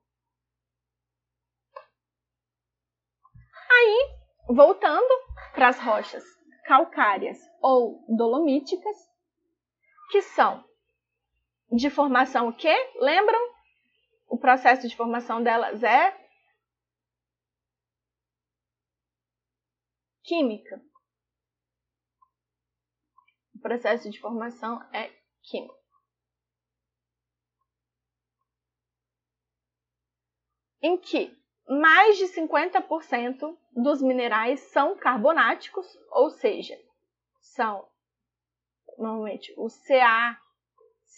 [3.70, 4.16] Aí,
[4.49, 5.12] voltando
[5.53, 6.24] para as rochas
[6.65, 8.97] calcárias ou dolomíticas,
[10.11, 10.65] que são
[11.70, 12.74] de formação o quê?
[12.99, 13.41] Lembram?
[14.27, 16.19] O processo de formação delas é
[20.23, 20.81] química.
[23.65, 25.11] Processo de formação é
[25.43, 25.74] químico.
[30.82, 31.35] Em que
[31.66, 36.78] mais de 50% dos minerais são carbonáticos, ou seja,
[37.41, 37.89] são
[38.99, 40.39] normalmente o Ca,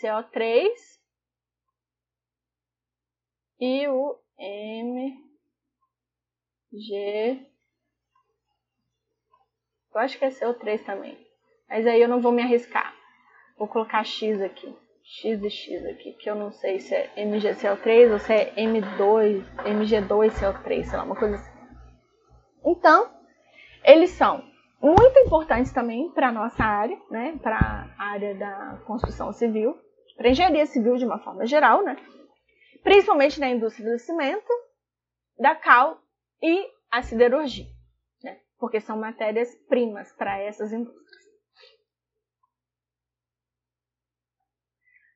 [0.01, 0.69] CO3
[3.59, 5.19] e o Mg.
[9.93, 11.26] Eu acho que é CO3 também.
[11.69, 12.95] Mas aí eu não vou me arriscar.
[13.59, 14.75] Vou colocar X aqui.
[15.03, 19.45] X e X aqui, que eu não sei se é MgCl3 ou se é M2,
[19.65, 21.53] MG2CO3, sei lá, uma coisa assim.
[22.65, 23.09] Então,
[23.85, 24.43] eles são
[24.83, 27.57] muito importantes também para a nossa área, né, para
[27.97, 29.79] a área da construção civil,
[30.17, 31.97] para engenharia civil de uma forma geral, né,
[32.83, 34.53] principalmente na indústria do cimento,
[35.39, 35.99] da cal
[36.43, 37.67] e a siderurgia,
[38.25, 41.26] né, porque são matérias-primas para essas indústrias.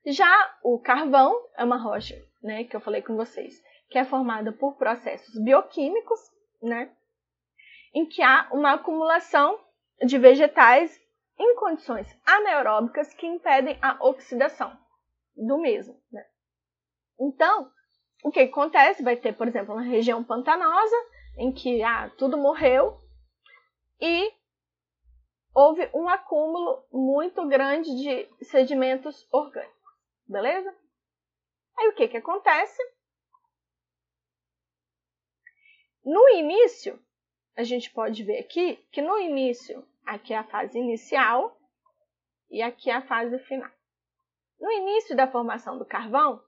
[0.05, 4.51] Já o carvão é uma rocha, né, que eu falei com vocês, que é formada
[4.51, 6.19] por processos bioquímicos,
[6.61, 6.91] né,
[7.93, 9.59] em que há uma acumulação
[10.03, 10.99] de vegetais
[11.37, 14.75] em condições anaeróbicas que impedem a oxidação
[15.35, 15.99] do mesmo.
[16.11, 16.25] Né?
[17.19, 17.69] Então,
[18.23, 19.03] o que acontece?
[19.03, 20.95] Vai ter, por exemplo, uma região pantanosa
[21.37, 22.97] em que ah, tudo morreu
[23.99, 24.31] e
[25.53, 29.80] houve um acúmulo muito grande de sedimentos orgânicos.
[30.31, 30.73] Beleza?
[31.77, 32.81] Aí o que, que acontece?
[36.05, 36.97] No início,
[37.53, 41.59] a gente pode ver aqui que no início, aqui é a fase inicial
[42.49, 43.69] e aqui é a fase final.
[44.57, 46.41] No início da formação do carvão,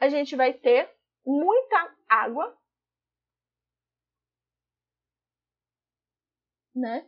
[0.00, 0.90] a gente vai ter
[1.26, 2.58] muita água,
[6.74, 7.06] né?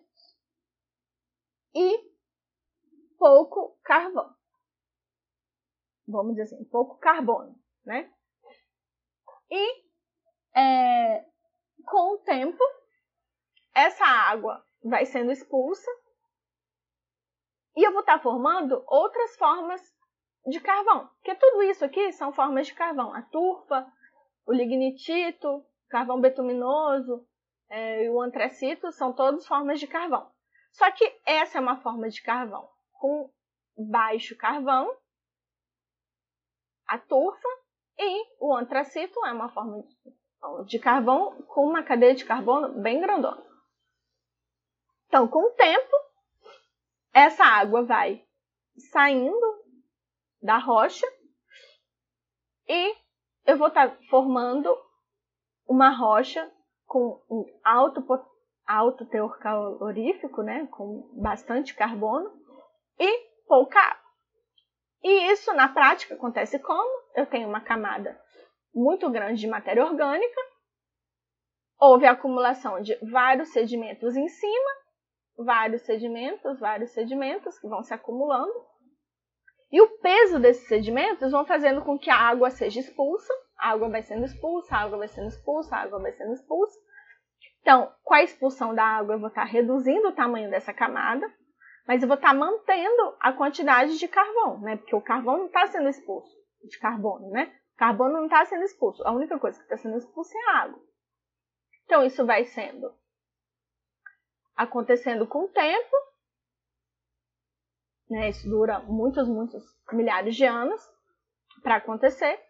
[1.75, 2.15] E
[3.19, 4.36] pouco carvão
[6.07, 7.55] vamos dizer assim, pouco carbono,
[7.85, 8.11] né?
[9.51, 9.85] E
[10.59, 11.25] é,
[11.85, 12.63] com o tempo,
[13.75, 15.91] essa água vai sendo expulsa
[17.77, 19.81] e eu vou estar formando outras formas
[20.47, 21.09] de carvão.
[21.17, 23.15] Porque tudo isso aqui são formas de carvão.
[23.15, 23.87] A turfa,
[24.47, 27.27] o lignitito, carvão betuminoso
[27.69, 30.31] é, e o antracito são todas formas de carvão.
[30.73, 33.31] Só que essa é uma forma de carvão com
[33.77, 34.91] baixo carvão,
[36.87, 37.49] a turfa,
[37.99, 39.85] e o antracito é uma forma
[40.67, 43.43] de carvão com uma cadeia de carbono bem grandona.
[45.07, 45.93] Então, com o tempo,
[47.13, 48.25] essa água vai
[48.93, 49.65] saindo
[50.43, 51.07] da rocha
[52.69, 52.95] e
[53.47, 54.77] eu vou estar formando
[55.67, 56.53] uma rocha
[56.87, 58.05] com um alto,
[58.67, 62.31] alto teor calorífico, né, com bastante carbono
[62.99, 64.06] e pouca água.
[65.03, 67.03] E isso na prática acontece como?
[67.15, 68.21] Eu tenho uma camada
[68.75, 70.41] muito grande de matéria orgânica,
[71.79, 74.71] houve acumulação de vários sedimentos em cima,
[75.39, 78.53] vários sedimentos, vários sedimentos que vão se acumulando.
[79.71, 83.89] E o peso desses sedimentos vão fazendo com que a água seja expulsa, a água
[83.89, 86.79] vai sendo expulsa, a água vai sendo expulsa, a água vai sendo expulsa.
[87.61, 91.27] Então, com a expulsão da água, eu vou estar reduzindo o tamanho dessa camada,
[91.87, 94.77] mas eu vou estar mantendo a quantidade de carvão, né?
[94.77, 96.35] Porque o carvão não está sendo expulso,
[96.65, 97.55] de carbono, né?
[97.75, 99.07] O carbono não está sendo expulso.
[99.07, 100.83] A única coisa que está sendo expulsa é a água.
[101.85, 102.93] Então, isso vai sendo
[104.57, 105.97] acontecendo com o tempo.
[108.11, 108.31] Né?
[108.31, 110.81] Isso dura muitos, muitos milhares de anos
[111.63, 112.41] para acontecer.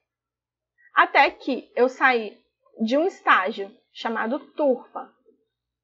[0.95, 2.43] Até que eu saí
[2.81, 5.13] de um estágio chamado turfa,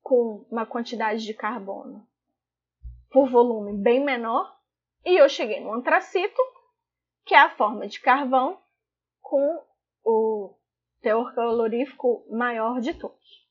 [0.01, 2.07] com uma quantidade de carbono
[3.13, 4.57] por volume bem menor,
[5.05, 6.41] e eu cheguei no antracito,
[7.25, 8.59] que é a forma de carvão
[9.21, 9.63] com
[10.05, 10.55] o
[11.01, 13.43] teor calorífico maior de todos.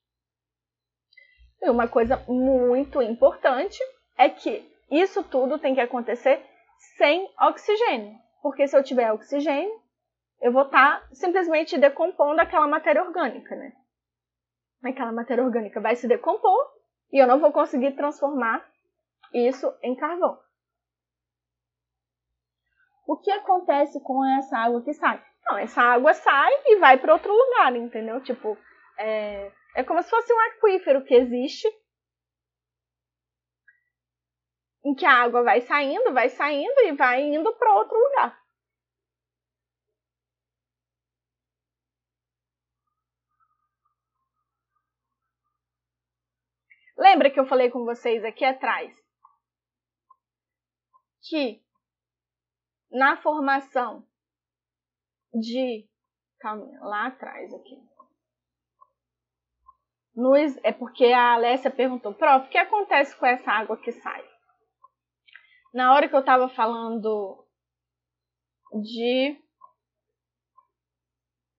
[1.62, 3.80] E uma coisa muito importante
[4.18, 6.44] é que isso tudo tem que acontecer
[6.98, 8.18] sem oxigênio.
[8.42, 9.80] Porque se eu tiver oxigênio,
[10.42, 13.74] eu vou estar tá simplesmente decompondo aquela matéria orgânica, né?
[14.84, 16.72] Aquela matéria orgânica vai se decompor
[17.12, 18.68] e eu não vou conseguir transformar
[19.34, 20.40] isso em carvão.
[23.08, 25.24] O que acontece com essa água que sai?
[25.46, 28.22] Não, essa água sai e vai para outro lugar, entendeu?
[28.22, 28.58] Tipo,
[28.98, 31.68] é, é como se fosse um aquífero que existe,
[34.84, 38.40] em que a água vai saindo, vai saindo e vai indo para outro lugar.
[46.98, 49.01] Lembra que eu falei com vocês aqui atrás
[51.22, 51.62] que
[52.92, 54.06] na formação
[55.34, 55.88] de.
[56.40, 57.80] Calma, lá atrás aqui.
[60.64, 64.28] É porque a Alessia perguntou, prof, o que acontece com essa água que sai?
[65.74, 67.48] Na hora que eu estava falando
[68.84, 69.40] de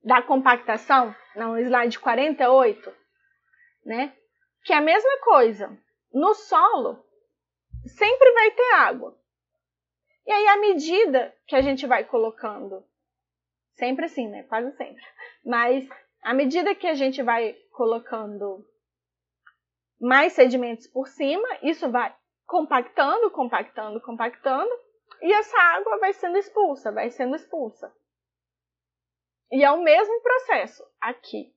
[0.04, 2.92] da compactação, no slide 48,
[3.86, 4.16] né?
[4.64, 5.78] Que é a mesma coisa.
[6.12, 7.02] No solo
[7.86, 9.21] sempre vai ter água.
[10.26, 12.84] E aí, à medida que a gente vai colocando,
[13.72, 14.44] sempre assim, né?
[14.44, 15.02] Quase sempre.
[15.44, 15.88] Mas
[16.22, 18.64] à medida que a gente vai colocando
[20.00, 22.14] mais sedimentos por cima, isso vai
[22.46, 24.70] compactando, compactando, compactando,
[25.20, 27.92] e essa água vai sendo expulsa, vai sendo expulsa.
[29.50, 31.54] E é o mesmo processo aqui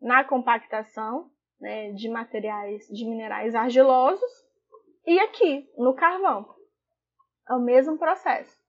[0.00, 1.30] na compactação
[1.60, 4.30] né, de materiais, de minerais argilosos,
[5.06, 6.59] e aqui no carvão.
[7.48, 8.60] É o mesmo processo.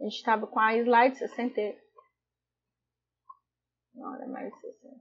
[0.00, 1.60] A gente estava com a slide 60,
[3.94, 4.96] não, era mais 60.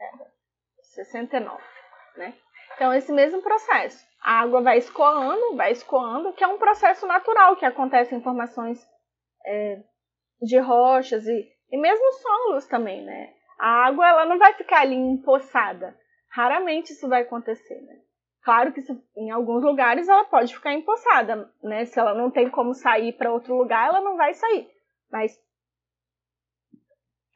[0.00, 0.32] Era
[0.82, 1.62] 69,
[2.16, 2.34] né?
[2.74, 4.06] Então, esse mesmo processo.
[4.22, 8.78] A água vai escoando, vai escoando, que é um processo natural que acontece em formações
[9.44, 9.82] é,
[10.40, 13.34] de rochas e, e mesmo solos também, né?
[13.58, 15.98] A água ela não vai ficar ali empoçada.
[16.30, 18.00] Raramente isso vai acontecer, né?
[18.42, 18.80] Claro que
[19.16, 21.84] em alguns lugares ela pode ficar empoçada, né?
[21.84, 24.70] Se ela não tem como sair para outro lugar, ela não vai sair.
[25.10, 25.38] Mas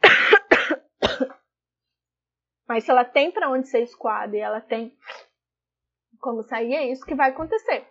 [2.67, 4.97] Mas se ela tem para onde ser escoada e ela tem
[6.19, 7.87] como sair, é isso que vai acontecer.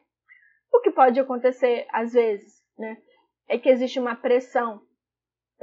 [0.74, 2.98] O que pode acontecer às vezes, né,
[3.48, 4.82] é que existe uma pressão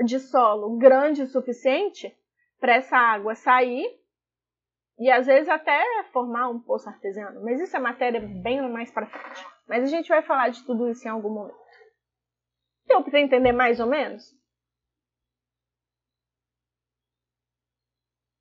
[0.05, 2.15] de solo grande o suficiente
[2.61, 3.98] para essa água sair
[4.99, 7.43] e às vezes até formar um poço artesiano.
[7.43, 9.47] Mas isso é matéria bem mais para frente.
[9.69, 11.59] Mas a gente vai falar de tudo isso em algum momento.
[12.87, 14.37] Deu para entender mais ou menos?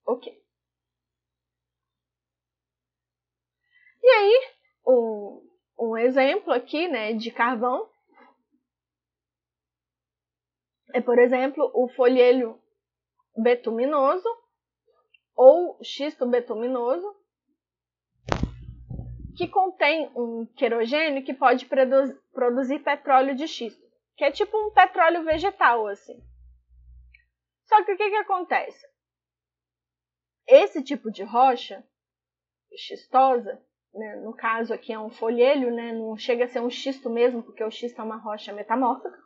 [0.05, 0.33] Ok.
[4.01, 4.55] E aí,
[4.87, 7.89] um, um exemplo aqui né, de carvão
[10.93, 12.59] é, por exemplo, o folhelho
[13.35, 14.27] betuminoso
[15.37, 17.15] ou xisto betuminoso
[19.37, 21.67] que contém um querogênio que pode
[22.33, 23.85] produzir petróleo de xisto,
[24.15, 26.19] que é tipo um petróleo vegetal assim.
[27.65, 28.83] Só que o que, que acontece?
[30.47, 31.85] Esse tipo de rocha
[32.75, 33.61] xistosa,
[33.93, 37.43] né, no caso aqui é um folhelho, né, não chega a ser um xisto mesmo,
[37.43, 39.17] porque o xisto é uma rocha metamórfica,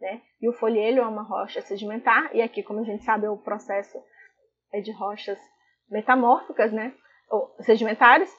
[0.00, 3.36] né, e o folhelho é uma rocha sedimentar, e aqui, como a gente sabe, o
[3.36, 3.98] processo
[4.74, 5.38] é de rochas
[5.88, 6.92] metamórficas, né,
[7.30, 8.30] ou sedimentares.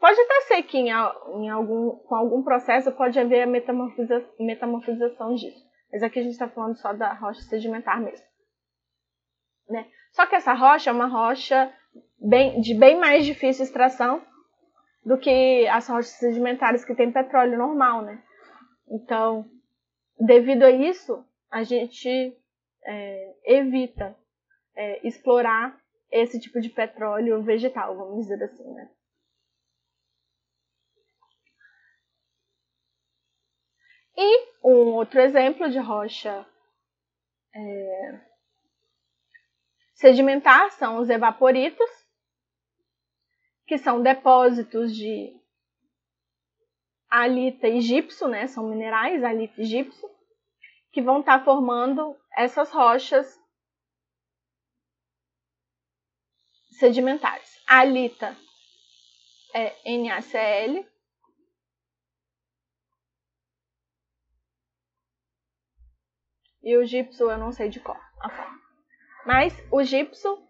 [0.00, 5.34] Pode até ser que em, em algum, com algum processo pode haver a metamorfiza, metamorfização
[5.34, 8.26] disso, mas aqui a gente está falando só da rocha sedimentar mesmo.
[9.68, 9.86] Né?
[10.12, 11.72] Só que essa rocha é uma rocha
[12.18, 14.22] bem, de bem mais difícil extração
[15.04, 18.22] do que as rochas sedimentares que tem petróleo normal, né?
[18.88, 19.44] Então,
[20.18, 22.36] devido a isso, a gente
[22.84, 24.16] é, evita
[24.78, 25.76] é, explorar
[26.08, 28.88] esse tipo de petróleo vegetal, vamos dizer assim, né?
[34.16, 36.46] E um outro exemplo de rocha
[37.54, 38.20] é,
[39.94, 41.90] sedimentar são os evaporitos,
[43.66, 45.36] que são depósitos de
[47.10, 48.46] alita e gipso, né?
[48.46, 50.08] São minerais, alita e gipso,
[50.92, 53.37] que vão estar tá formando essas rochas
[56.78, 57.60] sedimentares.
[57.66, 58.36] A alita
[59.54, 60.86] é NaCl.
[66.62, 68.60] E o gipso eu não sei de qual a forma.
[69.26, 70.46] Mas o gipso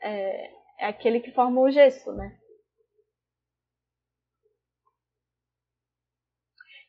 [0.00, 2.38] é, é aquele que forma o gesso, né?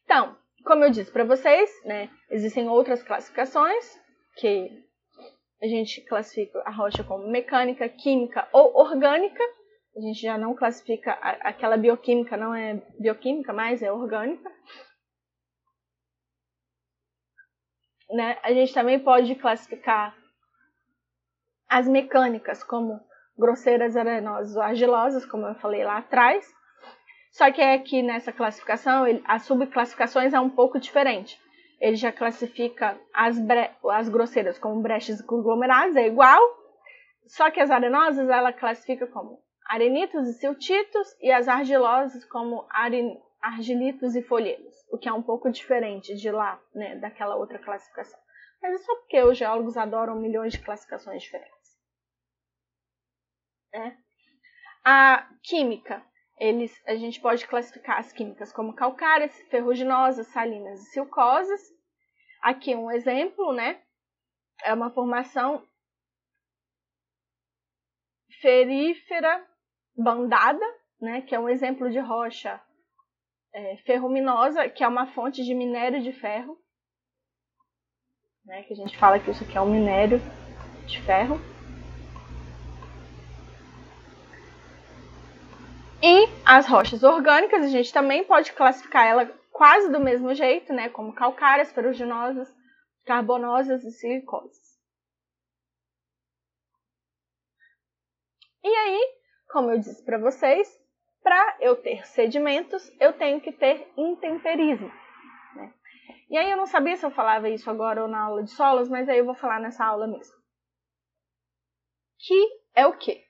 [0.04, 4.00] Então, como eu disse para vocês, né, existem outras classificações
[4.38, 4.87] que
[5.62, 9.44] a gente classifica a rocha como mecânica, química ou orgânica.
[9.96, 14.52] A gente já não classifica aquela bioquímica, não é bioquímica, mas é orgânica.
[18.12, 18.38] Né?
[18.44, 20.16] A gente também pode classificar
[21.68, 23.02] as mecânicas como
[23.38, 26.48] grosseiras, arenosas ou argilosas, como eu falei lá atrás.
[27.32, 31.40] Só que aqui nessa classificação, as subclassificações é um pouco diferente.
[31.80, 36.42] Ele já classifica as, bre as grosseiras como brechas conglomerados, é igual.
[37.28, 42.66] Só que as arenosas ela classifica como arenitos e siltitos e as argilosas como
[43.42, 48.20] argilitos e folhedos, o que é um pouco diferente de lá, né, daquela outra classificação.
[48.62, 51.78] Mas é só porque os geólogos adoram milhões de classificações diferentes.
[53.74, 53.98] Né?
[54.84, 56.02] A química,
[56.40, 61.62] eles, a gente pode classificar as químicas como calcárias, ferruginosas, salinas e silcosas.
[62.42, 63.82] Aqui um exemplo, né?
[64.64, 65.66] É uma formação
[68.42, 69.46] ferífera
[69.96, 70.66] bandada,
[71.02, 71.22] né?
[71.22, 72.62] Que é um exemplo de rocha
[73.54, 76.58] é, ferruminosa, que é uma fonte de minério de ferro.
[78.46, 80.22] Né, que a gente fala que isso aqui é um minério
[80.86, 81.38] de ferro.
[86.02, 90.90] E as rochas orgânicas, a gente também pode classificar ela quase do mesmo jeito, né?
[90.90, 92.54] Como calcárias, ferruginosas,
[93.04, 94.78] carbonosas e silicosas.
[98.64, 99.18] E aí,
[99.50, 100.68] como eu disse para vocês,
[101.24, 104.92] para eu ter sedimentos, eu tenho que ter intemperismo.
[105.56, 105.74] Né?
[106.30, 108.88] E aí eu não sabia se eu falava isso agora ou na aula de solos,
[108.88, 110.36] mas aí eu vou falar nessa aula mesmo.
[112.20, 113.27] Que é o quê?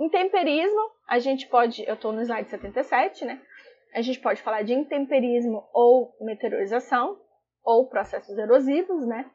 [0.00, 3.38] Intemperismo, a gente pode, eu estou no slide 77, né?
[3.94, 7.20] A gente pode falar de intemperismo ou meteorização,
[7.62, 9.30] ou processos erosivos, né?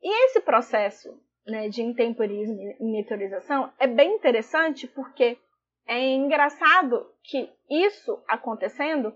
[0.00, 5.36] E esse processo né, de intemperismo e meteorização é bem interessante porque
[5.84, 9.12] é engraçado que isso acontecendo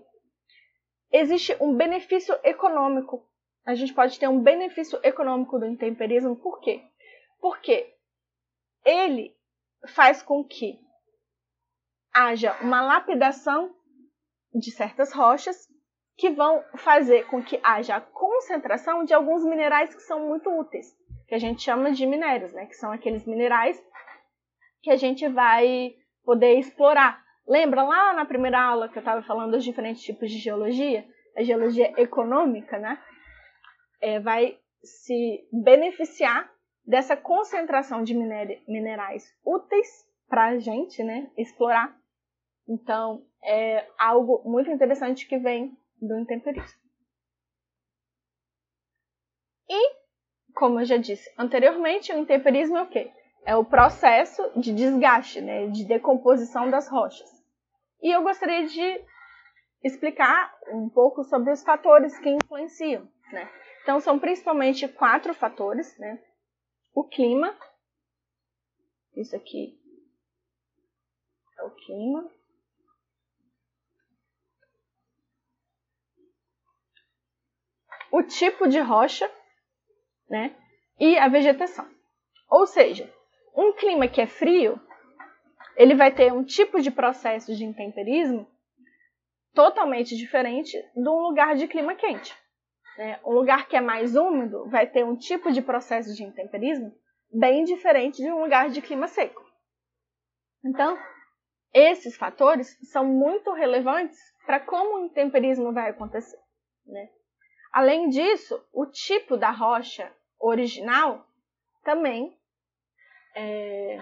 [1.13, 3.25] existe um benefício econômico.
[3.65, 6.83] A gente pode ter um benefício econômico do intemperismo, por quê?
[7.39, 7.93] Porque
[8.83, 9.38] ele
[9.87, 10.79] faz com que
[12.13, 13.73] haja uma lapidação
[14.53, 15.67] de certas rochas
[16.17, 20.87] que vão fazer com que haja a concentração de alguns minerais que são muito úteis,
[21.27, 22.65] que a gente chama de minérios, né?
[22.65, 23.81] Que são aqueles minerais
[24.81, 25.93] que a gente vai
[26.23, 27.23] poder explorar.
[27.47, 31.05] Lembra lá na primeira aula que eu estava falando dos diferentes tipos de geologia?
[31.37, 33.01] A geologia econômica, né?
[34.01, 36.49] É, vai se beneficiar
[36.85, 41.95] dessa concentração de minerais úteis para a gente né, explorar.
[42.67, 46.79] Então, é algo muito interessante que vem do intemperismo.
[49.69, 49.99] E
[50.53, 53.11] como eu já disse anteriormente, o intemperismo é o quê?
[53.45, 57.29] É o processo de desgaste, né, de decomposição das rochas.
[58.01, 59.01] E eu gostaria de
[59.83, 63.49] explicar um pouco sobre os fatores que influenciam, né?
[63.81, 66.19] Então são principalmente quatro fatores, né?
[66.99, 67.57] O clima,
[69.15, 69.79] isso aqui
[71.57, 72.29] é o clima.
[78.11, 79.33] O tipo de rocha,
[80.29, 80.53] né?
[80.99, 81.89] E a vegetação.
[82.49, 83.09] Ou seja,
[83.55, 84.77] um clima que é frio,
[85.77, 88.45] ele vai ter um tipo de processo de intemperismo
[89.53, 92.35] totalmente diferente de um lugar de clima quente.
[92.99, 93.17] Né?
[93.23, 96.93] Um lugar que é mais úmido vai ter um tipo de processo de intemperismo
[97.31, 99.41] bem diferente de um lugar de clima seco.
[100.65, 100.99] Então,
[101.73, 106.37] esses fatores são muito relevantes para como o intemperismo vai acontecer.
[106.85, 107.07] Né?
[107.71, 111.25] Além disso, o tipo da rocha original
[111.85, 112.37] também
[113.33, 113.97] é,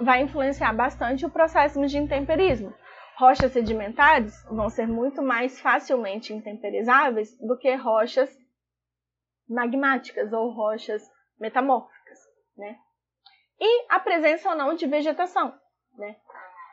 [0.00, 2.72] vai influenciar bastante o processo de intemperismo.
[3.18, 8.30] Rochas sedimentares vão ser muito mais facilmente intemperizáveis do que rochas
[9.48, 11.02] magmáticas ou rochas
[11.38, 12.18] metamórficas,
[12.56, 12.76] né?
[13.58, 15.54] E a presença ou não de vegetação,
[15.96, 16.16] né?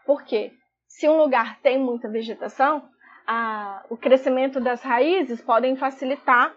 [0.05, 0.51] Porque
[0.87, 2.89] se um lugar tem muita vegetação,
[3.25, 6.53] a, o crescimento das raízes podem facilitar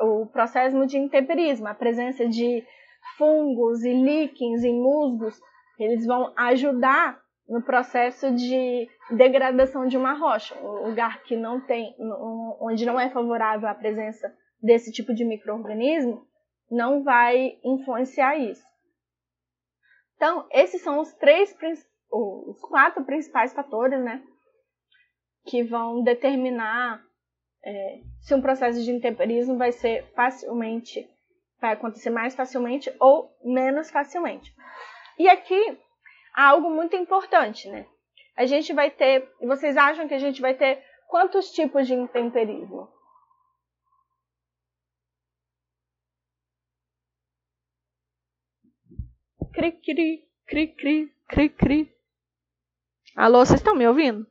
[0.00, 2.64] o processo de intemperismo, a presença de
[3.16, 5.38] fungos e líquens e musgos,
[5.78, 11.96] eles vão ajudar no processo de degradação de uma rocha, um lugar que não tem,
[12.60, 16.26] onde não é favorável a presença desse tipo de microorganismo,
[16.70, 18.66] não vai influenciar isso.
[20.16, 21.56] Então, esses são os três,
[22.10, 24.22] os quatro principais fatores, né,
[25.46, 27.02] que vão determinar
[27.64, 31.08] é, se um processo de intemperismo vai ser facilmente,
[31.60, 34.54] vai acontecer mais facilmente ou menos facilmente.
[35.18, 35.78] E aqui
[36.38, 37.84] algo muito importante, né?
[38.36, 42.88] A gente vai ter, vocês acham que a gente vai ter quantos tipos de intemperismo?
[49.52, 51.94] Cri, cri, cri, cri, cri, cri.
[53.16, 54.24] Alô, vocês estão me ouvindo?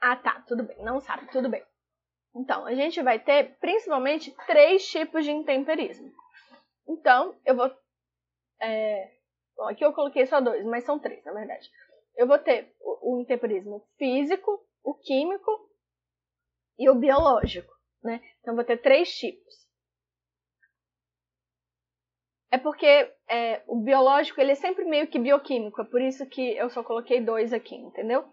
[0.00, 0.76] Ah, tá, tudo bem.
[0.82, 1.62] Não sabe, tudo bem.
[2.34, 6.10] Então, a gente vai ter principalmente três tipos de intemperismo.
[6.88, 7.70] Então, eu vou.
[8.60, 9.10] É,
[9.56, 11.68] bom, aqui eu coloquei só dois, mas são três, na verdade.
[12.16, 15.68] Eu vou ter o, o intemperismo físico, o químico
[16.78, 17.72] e o biológico.
[18.02, 18.22] Né?
[18.40, 19.68] Então, vou ter três tipos.
[22.52, 22.86] É porque
[23.28, 26.82] é, o biológico ele é sempre meio que bioquímico, é por isso que eu só
[26.82, 28.24] coloquei dois aqui, entendeu?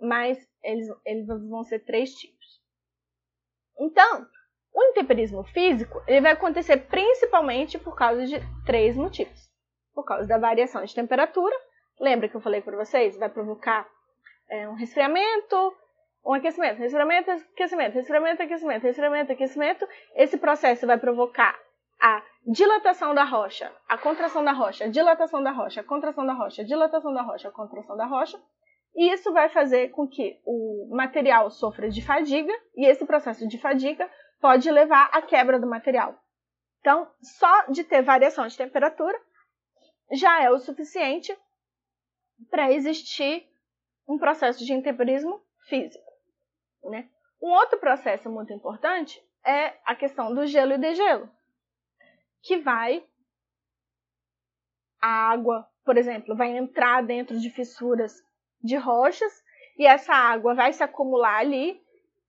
[0.00, 2.60] Mas eles, eles vão ser três tipos.
[3.78, 4.26] Então,
[4.72, 9.50] o intemperismo físico ele vai acontecer principalmente por causa de três motivos.
[9.94, 11.54] Por causa da variação de temperatura,
[12.00, 13.18] lembra que eu falei para vocês?
[13.18, 13.86] Vai provocar
[14.48, 15.76] é, um resfriamento,
[16.24, 19.88] um aquecimento, resfriamento, aquecimento, resfriamento, aquecimento, resfriamento, aquecimento.
[20.14, 21.58] Esse processo vai provocar
[22.00, 26.32] a dilatação da rocha, a contração da rocha, a dilatação da rocha, a contração da
[26.32, 28.40] rocha, a dilatação da rocha, a contração da rocha.
[28.94, 33.58] E isso vai fazer com que o material sofra de fadiga, e esse processo de
[33.58, 34.10] fadiga
[34.40, 36.18] pode levar à quebra do material.
[36.80, 39.18] Então, só de ter variação de temperatura
[40.10, 41.36] já é o suficiente
[42.50, 43.48] para existir
[44.06, 46.04] um processo de intemperismo físico.
[46.84, 47.08] Né?
[47.40, 51.30] Um outro processo muito importante é a questão do gelo e degelo,
[52.42, 53.04] que vai
[55.00, 58.22] a água, por exemplo, vai entrar dentro de fissuras
[58.62, 59.42] de rochas
[59.78, 61.80] e essa água vai se acumular ali.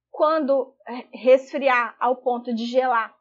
[0.09, 0.75] Quando
[1.11, 3.15] resfriar ao ponto de gelar,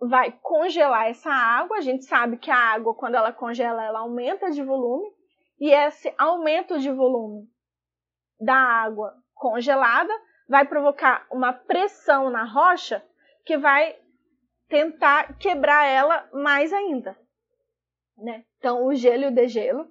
[0.00, 1.76] vai congelar essa água.
[1.76, 5.10] A gente sabe que a água, quando ela congela, ela aumenta de volume.
[5.58, 7.48] E esse aumento de volume
[8.40, 10.12] da água congelada
[10.48, 13.04] vai provocar uma pressão na rocha
[13.44, 13.96] que vai
[14.68, 17.16] tentar quebrar ela mais ainda.
[18.16, 18.44] Né?
[18.58, 19.90] Então, o gelo e o degelo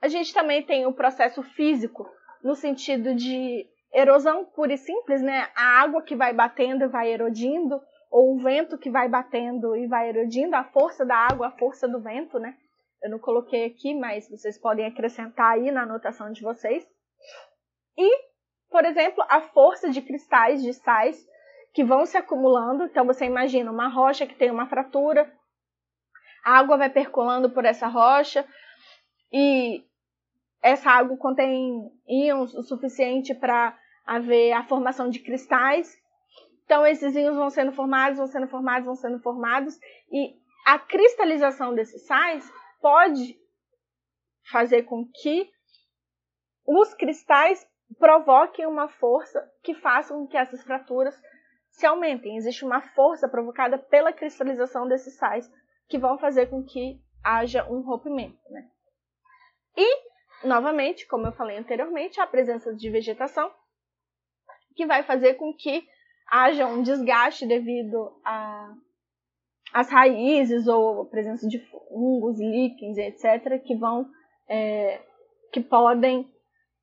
[0.00, 2.08] a gente também tem o processo físico,
[2.42, 5.48] no sentido de erosão pura e simples, né?
[5.54, 9.86] A água que vai batendo e vai erodindo, ou o vento que vai batendo e
[9.86, 12.56] vai erodindo, a força da água, a força do vento, né?
[13.02, 16.86] Eu não coloquei aqui, mas vocês podem acrescentar aí na anotação de vocês.
[17.96, 18.10] E,
[18.70, 21.26] por exemplo, a força de cristais de sais
[21.72, 22.84] que vão se acumulando.
[22.84, 25.32] Então, você imagina uma rocha que tem uma fratura,
[26.44, 28.46] a água vai percolando por essa rocha
[29.32, 29.84] e
[30.62, 35.96] essa água contém íons o suficiente para haver a formação de cristais.
[36.64, 39.78] Então, esses íons vão sendo formados, vão sendo formados, vão sendo formados,
[40.10, 40.34] e
[40.66, 42.50] a cristalização desses sais
[42.80, 43.38] pode
[44.50, 45.50] fazer com que
[46.66, 47.66] os cristais
[47.98, 51.20] provoquem uma força que faça com que essas fraturas
[51.70, 52.36] se aumentem.
[52.36, 55.50] Existe uma força provocada pela cristalização desses sais
[55.88, 58.38] que vão fazer com que haja um rompimento.
[58.48, 58.68] Né?
[59.76, 60.09] E,
[60.44, 63.50] novamente, como eu falei anteriormente, a presença de vegetação
[64.74, 65.84] que vai fazer com que
[66.30, 68.12] haja um desgaste devido
[69.72, 74.08] às raízes ou a presença de fungos, líquens, etc., que vão
[74.48, 75.00] é,
[75.52, 76.32] que podem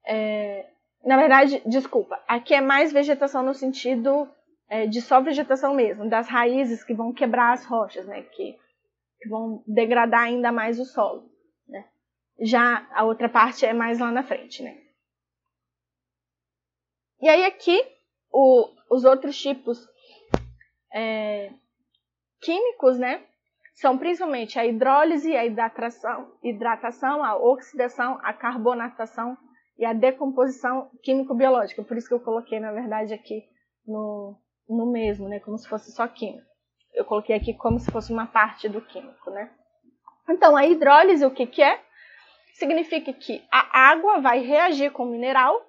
[0.05, 0.65] é,
[1.07, 4.27] na verdade, desculpa, aqui é mais vegetação no sentido
[4.69, 8.23] é, de só vegetação mesmo, das raízes que vão quebrar as rochas, né?
[8.23, 8.57] Que,
[9.21, 11.29] que vão degradar ainda mais o solo.
[12.39, 14.77] Já a outra parte é mais lá na frente, né?
[17.19, 17.83] E aí aqui
[18.31, 19.87] o, os outros tipos
[20.93, 21.51] é,
[22.41, 23.23] químicos, né?
[23.73, 29.37] São principalmente a hidrólise, a hidratação, hidratação, a oxidação, a carbonatação
[29.77, 31.83] e a decomposição químico-biológica.
[31.83, 33.43] Por isso que eu coloquei, na verdade, aqui
[33.85, 34.35] no,
[34.67, 35.39] no mesmo, né?
[35.39, 36.45] Como se fosse só químico.
[36.93, 39.51] Eu coloquei aqui como se fosse uma parte do químico, né?
[40.29, 41.79] Então, a hidrólise, o que, que é?
[42.57, 45.63] Significa que a água vai reagir com o mineral,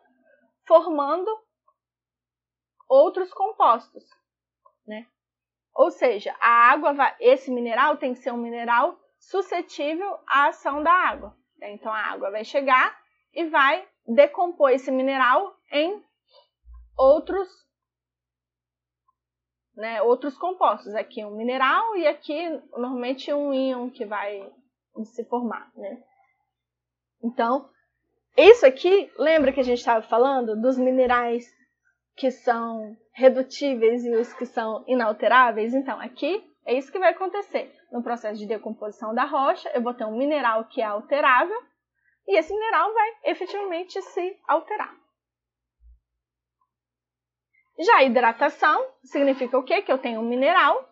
[0.66, 1.28] formando
[2.88, 4.02] outros compostos,
[4.86, 5.06] né?
[5.74, 10.82] Ou seja, a água vai, esse mineral tem que ser um mineral suscetível à ação
[10.82, 11.36] da água.
[11.58, 11.72] Né?
[11.72, 12.98] Então a água vai chegar
[13.34, 16.02] e vai decompor esse mineral em
[16.96, 17.48] outros
[19.76, 20.94] né, outros compostos.
[20.94, 24.50] Aqui um mineral e aqui normalmente um íon que vai
[25.04, 25.70] se formar.
[25.76, 26.02] Né?
[27.22, 27.68] Então,
[28.36, 31.44] isso aqui, lembra que a gente estava falando dos minerais
[32.16, 35.74] que são redutíveis e os que são inalteráveis?
[35.74, 37.74] Então, aqui é isso que vai acontecer.
[37.90, 41.56] No processo de decomposição da rocha, eu vou ter um mineral que é alterável
[42.26, 44.94] e esse mineral vai efetivamente se alterar.
[47.78, 49.80] Já a hidratação significa o quê?
[49.82, 50.87] Que eu tenho um mineral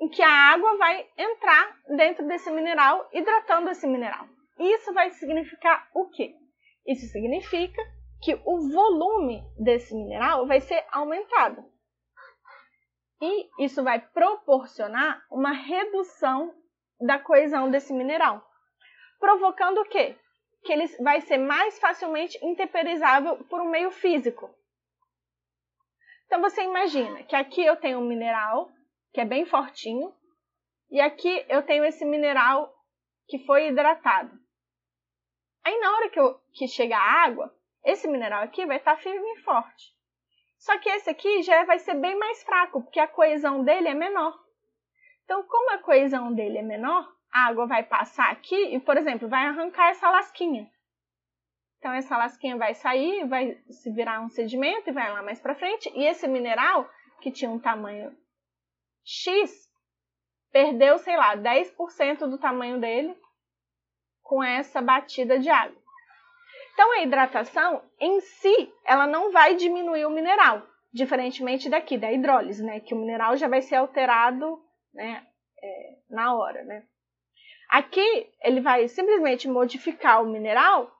[0.00, 4.28] em que a água vai entrar dentro desse mineral, hidratando esse mineral.
[4.58, 6.34] Isso vai significar o quê?
[6.86, 7.82] Isso significa
[8.22, 11.64] que o volume desse mineral vai ser aumentado.
[13.20, 16.54] E isso vai proporcionar uma redução
[17.00, 18.48] da coesão desse mineral
[19.18, 20.16] provocando o quê?
[20.64, 24.50] Que ele vai ser mais facilmente intemperizável por um meio físico.
[26.26, 28.70] Então você imagina que aqui eu tenho um mineral
[29.18, 30.14] que é bem fortinho
[30.88, 32.72] e aqui eu tenho esse mineral
[33.26, 34.30] que foi hidratado.
[35.64, 37.52] Aí na hora que, eu, que chega a água,
[37.84, 39.92] esse mineral aqui vai estar firme e forte.
[40.56, 43.94] Só que esse aqui já vai ser bem mais fraco, porque a coesão dele é
[43.94, 44.38] menor.
[45.24, 49.28] Então, como a coesão dele é menor, a água vai passar aqui e, por exemplo,
[49.28, 50.70] vai arrancar essa lasquinha.
[51.78, 55.56] Então, essa lasquinha vai sair, vai se virar um sedimento e vai lá mais para
[55.56, 55.90] frente.
[55.92, 56.88] E esse mineral,
[57.20, 58.16] que tinha um tamanho
[59.10, 59.50] X,
[60.52, 63.16] perdeu, sei lá, 10% do tamanho dele
[64.22, 65.80] com essa batida de água.
[66.74, 70.62] Então, a hidratação em si, ela não vai diminuir o mineral,
[70.92, 72.80] diferentemente daqui, da hidrólise, né?
[72.80, 74.62] Que o mineral já vai ser alterado
[74.92, 75.26] né,
[75.62, 76.84] é, na hora, né?
[77.70, 80.94] Aqui ele vai simplesmente modificar o mineral,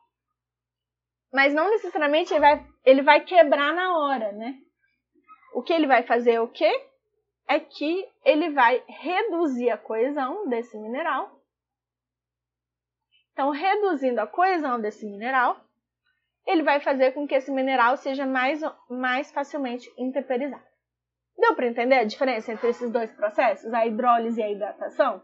[1.30, 4.59] mas não necessariamente ele vai, ele vai quebrar na hora, né?
[5.52, 6.88] O que ele vai fazer é o quê?
[7.49, 11.41] É que ele vai reduzir a coesão desse mineral.
[13.33, 15.59] Então, reduzindo a coesão desse mineral,
[16.47, 18.61] ele vai fazer com que esse mineral seja mais,
[18.91, 20.66] mais facilmente intemperizado.
[21.39, 25.23] Deu para entender a diferença entre esses dois processos, a hidrólise e a hidratação?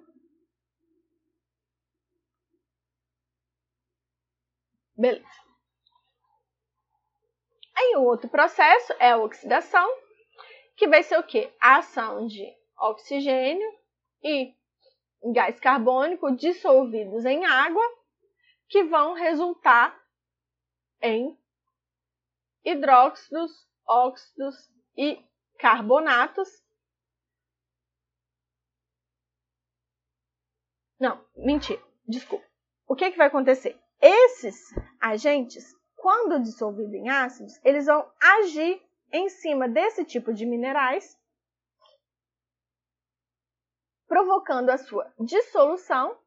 [4.96, 5.26] Beleza.
[7.76, 9.88] Aí o outro processo é a oxidação,
[10.76, 11.54] que vai ser o quê?
[11.60, 12.44] A ação de
[12.78, 13.68] oxigênio
[14.22, 14.54] e
[15.32, 17.82] gás carbônico dissolvidos em água,
[18.68, 19.98] que vão resultar
[21.00, 21.38] em
[22.64, 25.22] hidróxidos, óxidos e
[25.58, 26.48] carbonatos.
[30.98, 32.46] Não, mentira, desculpa.
[32.86, 33.78] O que, que vai acontecer?
[34.00, 34.56] Esses
[35.00, 41.18] agentes, quando dissolvidos em ácidos, eles vão agir em cima desse tipo de minerais,
[44.06, 46.18] provocando a sua dissolução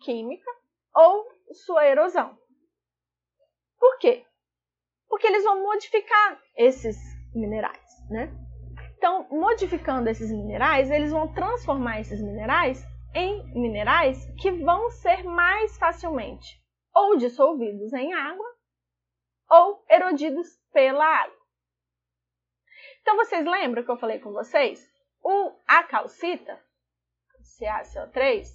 [0.00, 0.50] química
[0.94, 2.36] ou sua erosão.
[3.78, 4.24] Por quê?
[5.08, 6.96] Porque eles vão modificar esses
[7.34, 8.30] minerais, né?
[8.96, 12.84] Então, modificando esses minerais, eles vão transformar esses minerais
[13.14, 16.60] em minerais que vão ser mais facilmente
[16.94, 18.46] ou dissolvidos em água
[19.50, 21.37] ou erodidos pela água.
[23.08, 24.86] Então, vocês lembram que eu falei com vocês?
[25.22, 26.62] O, a calcita,
[27.58, 28.46] CaCO3,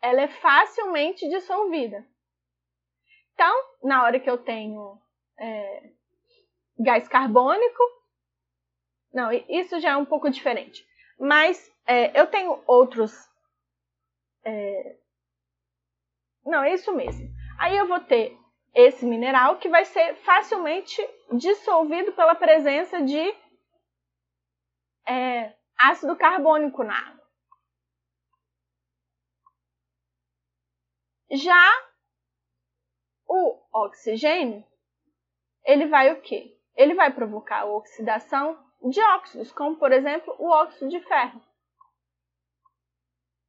[0.00, 2.08] ela é facilmente dissolvida.
[3.34, 4.98] Então, na hora que eu tenho
[5.38, 5.90] é,
[6.78, 7.82] gás carbônico.
[9.12, 10.82] Não, isso já é um pouco diferente.
[11.18, 13.12] Mas é, eu tenho outros.
[14.42, 14.96] É,
[16.46, 17.28] não, é isso mesmo.
[17.58, 18.39] Aí eu vou ter
[18.74, 20.96] esse mineral que vai ser facilmente
[21.32, 23.34] dissolvido pela presença de
[25.06, 27.20] é, ácido carbônico na água.
[31.32, 31.70] Já
[33.26, 34.64] o oxigênio,
[35.64, 36.60] ele vai o quê?
[36.80, 41.42] ele vai provocar a oxidação de óxidos, como por exemplo o óxido de ferro.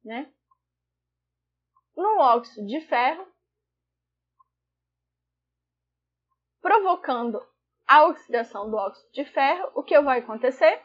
[0.04, 0.30] Né?
[1.96, 3.26] No óxido de ferro,
[6.62, 7.44] provocando
[7.86, 10.80] a oxidação do óxido de ferro, o que vai acontecer?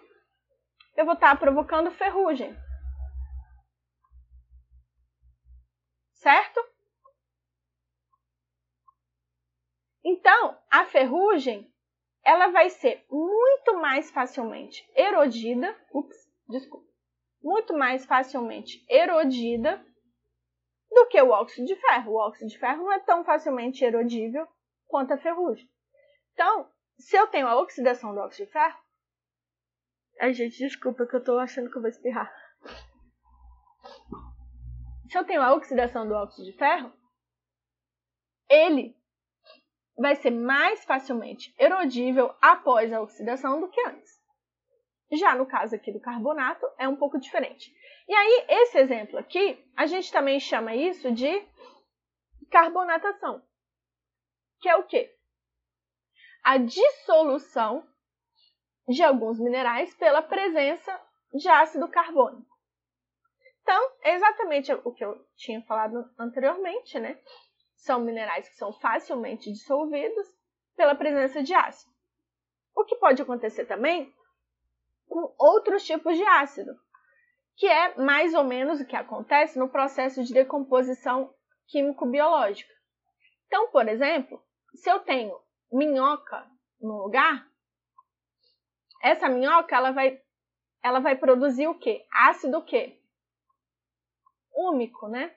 [0.96, 2.58] Eu vou estar provocando ferrugem.
[6.16, 6.60] Certo?
[10.04, 11.72] Então, a ferrugem
[12.24, 16.18] ela vai ser muito mais facilmente erodida, ups,
[16.50, 16.86] desculpa,
[17.42, 19.86] muito mais facilmente erodida
[20.90, 22.14] do que o óxido de ferro.
[22.14, 24.48] O óxido de ferro não é tão facilmente erodível
[24.88, 25.70] quanto a ferrugem.
[26.34, 28.78] Então, se eu tenho a oxidação do óxido de ferro,
[30.20, 32.32] Ai, gente, desculpa que eu tô achando que eu vou espirrar.
[35.10, 36.92] Se eu tenho a oxidação do óxido de ferro,
[38.50, 38.98] ele
[39.96, 44.18] vai ser mais facilmente erodível após a oxidação do que antes.
[45.12, 47.72] Já no caso aqui do carbonato, é um pouco diferente.
[48.08, 51.48] E aí, esse exemplo aqui, a gente também chama isso de
[52.50, 53.42] carbonatação,
[54.60, 55.14] que é o quê?
[56.44, 57.88] A dissolução
[58.88, 61.02] de alguns minerais pela presença
[61.34, 62.48] de ácido carbônico.
[63.62, 67.20] Então, é exatamente o que eu tinha falado anteriormente, né?
[67.78, 70.28] são minerais que são facilmente dissolvidos
[70.76, 71.92] pela presença de ácido.
[72.76, 74.14] O que pode acontecer também
[75.08, 76.72] com outros tipos de ácido,
[77.56, 81.34] que é mais ou menos o que acontece no processo de decomposição
[81.68, 82.72] químico-biológica.
[83.48, 84.44] Então, por exemplo,
[84.78, 85.40] se eu tenho
[85.72, 86.46] minhoca
[86.80, 87.48] no lugar,
[89.02, 90.22] essa minhoca ela vai,
[90.84, 92.06] ela vai produzir o quê?
[92.12, 93.00] Ácido o quê?
[94.54, 95.36] Úmico, né?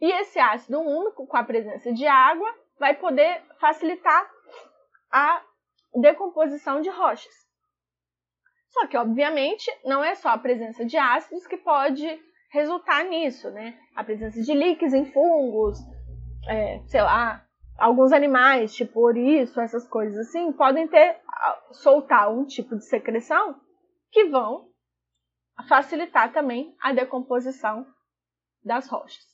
[0.00, 4.30] E esse ácido úmico, com a presença de água, vai poder facilitar
[5.10, 5.42] a
[5.94, 7.34] decomposição de rochas.
[8.68, 12.06] Só que, obviamente, não é só a presença de ácidos que pode
[12.50, 13.78] resultar nisso, né?
[13.94, 15.78] A presença de líquidos em fungos,
[16.48, 17.44] é, sei lá,
[17.78, 21.20] alguns animais, tipo ouriço, essas coisas assim, podem ter
[21.72, 23.60] soltar um tipo de secreção
[24.10, 24.70] que vão
[25.68, 27.86] facilitar também a decomposição
[28.64, 29.24] das rochas.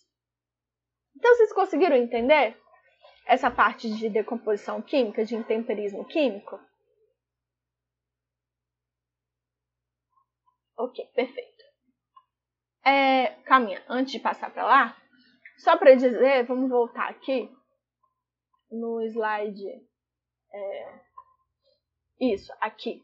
[1.16, 2.56] Então, vocês conseguiram entender
[3.26, 6.58] essa parte de decomposição química, de intemperismo químico?
[10.76, 11.51] Ok, perfeito.
[12.84, 14.96] É, caminha, antes de passar para lá,
[15.58, 17.48] só para dizer, vamos voltar aqui
[18.70, 19.68] no slide.
[20.52, 21.00] É,
[22.20, 23.02] isso, aqui.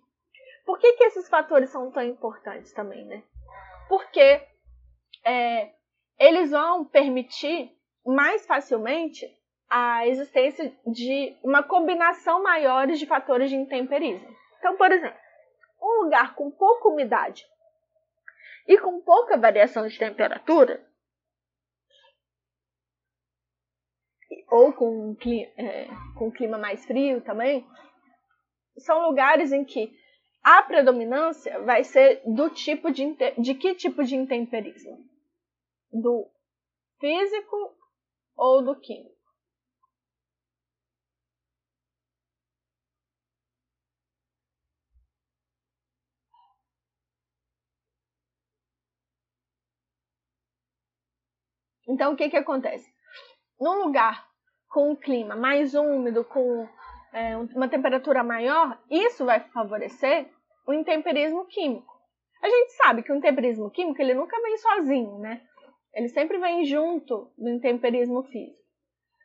[0.65, 3.23] Por que, que esses fatores são tão importantes também, né?
[3.89, 4.45] Porque
[5.25, 5.73] é,
[6.19, 7.73] eles vão permitir
[8.05, 9.27] mais facilmente
[9.71, 14.29] a existência de uma combinação maior de fatores de intemperismo.
[14.59, 15.19] Então, por exemplo,
[15.81, 17.47] um lugar com pouca umidade
[18.69, 20.86] e com pouca variação de temperatura,
[24.51, 25.89] ou com um clima, é,
[26.19, 27.66] com um clima mais frio também,
[28.77, 29.90] são lugares em que
[30.43, 34.99] a predominância vai ser do tipo de, de que tipo de intemperismo?
[35.90, 36.31] Do
[37.01, 37.74] físico
[38.36, 39.18] ou do químico.
[51.89, 52.93] Então, o que, que acontece?
[53.59, 54.28] Num lugar
[54.69, 56.69] com um clima mais úmido, com
[57.12, 60.31] é, uma temperatura maior, isso vai favorecer
[60.66, 61.97] o intemperismo químico.
[62.43, 65.43] A gente sabe que o intemperismo químico ele nunca vem sozinho, né?
[65.94, 68.69] Ele sempre vem junto do intemperismo físico.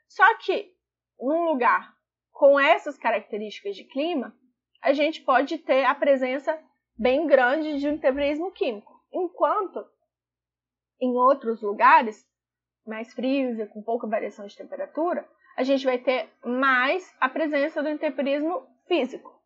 [0.07, 0.73] Só que
[1.19, 1.93] num lugar
[2.31, 4.35] com essas características de clima,
[4.81, 6.59] a gente pode ter a presença
[6.97, 9.85] bem grande de intemperismo químico, enquanto
[10.99, 12.25] em outros lugares
[12.85, 17.81] mais frios e com pouca variação de temperatura, a gente vai ter mais a presença
[17.81, 19.41] do intemperismo físico.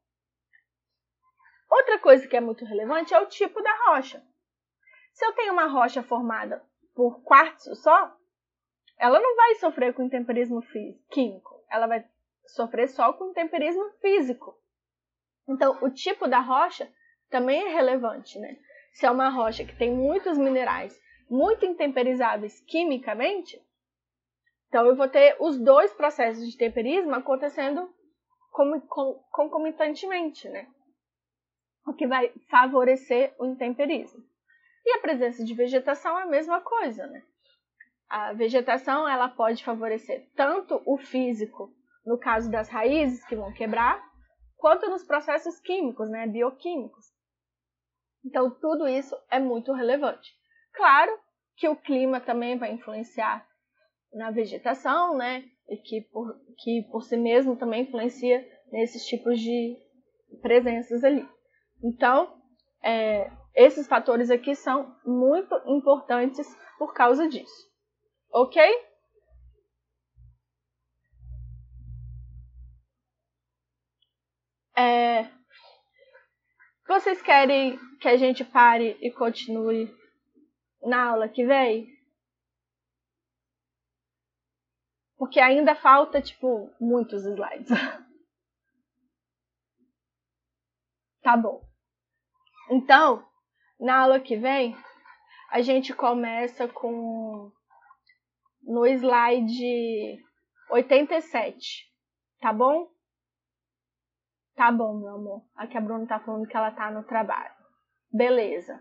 [1.70, 4.24] Outra coisa que é muito relevante é o tipo da rocha.
[5.14, 6.64] Se eu tenho uma rocha formada
[6.96, 8.16] por quartzo só,
[8.98, 10.64] ela não vai sofrer com intemperismo
[11.12, 12.06] químico, ela vai
[12.46, 14.58] sofrer só com intemperismo físico.
[15.48, 16.92] Então, o tipo da rocha
[17.30, 18.58] também é relevante, né?
[18.94, 23.62] Se é uma rocha que tem muitos minerais muito intemperizáveis quimicamente,
[24.68, 27.90] então eu vou ter os dois processos de temperismo acontecendo
[29.32, 30.68] concomitantemente, né?
[31.86, 34.24] O que vai favorecer o intemperismo.
[34.86, 37.24] E a presença de vegetação é a mesma coisa, né?
[38.10, 41.74] A vegetação ela pode favorecer tanto o físico,
[42.06, 44.02] no caso das raízes que vão quebrar,
[44.56, 47.06] quanto nos processos químicos, né, bioquímicos.
[48.26, 50.37] Então tudo isso é muito relevante.
[50.78, 51.20] Claro
[51.56, 53.44] que o clima também vai influenciar
[54.14, 59.76] na vegetação, né, e que por, que por si mesmo também influencia nesses tipos de
[60.40, 61.28] presenças ali.
[61.84, 62.40] Então,
[62.84, 66.48] é, esses fatores aqui são muito importantes
[66.78, 67.68] por causa disso.
[68.32, 68.62] Ok?
[74.78, 75.28] É,
[76.88, 79.92] vocês querem que a gente pare e continue
[80.88, 81.88] na aula que vem?
[85.18, 87.70] Porque ainda falta, tipo, muitos slides.
[91.22, 91.68] tá bom.
[92.70, 93.28] Então,
[93.80, 94.78] na aula que vem,
[95.50, 97.52] a gente começa com
[98.62, 100.24] no slide
[100.70, 101.92] 87,
[102.40, 102.92] tá bom?
[104.56, 105.46] Tá bom, meu amor.
[105.56, 107.54] Aqui a Bruna tá falando que ela tá no trabalho.
[108.12, 108.80] Beleza.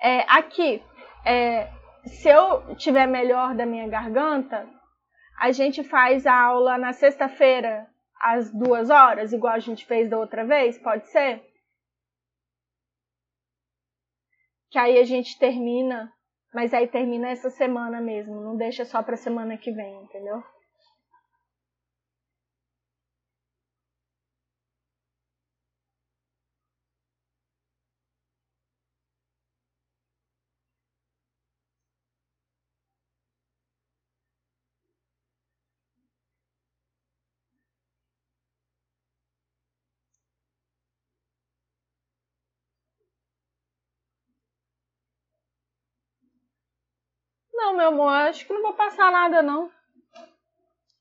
[0.00, 0.82] É, aqui,
[1.24, 1.68] é,
[2.04, 4.66] se eu tiver melhor da minha garganta,
[5.38, 7.86] a gente faz a aula na sexta-feira,
[8.20, 11.48] às duas horas, igual a gente fez da outra vez, pode ser?
[14.70, 16.12] que aí a gente termina,
[16.52, 20.42] mas aí termina essa semana mesmo, não deixa só para semana que vem, entendeu?
[47.68, 49.70] Não, meu amor, acho que não vou passar nada, não.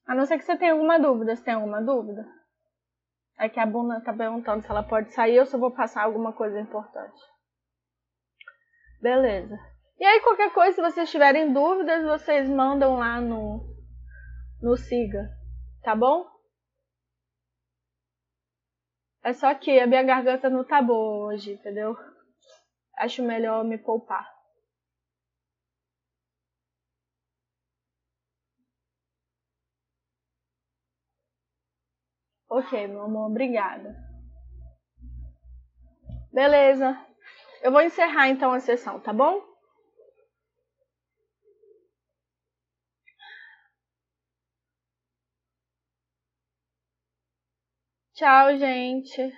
[0.05, 1.33] A não ser que você tenha alguma dúvida.
[1.33, 2.27] Você tem alguma dúvida?
[3.39, 6.03] É que a Buna tá perguntando se ela pode sair ou se eu vou passar
[6.03, 7.21] alguma coisa importante.
[9.01, 9.57] Beleza.
[9.97, 13.65] E aí, qualquer coisa, se vocês tiverem dúvidas, vocês mandam lá no,
[14.61, 15.29] no Siga,
[15.83, 16.27] tá bom?
[19.23, 21.95] É só que a minha garganta não tá boa hoje, entendeu?
[22.97, 24.36] Acho melhor me poupar.
[32.49, 33.95] Ok, meu amor, obrigada.
[36.31, 36.97] Beleza.
[37.61, 39.41] Eu vou encerrar então a sessão, tá bom?
[48.13, 49.33] Tchau, gente.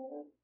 [0.00, 0.39] Mm-hmm.